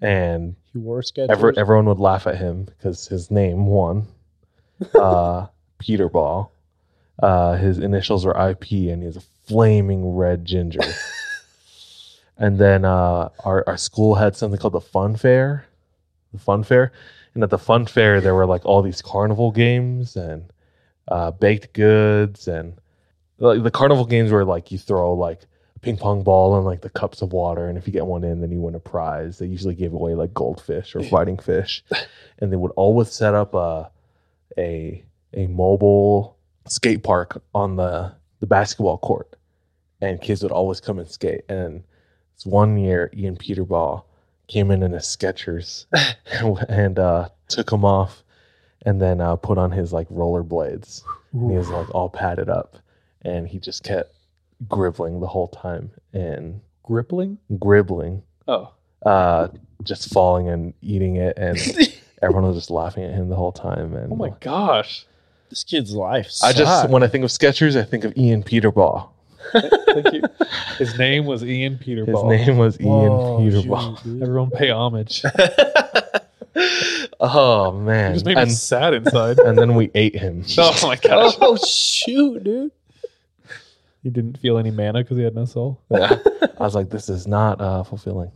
[0.00, 1.28] and You wore Skechers.
[1.30, 4.06] Ever, everyone would laugh at him because his name one,
[4.94, 5.46] uh,
[5.78, 6.50] Peter Ball.
[7.22, 10.80] Uh, his initials were IP, and he's a flaming red ginger.
[12.38, 15.66] and then uh, our our school had something called the Fun Fair,
[16.32, 16.92] the Fun Fair,
[17.36, 20.50] and at the Fun Fair there were like all these carnival games and
[21.08, 22.80] uh, baked goods, and
[23.38, 25.42] like the carnival games were like you throw like
[25.76, 28.24] a ping pong ball and like the cups of water, and if you get one
[28.24, 29.38] in, then you win a prize.
[29.38, 31.84] They usually gave away like goldfish or fighting fish,
[32.38, 33.90] and they would always set up a
[34.56, 35.04] a
[35.34, 39.36] a mobile skate park on the the basketball court,
[40.00, 41.42] and kids would always come and skate.
[41.50, 41.84] And
[42.34, 44.04] it's one year, Ian Peterball
[44.48, 45.86] came in in his Skechers
[46.68, 48.22] and uh, took them off,
[48.84, 51.02] and then uh, put on his like rollerblades.
[51.32, 52.76] And he was like all padded up,
[53.22, 54.14] and he just kept
[54.68, 57.38] gribbling the whole time and Grippling?
[57.52, 58.70] gribbling, Oh.
[59.04, 59.48] uh,
[59.82, 61.58] just falling and eating it, and
[62.22, 63.94] everyone was just laughing at him the whole time.
[63.96, 65.04] And Oh my gosh.
[65.50, 66.30] This kid's life.
[66.42, 69.08] I just when I think of Skechers, I think of Ian Peterball.
[69.52, 70.22] Thank you.
[70.78, 72.36] His name was Ian Peterball.
[72.36, 73.96] His name was Whoa, Ian Peterball.
[74.02, 74.22] shoot, dude.
[74.22, 75.22] Everyone pay homage.
[77.18, 78.14] Oh You man!
[78.14, 79.38] just made me And, sad inside.
[79.38, 80.44] and then we ate him.
[80.58, 81.34] oh my gosh.
[81.40, 82.70] Oh shoot, dude.
[84.02, 85.80] He didn't feel any mana because he had no soul.
[85.90, 86.18] Yeah.
[86.58, 88.32] I was like, this is not uh, fulfilling.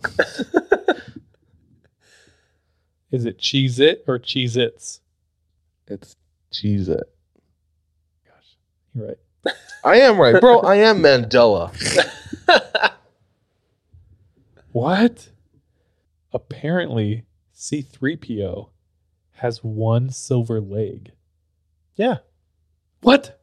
[3.10, 5.00] Is it Cheese It or Cheez-Its?
[5.88, 6.16] It's
[6.52, 7.02] Cheez-It.
[8.26, 8.56] Gosh.
[8.94, 9.18] You're right.
[9.82, 10.60] I am right, bro.
[10.60, 11.72] I am Mandela.
[14.72, 15.30] What?
[16.32, 18.68] Apparently, C-3PO
[19.32, 21.12] has one silver leg.
[21.96, 22.18] Yeah.
[23.00, 23.40] What?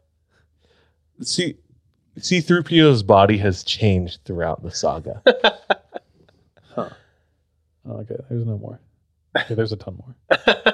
[1.22, 1.58] See,
[2.18, 5.22] C-3PO's body has changed throughout the saga.
[7.90, 8.82] Oh, okay, there's no more.
[9.40, 10.40] Okay, there's a ton more.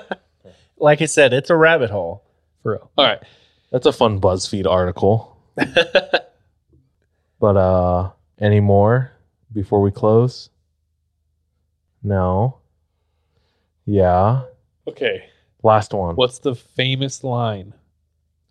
[0.77, 2.23] Like I said, it's a rabbit hole.
[2.61, 2.91] For real.
[2.97, 3.21] All right.
[3.73, 5.35] That's a fun BuzzFeed article.
[7.39, 9.11] but uh any more
[9.51, 10.51] before we close?
[12.03, 12.59] No.
[13.85, 14.43] Yeah.
[14.87, 15.25] Okay.
[15.63, 16.15] Last one.
[16.15, 17.73] What's the famous line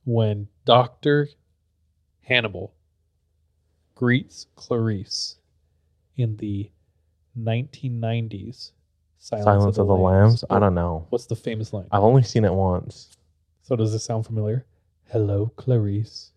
[0.05, 1.29] when Dr.
[2.23, 2.75] Hannibal
[3.95, 5.37] greets Clarice
[6.17, 6.69] in the
[7.39, 8.73] 1990s
[9.19, 10.43] Silence, Silence of the Lambs?
[10.51, 11.07] I don't know.
[11.11, 11.87] What's the famous line?
[11.93, 13.17] I've only seen it once.
[13.63, 14.67] So does this sound familiar?
[15.13, 16.31] Hello, Clarice.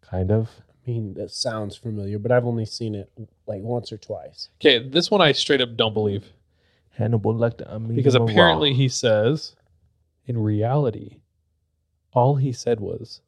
[0.00, 0.48] Kind of.
[0.68, 3.10] I mean, that sounds familiar, but I've only seen it
[3.48, 4.50] like once or twice.
[4.60, 6.32] Okay, this one I straight up don't believe
[6.90, 7.68] Hannibal Lecter.
[7.68, 9.56] I mean, because apparently he says,
[10.26, 11.22] in reality,
[12.12, 13.20] all he said was,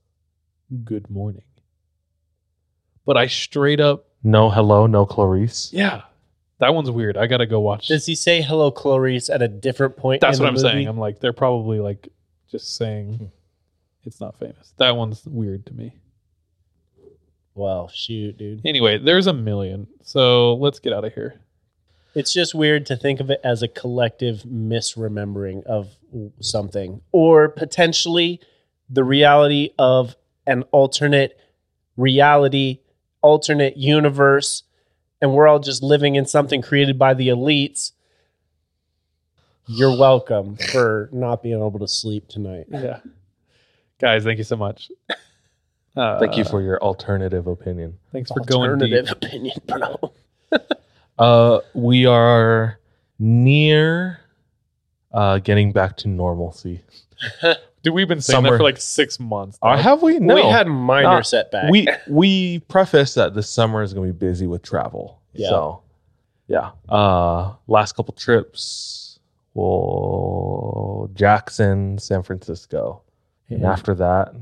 [0.84, 1.42] "Good morning."
[3.04, 5.72] But I straight up, no hello, no Clarice.
[5.72, 6.02] yeah,
[6.60, 7.16] that one's weird.
[7.16, 7.88] I gotta go watch.
[7.88, 10.20] Does he say hello, Clarice, at a different point?
[10.20, 10.86] That's in what the I'm saying.
[10.86, 12.08] I'm like, they're probably like
[12.48, 13.32] just saying
[14.06, 14.72] it's not famous.
[14.78, 15.94] That one's weird to me.
[17.54, 18.62] Well, shoot, dude.
[18.64, 19.88] Anyway, there's a million.
[20.02, 21.40] So let's get out of here.
[22.14, 25.96] It's just weird to think of it as a collective misremembering of
[26.40, 28.40] something, or potentially
[28.88, 30.16] the reality of
[30.46, 31.38] an alternate
[31.96, 32.80] reality,
[33.20, 34.62] alternate universe,
[35.20, 37.92] and we're all just living in something created by the elites.
[39.66, 42.66] You're welcome for not being able to sleep tonight.
[42.70, 43.00] Yeah.
[44.00, 44.90] Guys, thank you so much.
[45.96, 47.98] Uh, Thank you for your alternative opinion.
[48.12, 50.12] thanks for going Alternative opinion, bro.
[51.18, 52.78] Uh, we are
[53.18, 54.20] near
[55.14, 56.82] uh, getting back to normalcy.
[57.82, 58.58] Dude, we've been saying that Summer.
[58.58, 59.58] for like six months.
[59.62, 59.80] Or dog.
[59.82, 60.18] have we?
[60.18, 60.34] No.
[60.34, 61.70] We had minor Uh, setbacks.
[61.70, 65.18] we we preface that this summer is going to be busy with travel.
[65.32, 65.48] Yeah.
[65.48, 65.82] So,
[66.48, 66.72] yeah.
[66.86, 69.18] Uh, last couple trips,
[69.54, 73.00] well, Jackson, San Francisco,
[73.48, 73.72] and Yeah.
[73.72, 74.34] after that,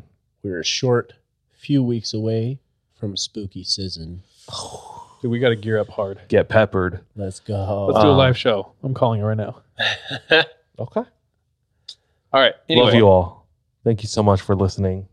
[0.42, 1.14] We're a short
[1.52, 2.58] few weeks away
[2.94, 4.22] from spooky season.
[5.22, 6.20] Dude, we got to gear up hard.
[6.28, 7.00] get peppered.
[7.16, 7.86] Let's go.
[7.86, 8.72] Let's do a Um, live show.
[8.82, 9.62] I'm calling it right now.
[10.78, 11.02] Okay.
[12.32, 12.52] All right.
[12.68, 13.46] Anyway, Love you all.
[13.84, 15.06] Thank you so much for listening.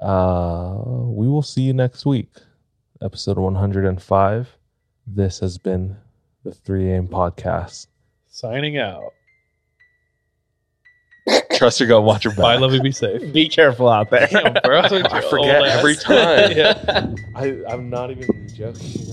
[0.00, 2.30] Uh, we will see you next week,
[3.02, 4.56] episode 105.
[5.06, 5.96] This has been
[6.42, 7.06] the 3 a.m.
[7.08, 7.88] podcast.
[8.28, 9.12] signing out.
[11.56, 12.42] Trust your gut, watch your back.
[12.42, 12.56] Bye.
[12.56, 12.82] Love you.
[12.82, 13.32] Be safe.
[13.32, 14.28] Be careful out there.
[14.30, 14.80] Damn, bro.
[14.82, 16.52] I forget every time.
[16.56, 17.14] yeah.
[17.34, 19.04] I, I'm not even joking.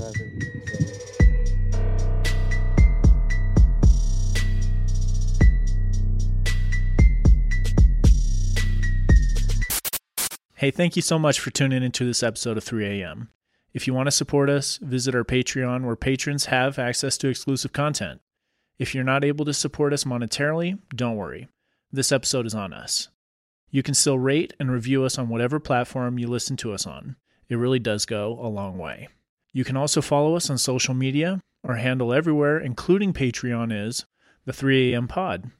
[10.55, 13.30] Hey, thank you so much for tuning into this episode of 3 a.m.
[13.73, 17.73] If you want to support us, visit our Patreon where patrons have access to exclusive
[17.73, 18.22] content.
[18.77, 21.47] If you're not able to support us monetarily, don't worry.
[21.93, 23.09] This episode is on us.
[23.69, 27.18] You can still rate and review us on whatever platform you listen to us on.
[27.49, 29.09] It really does go a long way.
[29.51, 31.41] You can also follow us on social media.
[31.65, 34.05] Our handle everywhere, including Patreon, is
[34.45, 35.09] the 3 a.m.
[35.09, 35.51] pod.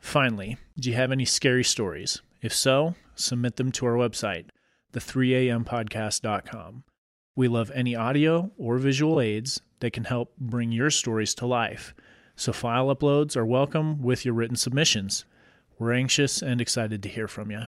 [0.00, 2.20] Finally, do you have any scary stories?
[2.42, 4.46] If so, submit them to our website,
[4.92, 6.82] the3ampodcast.com.
[7.36, 11.94] We love any audio or visual aids that can help bring your stories to life.
[12.34, 15.24] So file uploads are welcome with your written submissions.
[15.80, 17.64] We're anxious and excited to hear from you.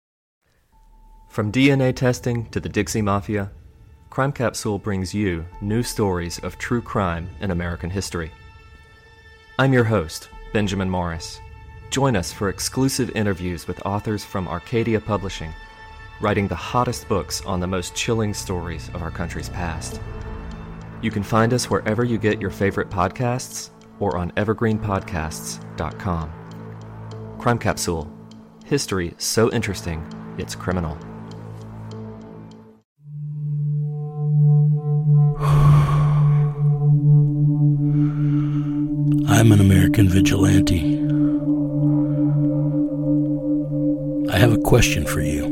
[1.27, 3.51] From DNA testing to the Dixie Mafia,
[4.09, 8.31] Crime Capsule brings you new stories of true crime in American history.
[9.59, 11.41] I'm your host, Benjamin Morris.
[11.89, 15.51] Join us for exclusive interviews with authors from Arcadia Publishing,
[16.21, 19.99] writing the hottest books on the most chilling stories of our country's past.
[21.01, 26.46] You can find us wherever you get your favorite podcasts or on evergreenpodcasts.com.
[27.47, 28.11] Crime Capsule
[28.65, 30.05] History so interesting,
[30.37, 30.97] it's criminal.
[39.29, 40.97] I'm an American vigilante.
[44.29, 45.45] I have a question for you.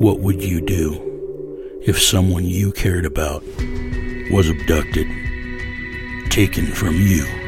[0.00, 3.44] What would you do if someone you cared about
[4.32, 5.06] was abducted,
[6.28, 7.39] taken from you?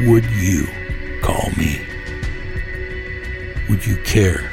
[0.00, 0.66] Would you
[1.22, 1.80] call me?
[3.68, 4.50] Would you care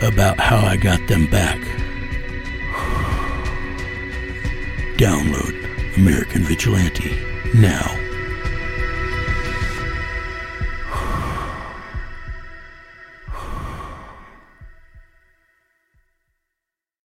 [0.00, 1.58] about how I got them back?
[4.96, 5.54] Download
[5.98, 7.22] American Vigilante
[7.54, 8.05] now.